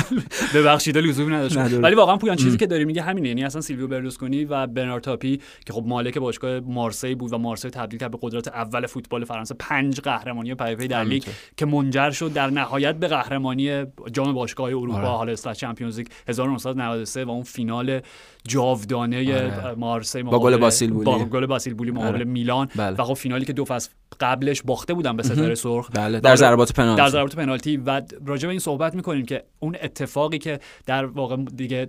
ببخشید 0.54 0.98
لزومی 0.98 1.34
نداشت. 1.34 1.56
ولی 1.56 1.94
واقعا 1.94 2.16
پویان 2.16 2.36
چیزی 2.36 2.56
که 2.56 2.66
داری 2.66 2.84
میگه 2.84 3.02
همینه. 3.02 3.28
یعنی 3.28 3.44
اصلا 3.44 3.60
سیلویو 3.60 3.88
برلوسکونی 3.88 4.44
و 4.44 4.66
برنارد 4.66 5.02
تاپی 5.02 5.40
که 5.66 5.72
خب 5.72 5.84
مالک 6.00 6.18
باشگاه 6.18 6.60
مارسی 6.60 7.14
بود 7.14 7.32
و 7.32 7.38
مارسی 7.38 7.70
تبدیل 7.70 8.00
کرد 8.00 8.10
به 8.10 8.18
قدرت 8.22 8.48
اول 8.48 8.86
فوتبال 8.86 9.24
فرانسه 9.24 9.54
پنج 9.58 10.00
قهرمانی 10.00 10.54
پی 10.54 10.88
در 10.88 11.04
لیگ 11.04 11.24
که 11.56 11.66
منجر 11.66 12.10
شد 12.10 12.32
در 12.32 12.50
نهایت 12.50 12.94
به 12.94 13.08
قهرمانی 13.08 13.84
جام 14.12 14.32
باشگاه 14.32 14.66
اروپا 14.66 14.98
آره. 14.98 15.08
حالا 15.08 15.32
استا 15.32 15.54
چمپیونز 15.54 15.98
لیگ 15.98 16.06
1993 16.28 17.24
و 17.24 17.30
اون 17.30 17.42
فینال 17.42 18.00
جاودانه 18.48 19.34
آره. 19.34 19.74
مارسی 19.74 20.22
با 20.22 20.38
گل 20.38 20.56
باسیل 20.56 20.90
بولی. 20.90 21.04
با 21.04 21.18
گل 21.18 21.46
باسیل 21.46 21.74
بولی 21.74 21.90
مقابل 21.90 22.14
آره. 22.14 22.24
میلان. 22.24 22.68
بله. 22.76 22.96
و 22.96 23.04
خب 23.04 23.14
فینالی 23.14 23.44
که 23.44 23.52
دو 23.52 23.64
فصل 23.64 23.90
قبلش 24.20 24.62
باخته 24.62 24.94
بودن 24.94 25.16
به 25.16 25.22
ستاره 25.22 25.54
سرخ. 25.54 25.90
بله. 25.94 26.20
در 26.20 26.36
ضربات 26.36 26.72
پنالتی. 26.72 27.02
در 27.02 27.08
ضربات 27.08 27.36
پنالتی. 27.36 27.76
و 27.76 28.02
راجع 28.26 28.46
به 28.46 28.50
این 28.50 28.60
صحبت 28.60 28.94
می‌کنیم 28.94 29.26
که 29.26 29.44
اون 29.58 29.76
اتفاقی 29.82 30.38
که 30.38 30.60
در 30.86 31.04
واقع 31.04 31.36
دیگه 31.36 31.86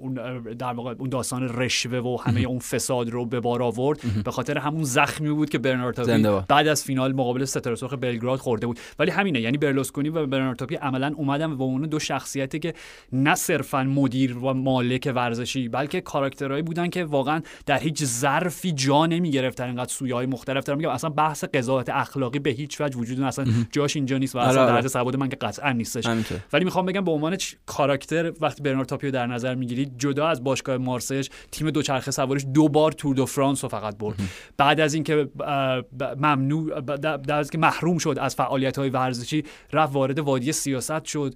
اون 0.00 0.14
در 0.58 0.72
واقع 0.72 0.94
اون 0.98 1.08
داستان 1.08 1.48
رشوه 1.48 1.98
و 1.98 2.16
همه 2.22 2.40
اون 2.40 2.58
فساد 2.58 3.10
رو 3.10 3.26
به 3.26 3.40
بار 3.40 3.62
آورد. 3.62 4.00
به 4.24 4.30
خاطر 4.30 4.58
همون 4.58 4.84
زخمی 4.84 5.30
بود 5.30 5.50
که 5.50 5.58
برناردو 5.58 6.42
بعد 6.48 6.68
از 6.68 6.84
فینال 6.84 7.12
مقابل 7.12 7.44
ستاره 7.44 7.76
سرخ 7.76 7.94
بلگراد 8.00 8.38
خورده 8.38 8.66
بود. 8.66 8.78
ولی 8.98 9.10
همینه 9.10 9.40
یعنی 9.40 9.58
برلوسکونی 9.58 10.08
و 10.08 10.26
برناردو 10.26 10.66
عملا 10.82 11.14
اومدن 11.16 11.52
و 11.52 11.62
اون 11.62 11.82
دو 11.82 11.98
شخصیتی 11.98 12.58
که 12.58 12.74
نه 13.12 13.34
صرفا 13.34 13.82
مدیر 13.82 14.38
و 14.38 14.54
مالک 14.54 15.12
ورزشی 15.14 15.68
بلکه 15.84 16.00
کاراکترهایی 16.00 16.62
بودن 16.62 16.88
که 16.88 17.04
واقعا 17.04 17.42
در 17.66 17.78
هیچ 17.78 18.04
ظرفی 18.04 18.72
جا 18.72 19.06
نمی 19.06 19.30
گرفتن 19.30 19.64
اینقدر 19.64 19.90
سویه 19.90 20.14
های 20.14 20.26
مختلف 20.26 20.64
دارم 20.64 20.78
میگم. 20.78 20.90
اصلا 20.90 21.10
بحث 21.10 21.44
قضاوت 21.44 21.88
اخلاقی 21.88 22.38
به 22.38 22.50
هیچ 22.50 22.80
وجه 22.80 22.98
وجود 22.98 23.20
اصلا 23.20 23.44
جاش 23.72 23.96
اینجا 23.96 24.18
نیست 24.18 24.36
و 24.36 24.38
اصلا 24.38 24.62
آره، 24.62 24.82
در 24.82 24.98
آره. 24.98 25.16
من 25.16 25.28
که 25.28 25.36
قطعا 25.36 25.72
نیستش. 25.72 26.06
ولی 26.52 26.64
می‌خوام 26.64 26.86
بگم 26.86 27.04
به 27.04 27.10
عنوان 27.10 27.36
کاراکتر 27.66 28.32
وقتی 28.40 28.62
برنارد 28.62 28.86
تاپیو 28.86 29.10
در 29.10 29.26
نظر 29.26 29.54
می‌گیرید 29.54 29.98
جدا 29.98 30.28
از 30.28 30.44
باشگاه 30.44 30.76
مارسش 30.76 31.28
تیم 31.50 31.70
دوچرخه 31.70 32.10
سوارش 32.10 32.46
دو 32.54 32.68
بار 32.68 32.92
تور 32.92 33.14
دو 33.14 33.26
فرانس 33.26 33.64
رو 33.64 33.68
فقط 33.68 33.98
برد. 33.98 34.16
بعد 34.56 34.80
از 34.80 34.94
اینکه 34.94 35.28
ممنوع 36.18 36.80
در 36.80 37.34
از 37.34 37.50
که 37.50 37.58
محروم 37.58 37.98
شد 37.98 38.16
از 38.20 38.34
فعالیت 38.34 38.78
های 38.78 38.90
ورزشی 38.90 39.44
رفت 39.72 39.94
وارد 39.94 40.18
وادی 40.18 40.52
سیاست 40.52 41.04
شد 41.04 41.34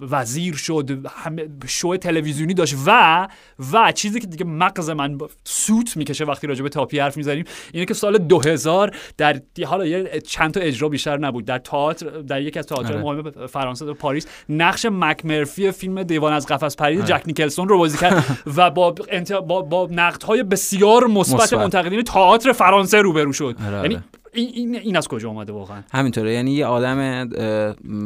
وزیر 0.00 0.54
شد 0.54 1.06
همه 1.10 1.48
شو 1.66 1.96
تلویزیونی 1.96 2.54
داشت 2.54 2.74
و 2.86 3.28
و 3.72 3.77
چیزی 3.94 4.20
که 4.20 4.26
دیگه 4.26 4.44
مغز 4.44 4.90
من 4.90 5.18
سوت 5.44 5.96
می‌کشه 5.96 6.24
وقتی 6.24 6.46
راجع 6.46 6.62
به 6.62 6.68
تاپی 6.68 6.98
حرف 6.98 7.16
می‌زنیم 7.16 7.44
اینه 7.72 7.86
که 7.86 7.94
سال 7.94 8.18
2000 8.18 8.96
در 9.16 9.40
حالا 9.66 9.86
یه 9.86 10.20
چند 10.20 10.54
تا 10.54 10.60
اجرا 10.60 10.88
بیشتر 10.88 11.18
نبود 11.18 11.44
در 11.44 11.58
تئاتر 11.58 12.06
در 12.06 12.42
یکی 12.42 12.58
از 12.58 12.66
تئاتر 12.66 12.92
آره. 12.92 13.02
مهم 13.02 13.46
فرانسه 13.46 13.86
در 13.86 13.92
پاریس 13.92 14.26
نقش 14.48 14.86
مکمرفی 14.90 15.70
فیلم 15.70 16.02
دیوان 16.02 16.32
از 16.32 16.46
قفس 16.46 16.76
پرید 16.76 17.00
آره. 17.00 17.08
جک 17.08 17.22
نیکلسون 17.26 17.68
رو 17.68 17.78
بازی 17.78 17.98
کرد 17.98 18.24
و 18.56 18.70
با 18.70 18.94
انت... 19.08 19.32
با, 19.32 19.62
با 19.62 19.88
نقدهای 19.90 20.42
بسیار 20.42 21.06
مثبت 21.06 21.52
منتقدین 21.52 22.02
تئاتر 22.02 22.52
فرانسه 22.52 22.98
روبرو 22.98 23.32
شد 23.32 23.56
آره، 23.66 23.82
یعنی 23.82 24.02
این, 24.40 24.74
این 24.76 24.96
از 24.96 25.08
کجا 25.08 25.28
اومده 25.28 25.52
واقعا؟ 25.52 25.82
همینطوره. 25.92 26.32
یعنی 26.32 26.52
یه 26.52 26.66
آدم 26.66 27.28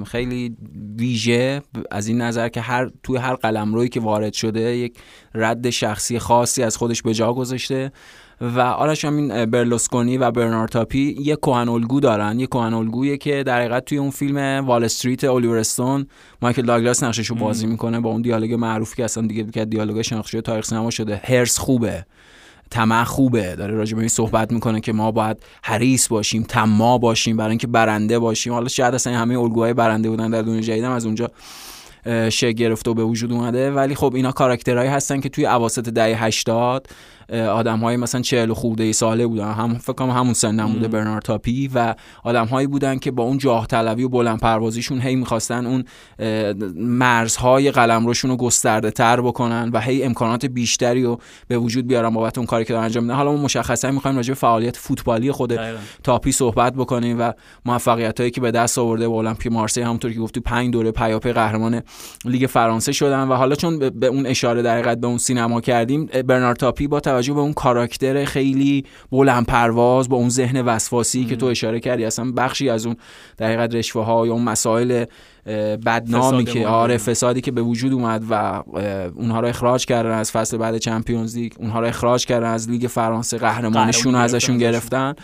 خیلی 0.04 0.56
ویژه 0.98 1.62
از 1.90 2.06
این 2.08 2.20
نظر 2.20 2.48
که 2.48 2.60
هر 2.60 2.90
توی 3.02 3.16
هر 3.16 3.34
قلمرویی 3.34 3.88
که 3.88 4.00
وارد 4.00 4.32
شده 4.32 4.76
یک 4.76 4.98
رد 5.34 5.70
شخصی 5.70 6.18
خاصی 6.18 6.62
از 6.62 6.76
خودش 6.76 7.02
به 7.02 7.14
جا 7.14 7.32
گذاشته. 7.32 7.92
و 8.40 8.60
آرش 8.60 9.04
همین 9.04 9.44
برلوسکونی 9.44 10.18
و 10.18 10.30
برنارتاپی 10.30 11.16
یه 11.20 11.36
کهن 11.36 11.68
الگو 11.68 12.00
دارن. 12.00 12.40
یه 12.40 12.46
کهن 12.46 12.74
الگویه 12.74 13.16
که 13.16 13.42
در 13.42 13.58
حقیقت 13.58 13.84
توی 13.84 13.98
اون 13.98 14.10
فیلم 14.10 14.66
وال 14.66 14.84
استریت 14.84 15.24
الیور 15.24 15.56
استون 15.56 16.06
مایکل 16.42 16.62
داگلاس 16.62 17.02
نقشش 17.02 17.26
رو 17.26 17.36
بازی 17.36 17.66
می‌کنه 17.66 18.00
با 18.00 18.10
اون 18.10 18.22
دیالوگ 18.22 18.54
معروفی 18.54 18.96
که 18.96 19.04
اصلا 19.04 19.26
دیگه 19.26 19.44
که 19.44 19.64
دیالوگ 19.64 20.02
شناخته 20.02 20.30
شده 20.30 20.40
تاریخ 20.40 20.64
سینما 20.64 20.90
شده. 20.90 21.20
هرس 21.24 21.58
خوبه. 21.58 22.04
طمع 22.72 23.04
خوبه. 23.04 23.56
داره 23.56 23.74
راجع 23.74 23.94
به 23.94 24.00
این 24.00 24.08
صحبت 24.08 24.52
می‌کنه 24.52 24.80
که 24.80 24.92
ما 24.92 25.10
باید 25.10 25.36
حریص 25.62 26.08
باشیم 26.08 26.44
طماع 26.48 26.98
باشیم 26.98 27.36
برای 27.36 27.50
اینکه 27.50 27.66
برنده 27.66 28.18
باشیم. 28.18 28.52
حالا 28.52 28.68
شاید 28.68 28.94
اصلا 28.94 29.18
همه 29.18 29.38
الگوهای 29.38 29.74
برنده 29.74 30.10
بودن 30.10 30.30
در 30.30 30.42
دنیا 30.42 30.60
جدیدم 30.60 30.90
از 30.90 31.06
اونجا 31.06 31.30
شکل 32.30 32.52
گرفته 32.52 32.90
و 32.90 32.94
به 32.94 33.04
وجود 33.04 33.32
اومده. 33.32 33.70
ولی 33.70 33.94
خب 33.94 34.14
اینا 34.14 34.32
کاراکترهایی 34.32 34.90
هستن 34.90 35.20
که 35.20 35.28
توی 35.28 35.46
اواسط 35.46 35.88
دهه 35.88 36.24
80 36.24 36.88
آدم 37.32 37.78
های 37.78 37.96
مثلا 37.96 38.20
40 38.20 38.52
خورده 38.52 38.92
ساله 38.92 39.26
بودن. 39.26 39.52
هم 39.52 39.74
فکر 39.74 39.92
کنم 39.92 40.10
همون 40.10 40.34
سن 40.34 40.66
بوده 40.66 40.88
برنارد 40.88 41.22
تاپی 41.22 41.70
و 41.74 41.94
آدم 42.24 42.46
هایی 42.46 42.66
بودن 42.66 42.98
که 42.98 43.10
با 43.10 43.22
اون 43.22 43.38
جاه 43.38 43.66
طلبی 43.66 44.02
و 44.02 44.08
بلند 44.08 44.40
پروازیشون 44.40 45.00
هی 45.00 45.16
می‌خواستن 45.16 45.66
اون 45.66 45.84
مرزهای 46.76 47.70
قلمروشون 47.70 48.30
رو 48.30 48.36
گسترده 48.36 48.90
تر 48.90 49.20
بکنن 49.20 49.70
و 49.72 49.80
هی 49.80 50.04
امکانات 50.04 50.46
بیشتری 50.46 51.02
رو 51.02 51.18
به 51.48 51.58
وجود 51.58 51.86
بیارن 51.86 52.10
بابت 52.10 52.38
اون 52.38 52.46
کاری 52.46 52.64
که 52.64 52.72
دارن 52.72 52.84
انجام 52.84 53.04
میدن. 53.04 53.16
حالا 53.16 53.32
ما 53.32 53.42
مشخصا 53.42 53.90
می‌خوایم 53.90 54.16
راجع 54.16 54.30
به 54.30 54.34
فعالیت 54.34 54.76
فوتبالی 54.76 55.32
خود 55.32 55.60
تاپی 56.02 56.32
صحبت 56.32 56.74
بکنیم 56.74 57.20
و 57.20 57.32
موفقیت 57.64 58.20
هایی 58.20 58.30
که 58.30 58.40
به 58.40 58.50
دست 58.50 58.78
آورده 58.78 59.08
با 59.08 59.18
المپیک 59.18 59.52
مارسی 59.52 59.80
همونطور 59.80 60.12
که 60.12 60.20
گفتی 60.20 60.40
5 60.40 60.72
دوره 60.72 60.90
پیاپی 60.90 61.32
قهرمان 61.32 61.82
لیگ 62.24 62.46
فرانسه 62.46 62.92
شدن 62.92 63.28
و 63.28 63.34
حالا 63.34 63.54
چون 63.54 63.78
به 63.78 64.06
اون 64.06 64.26
اشاره 64.26 64.62
در 64.62 64.94
به 64.94 65.06
اون 65.06 65.18
سینما 65.18 65.60
کردیم 65.60 66.06
برنارد 66.06 66.56
تاپی 66.56 66.86
با 66.86 67.00
توجه 67.00 67.21
به 67.30 67.40
اون 67.40 67.52
کاراکتر 67.52 68.24
خیلی 68.24 68.84
بلند 69.10 69.46
پرواز 69.46 70.08
با 70.08 70.16
اون 70.16 70.28
ذهن 70.28 70.60
وسواسی 70.60 71.24
که 71.24 71.36
تو 71.36 71.46
اشاره 71.46 71.80
کردی 71.80 72.04
اصلا 72.04 72.32
بخشی 72.32 72.68
از 72.70 72.86
اون 72.86 72.96
در 73.36 73.46
حقیقت 73.46 73.74
رشوه 73.74 74.04
ها 74.04 74.26
یا 74.26 74.32
اون 74.32 74.42
مسائل 74.42 75.04
بدنامی 75.86 76.44
که 76.44 76.66
آره 76.66 76.96
فسادی 76.96 77.40
که 77.40 77.50
به 77.50 77.62
وجود 77.62 77.92
اومد 77.92 78.24
و 78.30 78.62
اونها 79.14 79.40
رو 79.40 79.48
اخراج 79.48 79.86
کردن 79.86 80.10
از 80.10 80.30
فصل 80.30 80.56
بعد 80.56 80.78
چمپیونز 80.78 81.36
لیگ 81.36 81.52
اونها 81.58 81.80
رو 81.80 81.86
اخراج 81.86 82.26
کردن 82.26 82.46
از 82.46 82.70
لیگ 82.70 82.86
فرانسه 82.86 83.38
قهرمانیشون 83.38 84.12
رو 84.14 84.18
ازشون 84.18 84.58
گرفتن. 84.58 85.14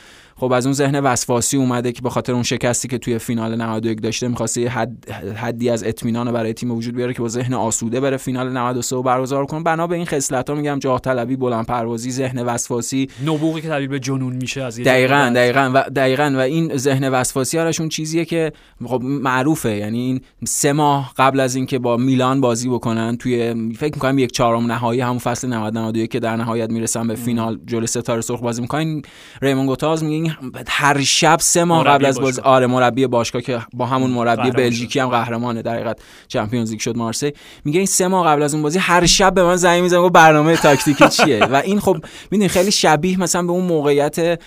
خب 0.40 0.52
از 0.52 0.66
اون 0.66 0.72
ذهن 0.72 1.00
وسواسی 1.00 1.56
اومده 1.56 1.92
که 1.92 2.02
به 2.02 2.10
خاطر 2.10 2.32
اون 2.32 2.42
شکستی 2.42 2.88
که 2.88 2.98
توی 2.98 3.18
فینال 3.18 3.56
91 3.62 4.00
داشته 4.00 4.28
می‌خواسته 4.28 4.68
حد 4.68 5.10
حدی 5.36 5.70
از 5.70 5.84
اطمینان 5.84 6.32
برای 6.32 6.52
تیم 6.52 6.70
وجود 6.70 6.94
بیاره 6.94 7.14
که 7.14 7.22
با 7.22 7.28
ذهن 7.28 7.54
آسوده 7.54 8.00
بره 8.00 8.16
فینال 8.16 8.52
93 8.52 8.96
رو 8.96 9.02
برگزار 9.02 9.46
کنه. 9.46 9.62
بنا 9.62 9.86
به 9.86 9.96
این 9.96 10.06
خصلت‌ها 10.06 10.56
میگم 10.56 10.78
جاه 10.78 11.00
طلبی 11.00 11.36
بلند 11.36 11.66
پروازی 11.66 12.10
ذهن 12.10 12.42
وسواسی. 12.42 13.08
نبوغی 13.26 13.60
که 13.60 13.68
تبدیل 13.68 13.88
به 13.88 13.98
جنون 13.98 14.32
میشه 14.32 14.62
از 14.62 14.80
دقیقاً 14.80 15.32
دقیقاً 15.34 15.70
و 15.74 15.90
دقیقاً 15.96 16.32
و 16.36 16.40
این 16.40 16.76
ذهن 16.76 17.08
وسواسی 17.08 17.58
هاشون 17.58 17.88
چیزیه 17.88 18.24
که 18.24 18.52
خب 18.86 19.00
معروفه. 19.02 19.76
یعنی 19.76 19.98
این 19.98 20.20
سه 20.44 20.72
ماه 20.72 21.12
قبل 21.16 21.40
از 21.40 21.54
اینکه 21.54 21.78
با 21.78 21.96
میلان 21.96 22.40
بازی 22.40 22.68
بکنن 22.68 23.16
توی 23.16 23.54
فکر 23.76 23.94
می‌کنم 23.94 24.18
یک 24.18 24.32
چهارم 24.32 24.72
نهایی 24.72 25.00
همون 25.00 25.18
فصل 25.18 25.48
90 25.48 25.78
91 25.78 26.10
که 26.10 26.20
در 26.20 26.36
نهایت 26.36 26.70
می‌رسن 26.70 27.08
به 27.08 27.14
فینال 27.14 27.58
جلوی 27.66 27.86
ستاره 27.86 28.20
سرخ 28.20 28.40
بازی 28.40 28.62
می‌کنن 28.62 29.02
ریمون 29.42 29.66
گوتالز 29.66 30.04
میگه 30.04 30.27
هر 30.68 31.02
شب 31.02 31.36
سه 31.40 31.64
ماه 31.64 31.84
قبل 31.84 32.04
از 32.04 32.20
بازی 32.20 32.40
آره 32.40 32.66
مربی 32.66 33.06
باشگاه 33.06 33.42
که 33.42 33.60
با 33.72 33.86
همون 33.86 34.10
مربی 34.10 34.50
بلژیکی 34.50 34.98
هم 34.98 35.08
قهرمانه 35.08 35.62
در 35.62 35.74
حقیقت 35.74 35.98
Champions 36.28 36.70
League 36.70 36.80
شد 36.80 36.96
مارسی. 36.96 37.32
میگه 37.64 37.78
این 37.78 37.86
سه 37.86 38.08
ماه 38.08 38.26
قبل 38.26 38.42
از 38.42 38.54
اون 38.54 38.62
بازی 38.62 38.78
هر 38.78 39.06
شب 39.06 39.34
به 39.34 39.44
من 39.44 39.56
زنگ 39.56 39.82
می‌زنه 39.82 40.10
برنامه 40.10 40.56
تاکتیکی 40.56 41.08
چیه؟ 41.08 41.44
و 41.52 41.54
این 41.54 41.80
خب 41.80 41.96
می‌دونی 42.30 42.48
خیلی 42.48 42.70
شبیه 42.70 43.20
مثلا 43.20 43.42
به 43.42 43.52
اون 43.52 43.64
موقعیت 43.64 44.40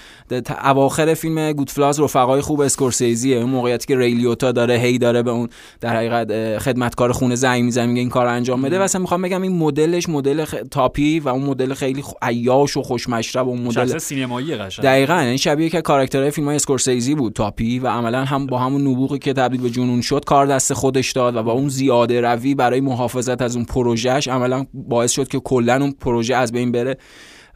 اواخر 0.63 1.13
فیلم 1.13 1.51
Goodfellas 1.51 1.99
رفقای 1.99 2.41
خوب 2.41 2.61
اسکورسیزیه. 2.61 3.37
اون 3.37 3.49
موقعیتی 3.49 3.87
که 3.87 3.97
ری 3.97 4.15
لیوتا 4.15 4.51
داره 4.51 4.77
هی 4.77 4.97
داره 4.97 5.23
به 5.23 5.31
اون 5.31 5.49
در 5.81 5.95
حقیقت 5.95 6.57
خدمتکار 6.57 7.11
خونه 7.11 7.35
زنگ 7.35 7.63
می‌زنه 7.63 7.85
میگه 7.85 7.99
این 7.99 8.09
کار 8.09 8.27
انجام 8.27 8.61
بده. 8.61 8.79
و 8.79 8.81
اصلا 8.81 9.01
می‌خوام 9.01 9.21
بگم 9.21 9.41
این 9.41 9.57
مدلش 9.57 10.09
مدل 10.09 10.45
خ... 10.45 10.55
تاپی 10.71 11.19
و 11.19 11.29
اون 11.29 11.43
مدل 11.43 11.73
خیلی 11.73 12.03
عیاش 12.21 12.77
و 12.77 12.81
خوشمشرب 12.81 13.47
و 13.47 13.49
اون 13.49 13.61
مدل 13.61 13.97
سینمایی 13.97 14.55
قشنگ. 14.55 14.85
دقیقاً 14.85 15.13
این 15.13 15.23
یعنی 15.23 15.37
شبیه 15.71 15.81
که 15.81 15.87
کاراکترهای 15.87 16.31
فیلم 16.31 16.47
های 16.47 16.55
اسکورسیزی 16.55 17.15
بود 17.15 17.33
تاپی 17.33 17.79
و 17.79 17.87
عملا 17.87 18.25
هم 18.25 18.47
با 18.47 18.57
همون 18.57 18.87
نبوغی 18.87 19.19
که 19.19 19.33
تبدیل 19.33 19.61
به 19.61 19.69
جنون 19.69 20.01
شد 20.01 20.25
کار 20.25 20.45
دست 20.45 20.73
خودش 20.73 21.11
داد 21.11 21.35
و 21.35 21.43
با 21.43 21.51
اون 21.51 21.69
زیاده 21.69 22.21
روی 22.21 22.55
برای 22.55 22.81
محافظت 22.81 23.41
از 23.41 23.55
اون 23.55 23.65
پروژهش 23.65 24.27
عملا 24.27 24.65
باعث 24.73 25.11
شد 25.11 25.27
که 25.27 25.39
کلا 25.39 25.75
اون 25.81 25.91
پروژه 25.91 26.35
از 26.35 26.51
بین 26.51 26.71
بره. 26.71 26.97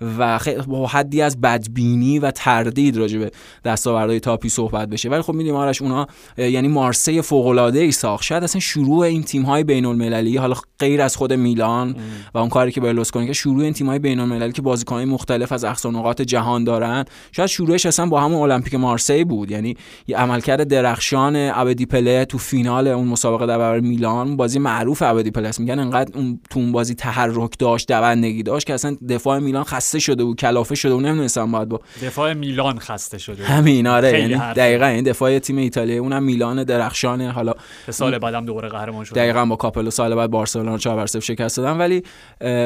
و 0.02 0.39
با 0.68 0.88
حدی 0.88 1.22
از 1.22 1.41
بدبینی 1.41 2.20
و 2.20 2.32
تردید 2.32 2.98
راجع 2.98 3.20
به 3.20 3.32
دستاوردهای 3.66 4.20
تاپی 4.20 4.50
صحبت 4.50 4.89
بشه. 4.89 5.10
ولی 5.10 5.22
خب 5.22 5.34
می‌دونیم 5.34 5.56
آرش 5.56 5.82
اونا 5.82 6.08
یعنی 6.38 6.68
مارسی 6.68 7.22
فوق 7.22 7.48
العاده 7.48 7.80
ای 7.80 7.91
ساخت. 7.91 8.24
شاید 8.24 8.43
اصلا 8.43 8.62
شروع 8.62 9.00
این 9.00 9.24
تیم 9.24 9.43
های 9.43 9.64
بین 9.64 9.86
المللی 9.86 10.38
حالا 10.38 10.56
غیر 10.80 11.02
از 11.02 11.16
خود 11.16 11.34
میلان 11.34 11.96
و 12.34 12.38
اون 12.38 12.50
کاری 12.50 12.72
که 12.72 12.82
برلوسکونی 12.82 13.28
که 13.28 13.34
شروع 13.34 13.64
این 13.64 13.74
تیم 13.74 13.88
های 13.88 14.00
بین 14.00 14.20
المللی 14.20 14.52
که 14.52 14.62
بازیکنان 14.62 15.06
مختلف 15.06 15.52
از 15.52 15.64
اقصا 15.64 15.89
نقاط 15.89 16.22
جهان 16.22 16.64
دارن. 16.64 17.06
شاید 17.32 17.50
شروعش 17.50 17.86
اصلا 17.86 18.06
با 18.06 18.22
همون 18.22 18.52
المپیک 18.52 18.76
مارسی 18.76 19.24
بود. 19.24 19.52
یعنی 19.52 19.78
یه 20.08 20.18
عملکرد 20.18 20.64
درخشان 20.64 21.36
ابدی 21.36 21.86
پله 21.86 22.26
تو 22.26 22.38
فینال 22.38 22.88
اون 22.88 23.08
مسابقه 23.08 23.46
در 23.46 23.58
برابر 23.58 23.80
میلان. 23.80 24.38
بازی 24.38 24.60
معروف 24.60 25.02
ابدی 25.02 25.32
پله 25.32 25.52
میگن 25.60 25.80
انقدر 25.80 26.18
اون 26.18 26.39
تو 26.50 26.60
اون 26.60 26.72
بازی 26.72 26.96
تحرک 26.96 27.60
داشت 27.60 27.88
دوندگی 27.88 28.43
داشت 28.43 28.68
که 28.68 28.74
اصلا 28.74 28.98
دفاع 29.10 29.39
میلان 29.39 29.64
خسته 29.64 29.85
شده 29.86 30.24
بود 30.24 30.38
کلافه 30.38 30.76
شده 30.76 30.94
بود 30.94 31.06
نمی‌دونستم 31.06 31.52
باید 31.52 31.70
با 31.70 31.82
دفاع 32.04 32.34
میلان 32.34 32.80
خسته 32.80 33.18
شده. 33.18 33.44
همین 33.44 33.88
آره 33.88 34.20
یعنی 34.20 34.36
دقیقاً 34.36 34.86
این 34.86 35.04
دفاع 35.04 35.40
تیم 35.40 35.58
ایتالیا 35.58 36.02
اونم 36.02 36.24
میلان 36.24 36.64
درخشانه 36.64 37.32
حالا 37.32 37.54
سال 37.90 38.18
بعدم 38.18 38.46
دوباره 38.46 38.70
قهرمان 38.70 39.06
شد 39.06 39.16
دقیقاً 39.16 39.46
با 39.46 39.56
کاپلو 39.56 39.92
سال 39.92 40.16
بعد 40.16 40.32
بارسلونا 40.32 40.78
4 40.78 40.96
بر 40.96 41.06
0 41.06 41.20
شکست 41.20 41.58
دادن. 41.58 41.78
ولی 41.78 42.04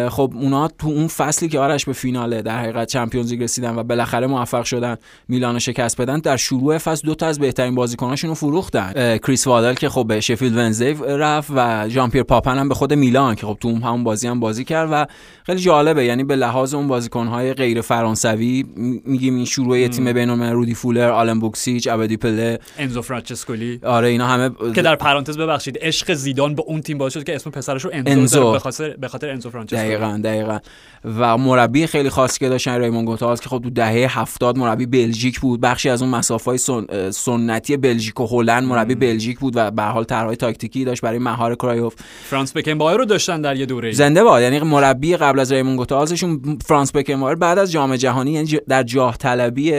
خب 0.09 0.31
اونا 0.35 0.67
تو 0.67 0.87
اون 0.87 1.07
فصلی 1.07 1.49
که 1.49 1.59
آخرش 1.59 1.85
به 1.85 1.93
فینال 1.93 2.41
در 2.41 2.59
حقیقت 2.59 2.87
چمپیونز 2.87 3.31
لیگ 3.31 3.43
رسیدن 3.43 3.75
و 3.75 3.83
بالاخره 3.83 4.27
موفق 4.27 4.63
شدن 4.63 4.97
میلان 5.27 5.59
شکست 5.59 6.01
بدن 6.01 6.19
در 6.19 6.37
شروع 6.37 6.77
فصل 6.77 7.07
دو 7.07 7.15
تا 7.15 7.25
از 7.25 7.39
بهترین 7.39 7.75
بازیکناشون 7.75 8.29
رو 8.29 8.35
فروختن. 8.35 9.17
کریس 9.17 9.47
وادل 9.47 9.73
که 9.73 9.89
خب 9.89 10.05
به 10.07 10.19
شفیلد 10.19 10.57
ونزی 10.57 10.93
رفت 11.07 11.51
و 11.55 11.89
ژان 11.89 12.09
پیر 12.09 12.23
پاپن 12.23 12.57
هم 12.57 12.69
به 12.69 12.75
خود 12.75 12.93
میلان 12.93 13.35
که 13.35 13.47
خب 13.47 13.57
تو 13.61 13.69
همون 13.69 14.03
بازی 14.03 14.27
هم 14.27 14.39
بازی 14.39 14.63
کرد 14.63 14.89
و 14.91 15.05
خیلی 15.45 15.61
جالبه. 15.61 16.05
یعنی 16.05 16.23
به 16.23 16.35
لحاظ 16.35 16.73
اون 16.73 16.87
بازیکن‌های 17.09 17.53
غیر 17.53 17.81
فرانسوی 17.81 18.65
میگیم 19.05 19.35
این 19.35 19.45
شروع 19.45 19.87
تیم 19.87 20.13
بین‌المللی 20.13 20.53
رودی 20.53 20.73
فولر، 20.73 21.09
آلن 21.09 21.39
بوکسیچ، 21.39 21.87
ابدی 21.87 22.17
پله، 22.17 22.59
انزو 22.77 23.01
فرانچسکولی. 23.01 23.79
آره 23.83 24.07
اینا 24.07 24.27
همه 24.27 24.51
که 24.75 24.81
در 24.81 24.95
پرانتز 24.95 25.37
ببخشید 25.37 25.77
عشق 25.81 26.13
زیدان 26.13 26.55
به 26.55 26.63
اون 26.67 26.81
تیم 26.81 26.97
باعث 26.97 27.13
شد 27.13 27.23
که 27.23 27.35
اسم 27.35 27.49
پسرش 27.49 27.85
رو 27.85 27.91
انزو. 27.93 28.51
به 28.51 28.59
خاطر 28.59 28.89
به 28.89 29.07
خاطر 29.07 29.29
انزو 29.29 29.49
فرانچسکولی. 29.49 29.87
دقیقاً 29.87 30.21
دقیقاً. 30.23 30.59
و 31.19 31.37
مربی 31.37 31.87
خیلی 31.87 32.09
خاصی 32.09 32.39
که 32.39 32.49
داشتن 32.49 32.81
ریمون 32.81 33.05
گوتاز 33.05 33.41
که 33.41 33.49
خب 33.49 33.59
تو 33.63 33.69
دهه 33.69 34.19
70 34.19 34.57
مربی 34.57 34.85
بلژیک 34.85 35.39
بود 35.39 35.61
بخشی 35.61 35.89
از 35.89 36.01
اون 36.01 36.11
مصاف‌های 36.11 36.57
سن... 36.57 37.11
سنتی 37.11 37.77
بلژیک 37.77 38.19
و 38.19 38.27
هلند 38.27 38.63
مربی 38.63 38.95
بلژیک 38.95 39.39
بود 39.39 39.53
و 39.55 39.71
به 39.71 39.83
حال 39.83 40.03
طرحهای 40.03 40.35
تاکتیکی 40.35 40.85
داشت 40.85 41.01
برای 41.01 41.19
مهار 41.19 41.55
کرایوف. 41.55 41.95
فرانس 42.23 42.57
بکنبایر 42.57 42.97
رو 42.97 43.05
داشتن 43.05 43.41
در 43.41 43.55
یه 43.55 43.65
دوره. 43.65 43.91
زنده 43.91 44.23
باد. 44.23 44.41
یعنی 44.41 44.59
مربی 44.59 45.17
قبل 45.17 45.39
از 45.39 45.51
ریمون 45.51 45.75
گوتازشون 45.75 46.57
فرانس 46.65 46.91
بکنبایر 46.99 47.35
بعد 47.35 47.57
از 47.57 47.71
جام 47.71 47.95
جهانی 47.95 48.31
یعنی 48.31 48.59
در 48.67 48.83
جاه 48.83 49.17
طلبی 49.17 49.71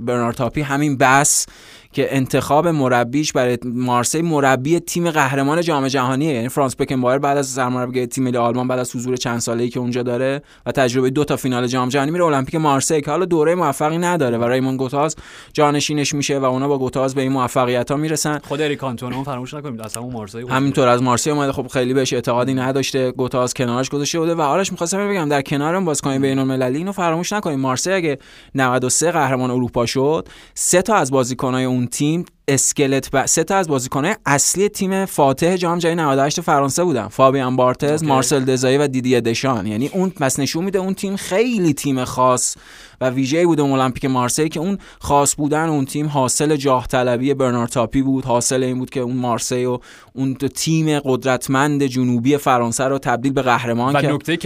برنارد 0.00 0.34
تاپی 0.34 0.60
همین 0.60 0.96
بس 0.96 1.46
که 1.92 2.16
انتخاب 2.16 2.68
مربیش 2.68 3.32
برای 3.32 3.58
مارسی 3.64 4.22
مربی 4.22 4.80
تیم 4.80 5.10
قهرمان 5.10 5.60
جام 5.60 5.88
جهانیه. 5.88 6.32
یعنی 6.32 6.48
فرانس 6.48 6.76
بکنبایر 6.76 7.18
بعد 7.18 7.36
از 7.38 7.46
سرمربیگری 7.46 8.06
تیم 8.06 8.24
ملی 8.24 8.36
آلمان 8.36 8.68
بعد 8.68 8.78
از 8.78 8.96
حضور 8.96 9.16
چند 9.16 9.38
ساله‌ای 9.38 9.68
که 9.68 9.80
اونجا 9.80 10.02
داره 10.02 10.42
و 10.66 10.72
تجربه 10.72 11.10
دو 11.10 11.24
تا 11.24 11.36
فینال 11.36 11.66
جام 11.66 11.88
جهانی 11.88 12.10
میره 12.10 12.24
المپیک 12.24 12.54
مارسی 12.54 13.00
که 13.00 13.10
حالا 13.10 13.24
دوره 13.24 13.54
موفقی 13.54 13.98
نداره 13.98 14.38
و 14.38 14.44
ریمون 14.44 14.76
گوتاز 14.76 15.16
جانشینش 15.52 16.14
میشه 16.14 16.38
و 16.38 16.44
اونا 16.44 16.68
با 16.68 16.78
گوتاز 16.78 17.14
به 17.14 17.22
این 17.22 17.32
موفقیت 17.32 17.90
ها 17.90 17.96
می‌رسن. 17.96 18.38
خود 18.38 18.60
اریک 18.60 18.78
فراموش 19.24 19.54
نکنیم 19.54 19.80
اصلا 19.80 20.02
اون 20.02 20.12
مارسی 20.12 20.48
همینطور 20.48 20.88
از 20.88 21.02
مارسی 21.02 21.30
اومده 21.30 21.52
خب 21.52 21.66
خیلی 21.66 21.94
بهش 21.94 22.12
اعتقادی 22.12 22.54
نداشته 22.54 23.10
گوتاز 23.10 23.54
کنارش 23.54 23.88
گذاشته 23.88 24.18
بوده 24.18 24.34
و 24.34 24.40
آرش 24.40 24.72
می‌خواستم 24.72 25.08
بگم 25.08 25.28
در 25.28 25.42
کنار 25.42 25.74
اون 25.74 25.84
بازیکن 25.84 26.18
بین‌المللی 26.18 26.78
اینو 26.78 26.92
فراموش 26.92 27.32
نکنیم 27.32 27.60
مارسی 27.60 27.92
اگه 27.92 28.18
93 28.54 29.12
قهرمان 29.12 29.50
اروپا 29.50 29.86
شد 29.86 30.28
سه 30.54 30.82
تا 30.82 30.94
از 30.94 31.10
بازیکن‌های 31.10 31.64
اون 31.78 31.86
تیم 31.86 32.24
اسکلت 32.48 33.10
ب... 33.10 33.26
سه 33.26 33.44
تا 33.44 33.56
از 33.56 33.68
بازیکنان 33.68 34.14
اصلی 34.26 34.68
تیم 34.68 35.04
فاتح 35.04 35.56
جام 35.56 35.78
جهانی 35.78 36.02
98 36.02 36.40
فرانسه 36.40 36.84
بودن. 36.84 37.08
فابیان 37.08 37.56
بارتز، 37.56 38.04
مارسل 38.04 38.44
دزایی 38.44 38.78
و 38.78 38.88
دیدی 38.88 39.20
دشان. 39.20 39.66
یعنی 39.66 39.88
اون 39.88 40.10
پس 40.10 40.40
نشون 40.40 40.64
میده 40.64 40.78
اون 40.78 40.94
تیم 40.94 41.16
خیلی 41.16 41.74
تیم 41.74 42.04
خاص 42.04 42.56
و 43.00 43.10
ویژه‌ای 43.10 43.46
بود 43.46 43.60
اون 43.60 43.80
المپیک 43.80 44.04
مارسی 44.04 44.48
که 44.48 44.60
اون 44.60 44.78
خاص 44.98 45.36
بودن 45.36 45.68
اون 45.68 45.84
تیم 45.84 46.06
حاصل 46.06 46.56
جاه 46.56 46.86
طلبی 46.86 47.34
برنارد 47.34 47.70
تاپی 47.70 48.02
بود. 48.02 48.24
حاصل 48.24 48.62
این 48.62 48.78
بود 48.78 48.90
که 48.90 49.00
اون 49.00 49.16
مارسی 49.16 49.64
و 49.64 49.78
اون 50.12 50.34
تیم 50.34 50.98
قدرتمند 50.98 51.82
جنوبی 51.82 52.36
فرانسه 52.36 52.84
رو 52.84 52.98
تبدیل 52.98 53.32
به 53.32 53.42
قهرمان 53.42 53.96
و 53.96 54.14
نکته 54.14 54.36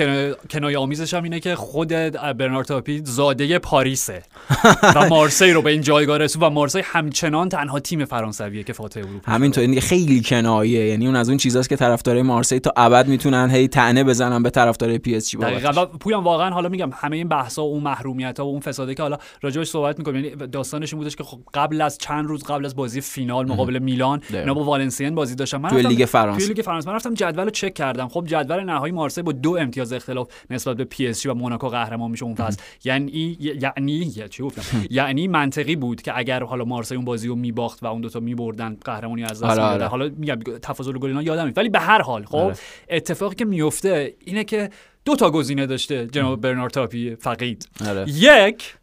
کنایه 0.51 0.79
آمیزش 0.79 1.15
هم 1.15 1.23
اینه 1.23 1.41
که 1.41 1.55
خود 1.55 1.89
برنارد 1.89 2.67
تاپی 2.67 3.03
زاده 3.05 3.59
پاریسه. 3.59 4.23
و 4.97 5.09
مارسی 5.09 5.51
رو 5.51 5.63
به 5.63 5.71
این 5.71 5.81
جایگاه 5.81 6.19
رسوند 6.19 6.43
و 6.43 6.51
مارسی 6.51 6.81
همچنان 6.85 7.49
تنها 7.49 7.81
تیم 7.81 7.92
فرانسویه 7.99 8.63
که 8.63 8.73
فاتح 8.73 9.01
اروپا 9.01 9.33
همینطور 9.33 9.65
این 9.65 9.81
خیلی 9.81 10.23
کنایه 10.25 10.87
یعنی 10.87 11.07
اون 11.07 11.17
از 11.17 11.29
اون 11.29 11.39
چیزاست 11.39 11.69
که 11.69 11.77
طرفدارای 11.77 12.23
مارسی 12.23 12.59
تا 12.59 12.73
ابد 12.77 13.09
می‌تونن 13.09 13.51
هی 13.51 13.69
طعنه 13.69 14.05
بزنن 14.05 14.43
به 14.43 14.51
طرفدارای 14.51 14.99
پی 14.99 15.17
اس 15.17 15.31
جی 15.31 15.39
دقیقاً. 15.39 15.87
پویان 15.87 16.25
واقعا 16.25 16.51
حالا 16.51 16.69
میگم 16.69 16.91
همه 16.95 17.17
این 17.17 17.29
بحثا 17.29 17.65
و 17.65 17.69
اون 17.73 17.83
محرومیت 17.83 18.39
ها 18.39 18.47
و 18.47 18.49
اون 18.49 18.61
فساده 18.61 18.95
که 18.95 19.03
حالا 19.03 19.19
راجعش 19.43 19.69
صحبت 19.69 19.99
می‌کنیم. 19.99 20.25
یعنی 20.25 20.37
داستانش 20.37 20.95
بودش 20.95 21.17
که 21.17 21.25
خب 21.25 21.41
قبل 21.55 21.81
از 21.81 21.99
چند 21.99 22.27
روز 22.27 22.45
قبل 22.45 22.65
از 22.65 22.77
بازی 22.77 23.01
فینال 23.01 23.49
مقابل 23.49 23.79
میلان 23.79 24.21
اینا 24.33 24.55
با 24.55 24.65
والنسیان 24.65 25.15
بازی 25.15 25.35
داشتن. 25.35 25.59
من 25.59 25.69
توی 25.69 25.83
لیگ 25.83 26.05
فرانسه. 26.05 26.47
توی 26.47 26.55
لیگ 26.55 26.65
فرانسه. 26.65 26.91
من 26.91 26.97
رفتم 26.97 27.15
جدول 27.15 27.51
چک 27.51 27.75
کردم. 27.75 28.09
خب 28.09 28.25
جدول 28.27 28.65
نهایی 28.65 28.93
مارسی 28.93 29.23
با 29.23 29.33
دو 29.33 29.57
امتیاز 29.57 29.93
اختلاف 29.93 30.29
نسبت 30.51 30.77
به 30.77 30.85
پی 30.85 31.07
اس 31.07 31.23
جی 31.23 31.29
و 31.29 31.35
موناکو 31.35 31.69
قهرمان 31.69 32.11
میشه 32.11 32.25
اون 32.25 32.35
فصل. 32.35 32.61
یعنی 32.85 33.37
یعنی 33.41 34.13
چی 34.31 34.43
گفتم؟ 34.43 34.63
یعنی 34.91 35.29
منطقی 35.29 35.77
بود 35.77 36.03
که 36.03 36.19
اگر 36.19 36.43
حالا 36.43 36.65
مارسی 36.65 36.95
اون 36.95 37.05
بازی 37.05 37.29
رو 37.29 37.35
میباخت 37.35 37.82
و 37.83 37.87
اون 37.87 38.01
دوتا 38.01 38.21
میبردن 38.21 38.77
قهرمانی 38.85 39.25
از 39.25 39.43
دست 39.43 39.59
آره 39.59 39.63
آره. 39.63 39.87
حالا 39.87 40.11
میگم 40.17 40.39
تفاضل 40.63 40.93
گل 40.93 41.09
اینا 41.09 41.23
یادم 41.23 41.53
ولی 41.57 41.69
به 41.69 41.79
هر 41.79 42.03
حال 42.03 42.25
خب 42.25 42.37
آره. 42.37 42.57
اتفاقی 42.91 43.35
که 43.35 43.45
میفته 43.45 44.15
اینه 44.25 44.45
که 44.45 44.71
دو 45.05 45.17
تا 45.17 45.31
گزینه 45.31 45.67
داشته 45.67 46.07
جناب 46.07 46.41
برنارد 46.41 46.73
تاپی 46.73 47.17
فقید. 47.17 47.69
آره. 47.89 48.05
یک 48.09 48.75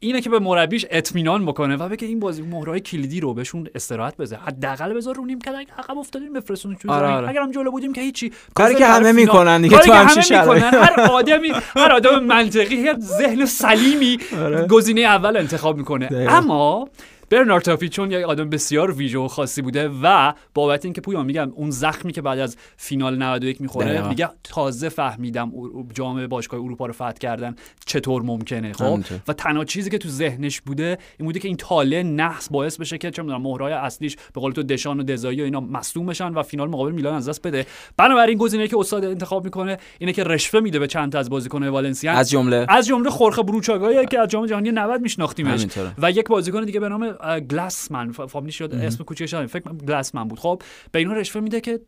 اینه 0.00 0.20
که 0.20 0.30
به 0.30 0.38
مربیش 0.38 0.86
اطمینان 0.90 1.46
بکنه 1.46 1.76
و 1.76 1.88
بگه 1.88 2.08
این 2.08 2.20
بازی 2.20 2.42
مهرهای 2.42 2.80
کلیدی 2.80 3.20
رو 3.20 3.34
بهشون 3.34 3.68
استراحت 3.74 4.16
بده. 4.16 4.36
حداقل 4.36 4.94
بذار 4.94 5.14
رو 5.14 5.26
نیم 5.26 5.38
که 5.38 5.50
اگه 5.50 5.72
عقب 5.78 5.98
افتادیم 5.98 6.32
بفرستون 6.32 6.74
تو 6.74 6.92
آره 6.92 7.06
آره. 7.06 7.28
اگرم 7.28 7.50
جلو 7.50 7.70
بودیم 7.70 7.92
که 7.92 8.00
هیچی. 8.00 8.32
کاری 8.54 8.74
که 8.74 8.86
همه 8.86 9.12
می‌کنن 9.12 9.62
دیگه 9.62 9.78
تو 9.78 9.92
همچین 9.92 10.36
هر 10.36 11.00
آدمی 11.00 11.48
هر 11.76 11.92
آدم 11.92 12.24
منطقی 12.24 12.94
ذهن 12.98 13.46
سلیمی 13.46 14.18
آره. 14.42 14.66
گزینه 14.66 15.00
اول 15.00 15.36
انتخاب 15.36 15.76
می‌کنه. 15.76 16.08
اما 16.28 16.88
برنارد 17.30 17.62
تافی 17.62 17.88
چون 17.88 18.10
یک 18.10 18.24
آدم 18.24 18.50
بسیار 18.50 18.92
ویژه 18.92 19.18
و 19.18 19.28
خاصی 19.28 19.62
بوده 19.62 19.90
و 20.02 20.32
بابت 20.54 20.84
اینکه 20.84 21.00
پویان 21.00 21.26
میگم 21.26 21.52
اون 21.54 21.70
زخمی 21.70 22.12
که 22.12 22.22
بعد 22.22 22.38
از 22.38 22.56
فینال 22.76 23.22
91 23.22 23.60
می‌خوره 23.60 24.08
میگه 24.08 24.28
تازه 24.44 24.88
فهمیدم 24.88 25.52
جام 25.94 26.26
باشگاه 26.26 26.60
اروپا 26.60 26.86
رو 26.86 26.92
فتح 26.92 27.12
کردن 27.12 27.54
چطور 27.86 28.22
ممکنه 28.22 28.72
خب؟ 28.72 29.00
و 29.28 29.32
تنها 29.32 29.64
چیزی 29.64 29.90
که 29.90 29.98
تو 29.98 30.08
ذهنش 30.08 30.60
بوده 30.60 30.98
این 31.18 31.26
بوده 31.26 31.40
که 31.40 31.48
این 31.48 31.56
تاله 31.56 32.02
نحس 32.02 32.48
باعث 32.48 32.76
بشه 32.76 32.98
که 32.98 33.10
چه 33.10 33.22
می‌دونم 33.22 33.42
مهرای 33.42 33.72
اصلیش 33.72 34.16
به 34.16 34.40
قول 34.40 34.52
تو 34.52 34.62
دشان 34.62 35.00
و 35.00 35.02
دزایی 35.02 35.40
و 35.40 35.44
اینا 35.44 35.60
مصدوم 35.60 36.06
بشن 36.06 36.28
و 36.28 36.42
فینال 36.42 36.68
مقابل 36.68 36.92
میلان 36.92 37.14
از 37.14 37.28
دست 37.28 37.46
بده. 37.46 37.66
بنابراین 37.96 38.38
گزینه 38.38 38.68
که 38.68 38.78
استاد 38.78 39.04
انتخاب 39.04 39.44
می‌کنه 39.44 39.78
اینه 39.98 40.12
که 40.12 40.24
رشوه 40.24 40.60
میده 40.60 40.78
به 40.78 40.86
چند 40.86 41.12
تا 41.12 41.18
از 41.18 41.30
بازیکن‌های 41.30 41.70
والنسیا 41.70 42.12
از 42.12 42.30
جمله. 42.30 42.66
از 42.68 42.86
جمله 42.86 43.10
خورخه 43.10 43.42
بروچاگایی 43.42 44.06
که 44.06 44.18
از 44.18 44.28
جام 44.28 44.46
جهانی 44.46 44.70
90 44.70 45.00
میشناختیمش. 45.00 45.66
و 45.98 46.10
یک 46.10 46.28
بازیکن 46.28 46.64
دیگه 46.64 46.80
به 46.80 46.88
نام 46.88 47.17
گلاسمن 47.50 48.12
فامیلی 48.12 48.52
شد 48.52 48.74
اسم 48.74 49.04
کوچیکش 49.04 49.34
فکر 49.34 49.72
گلاسمن 49.72 50.28
بود. 50.28 50.38
خب 50.38 50.62
به 50.92 50.98
اینا 50.98 51.12
رشوه 51.12 51.42
میده 51.42 51.60
که 51.60 51.80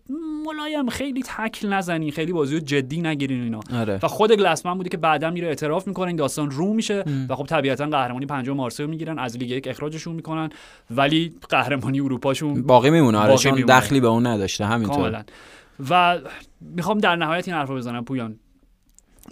ملایم 0.46 0.88
خیلی 0.88 1.22
تکل 1.22 1.68
نزنی 1.68 2.10
خیلی 2.10 2.32
بازی 2.32 2.60
جدی 2.60 3.00
نگیرین 3.00 3.42
اینا. 3.42 3.60
آره. 3.74 3.98
و 4.02 4.08
خود 4.08 4.32
گلاسمن 4.32 4.74
بودی 4.74 4.88
که 4.88 4.96
بعدا 4.96 5.30
میره 5.30 5.48
اعتراف 5.48 5.86
می‌کنه 5.86 6.06
این 6.06 6.16
داستان 6.16 6.50
رو 6.50 6.74
میشه 6.74 7.04
و 7.28 7.34
خب 7.34 7.46
طبیعتا 7.46 7.86
قهرمانی 7.86 8.26
پنجم 8.26 8.52
مارسی 8.52 8.86
می‌گیرن 8.86 9.18
از 9.18 9.36
لیگ 9.36 9.50
یک 9.50 9.68
اخراجشون 9.68 10.14
می‌کنن 10.14 10.50
ولی 10.90 11.34
قهرمانی 11.48 12.00
اروپاشون 12.00 12.62
باقی 12.62 12.90
میمونه. 12.90 13.18
آره 13.18 13.36
چون 13.36 13.60
دخلی 13.60 14.00
به 14.00 14.08
اون 14.08 14.26
نداشته 14.26 14.66
همینطور. 14.66 15.24
و 15.90 16.18
می‌خوام 16.60 16.98
در 16.98 17.16
نهایت 17.16 17.48
این 17.48 17.56
حرفو 17.56 17.74
بزنم 17.74 18.04
پویان. 18.04 18.36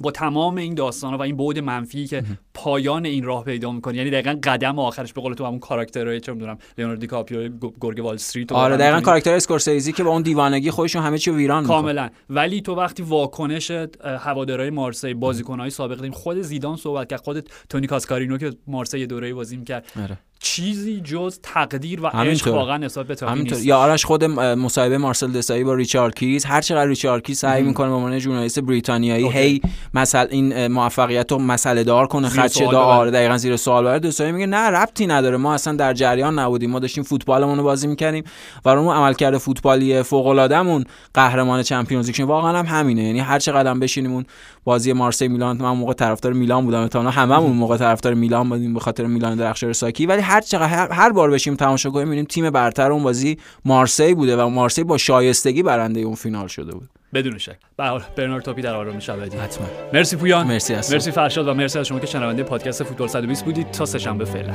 با 0.01 0.11
تمام 0.11 0.57
این 0.57 0.75
داستان 0.75 1.15
و 1.15 1.23
این 1.23 1.37
بعد 1.37 1.59
منفی 1.59 2.07
که 2.07 2.25
پایان 2.55 3.07
این 3.07 3.25
راه 3.25 3.45
پیدا 3.45 3.73
می‌کنه. 3.73 3.97
یعنی 3.97 4.11
دقیقا 4.11 4.39
قدم 4.43 4.79
آخرش 4.79 5.13
به 5.13 5.21
قول 5.21 5.35
تو 5.35 5.47
همون 5.47 5.59
کاراکترهای 5.59 6.21
چه 6.21 6.33
می‌دونم 6.33 6.59
لیوناردو 6.79 7.01
دیکاپریو 7.01 7.51
گرگ 7.81 8.05
وال 8.05 8.15
استریت 8.15 8.53
آره 8.53 8.77
دقیقا 8.77 9.01
کاراکتر 9.01 9.35
اسکورسیزی 9.35 9.93
که 9.93 10.05
با 10.05 10.11
اون 10.11 10.23
دیوانگی 10.23 10.71
خودشون 10.71 11.03
همه 11.03 11.19
چی 11.19 11.31
ویران 11.31 11.67
کاملا. 11.67 12.11
ولی 12.31 12.61
تو 12.61 12.75
وقتی 12.75 13.03
واکنش 13.03 13.71
هوادارهای 14.05 14.71
مارسی 14.71 15.15
بازیکنهای 15.15 15.71
سابق 15.71 15.97
داریم 15.97 16.13
خود 16.13 16.41
زیدان 16.41 16.77
صحبت 16.77 17.09
کرد 17.09 17.21
خود 17.21 17.51
تونی 17.69 17.87
کاسکارینو 17.87 18.39
که 18.39 18.53
مارسی 18.67 19.07
دوره 19.07 19.35
بازی 19.35 19.57
می‌کرد 19.57 19.87
آره. 20.03 20.19
چیزی 20.41 21.01
جز 21.01 21.39
تقدیر 21.43 22.01
و 22.01 22.07
عشق 22.07 22.49
واقعا 22.49 22.77
نسبت 22.77 23.07
به 23.07 23.35
نیست. 23.35 23.67
یا 23.67 23.79
آرش 23.79 24.05
خود 24.05 24.25
مصاحبه 24.25 24.99
مارسل 24.99 25.33
دسایی 25.33 25.65
با 25.65 25.75
ریچارد 25.75 26.15
کیز. 26.15 26.45
هر 26.45 26.61
چقدر 26.61 26.87
ریچارد 26.87 27.23
کیز 27.23 27.39
سعی 27.39 27.63
می‌کنه 27.63 27.89
به 27.89 27.95
عنوان 27.95 28.19
ژورنالیست 28.19 28.61
بریتانیایی 28.61 29.29
هی 29.29 29.61
مثلا 29.95 30.23
این 30.23 30.67
موفقیت 30.67 31.33
رو 31.33 31.39
مسئله 31.39 31.85
دار 31.85 32.07
کنه 32.07 32.29
خدشه 32.29 32.65
دار. 32.65 32.75
آره 32.75 33.11
دقیقا 33.11 33.37
زیر 33.37 33.57
سوال 33.57 33.85
بره 33.85 33.99
دسایی 33.99 34.33
میگه 34.33 34.47
نه 34.47 34.71
ربطی 34.71 35.07
نداره. 35.07 35.37
ما 35.37 35.55
اصلا 35.55 35.77
در 35.77 35.95
جریان 35.95 36.39
نبودیم. 36.39 36.71
ما 36.71 36.79
داشتیم 36.79 37.05
فوتبالمون 37.05 37.59
رو 37.59 37.65
بازی 37.65 37.87
می‌کردیم 37.87 38.25
و 38.65 38.69
اون 38.69 38.97
عملکرد 38.97 39.39
فوتبالی 39.39 40.03
فوق 40.03 40.27
العادهمون 40.27 40.85
قهرمان 41.15 41.63
چمپیونز 41.63 42.07
لیگ. 42.07 42.29
واقعا 42.29 42.59
هم 42.59 42.67
همینه. 42.67 43.03
یعنی 43.03 43.21
هر 43.21 43.39
چقدر 43.39 43.75
بشینیم 43.75 44.13
اون 44.13 44.25
بازی 44.69 44.93
مارسی 44.93 45.29
میلان 45.29 45.57
من 45.63 45.71
موقع 45.71 45.93
طرفدار 45.93 46.33
میلان 46.33 46.65
بودم. 46.65 46.87
تا 46.87 47.03
هممون 47.03 47.53
موقع 47.57 47.77
طرفدار 47.77 48.15
میلان 48.15 48.49
بودیم 48.49 48.75
به 48.75 48.81
خاطر 48.81 49.07
میلان 49.07 49.37
درخشان 49.37 49.73
ساکی. 49.73 50.07
ولی 50.07 50.23
هر 50.23 50.41
چقدر 50.41 50.93
هر, 50.93 51.13
بار 51.13 51.31
بشیم 51.31 51.55
تماشا 51.55 51.91
کنیم 51.91 52.05
می‌بینیم 52.09 52.25
تیم 52.25 52.51
برتر 52.51 52.93
اون 52.93 53.03
بازی 53.03 53.39
مارسی 53.65 54.15
بوده 54.15 54.37
و 54.37 54.49
مارسی 54.49 54.85
با 54.85 54.99
شایستگی 54.99 55.63
برنده 55.63 56.01
اون 56.01 56.15
فینال 56.15 56.47
شده 56.47 56.73
بود. 56.73 56.89
بدون 57.15 57.39
شک. 57.39 57.57
به 57.77 58.01
برنارد 58.17 58.45
توپی 58.45 58.63
در 58.63 58.75
آرام 58.75 58.99
شب 58.99 59.21
حتما. 59.23 59.67
مرسی 59.93 60.17
پویان. 60.17 60.47
مرسی 60.47 60.75
مرسی 60.75 61.11
فرشاد 61.11 61.49
و 61.49 61.55
مرسی 61.55 61.79
از 61.79 61.87
شما 61.87 61.99
که 61.99 62.07
شنونده 62.07 62.43
پادکست 62.43 62.83
فوتبال 62.83 63.09
120 63.09 63.45
بودید. 63.45 63.71
تا 63.71 63.87
سه 63.87 63.99
شنبه 63.99 64.25
فعلا. 64.25 64.55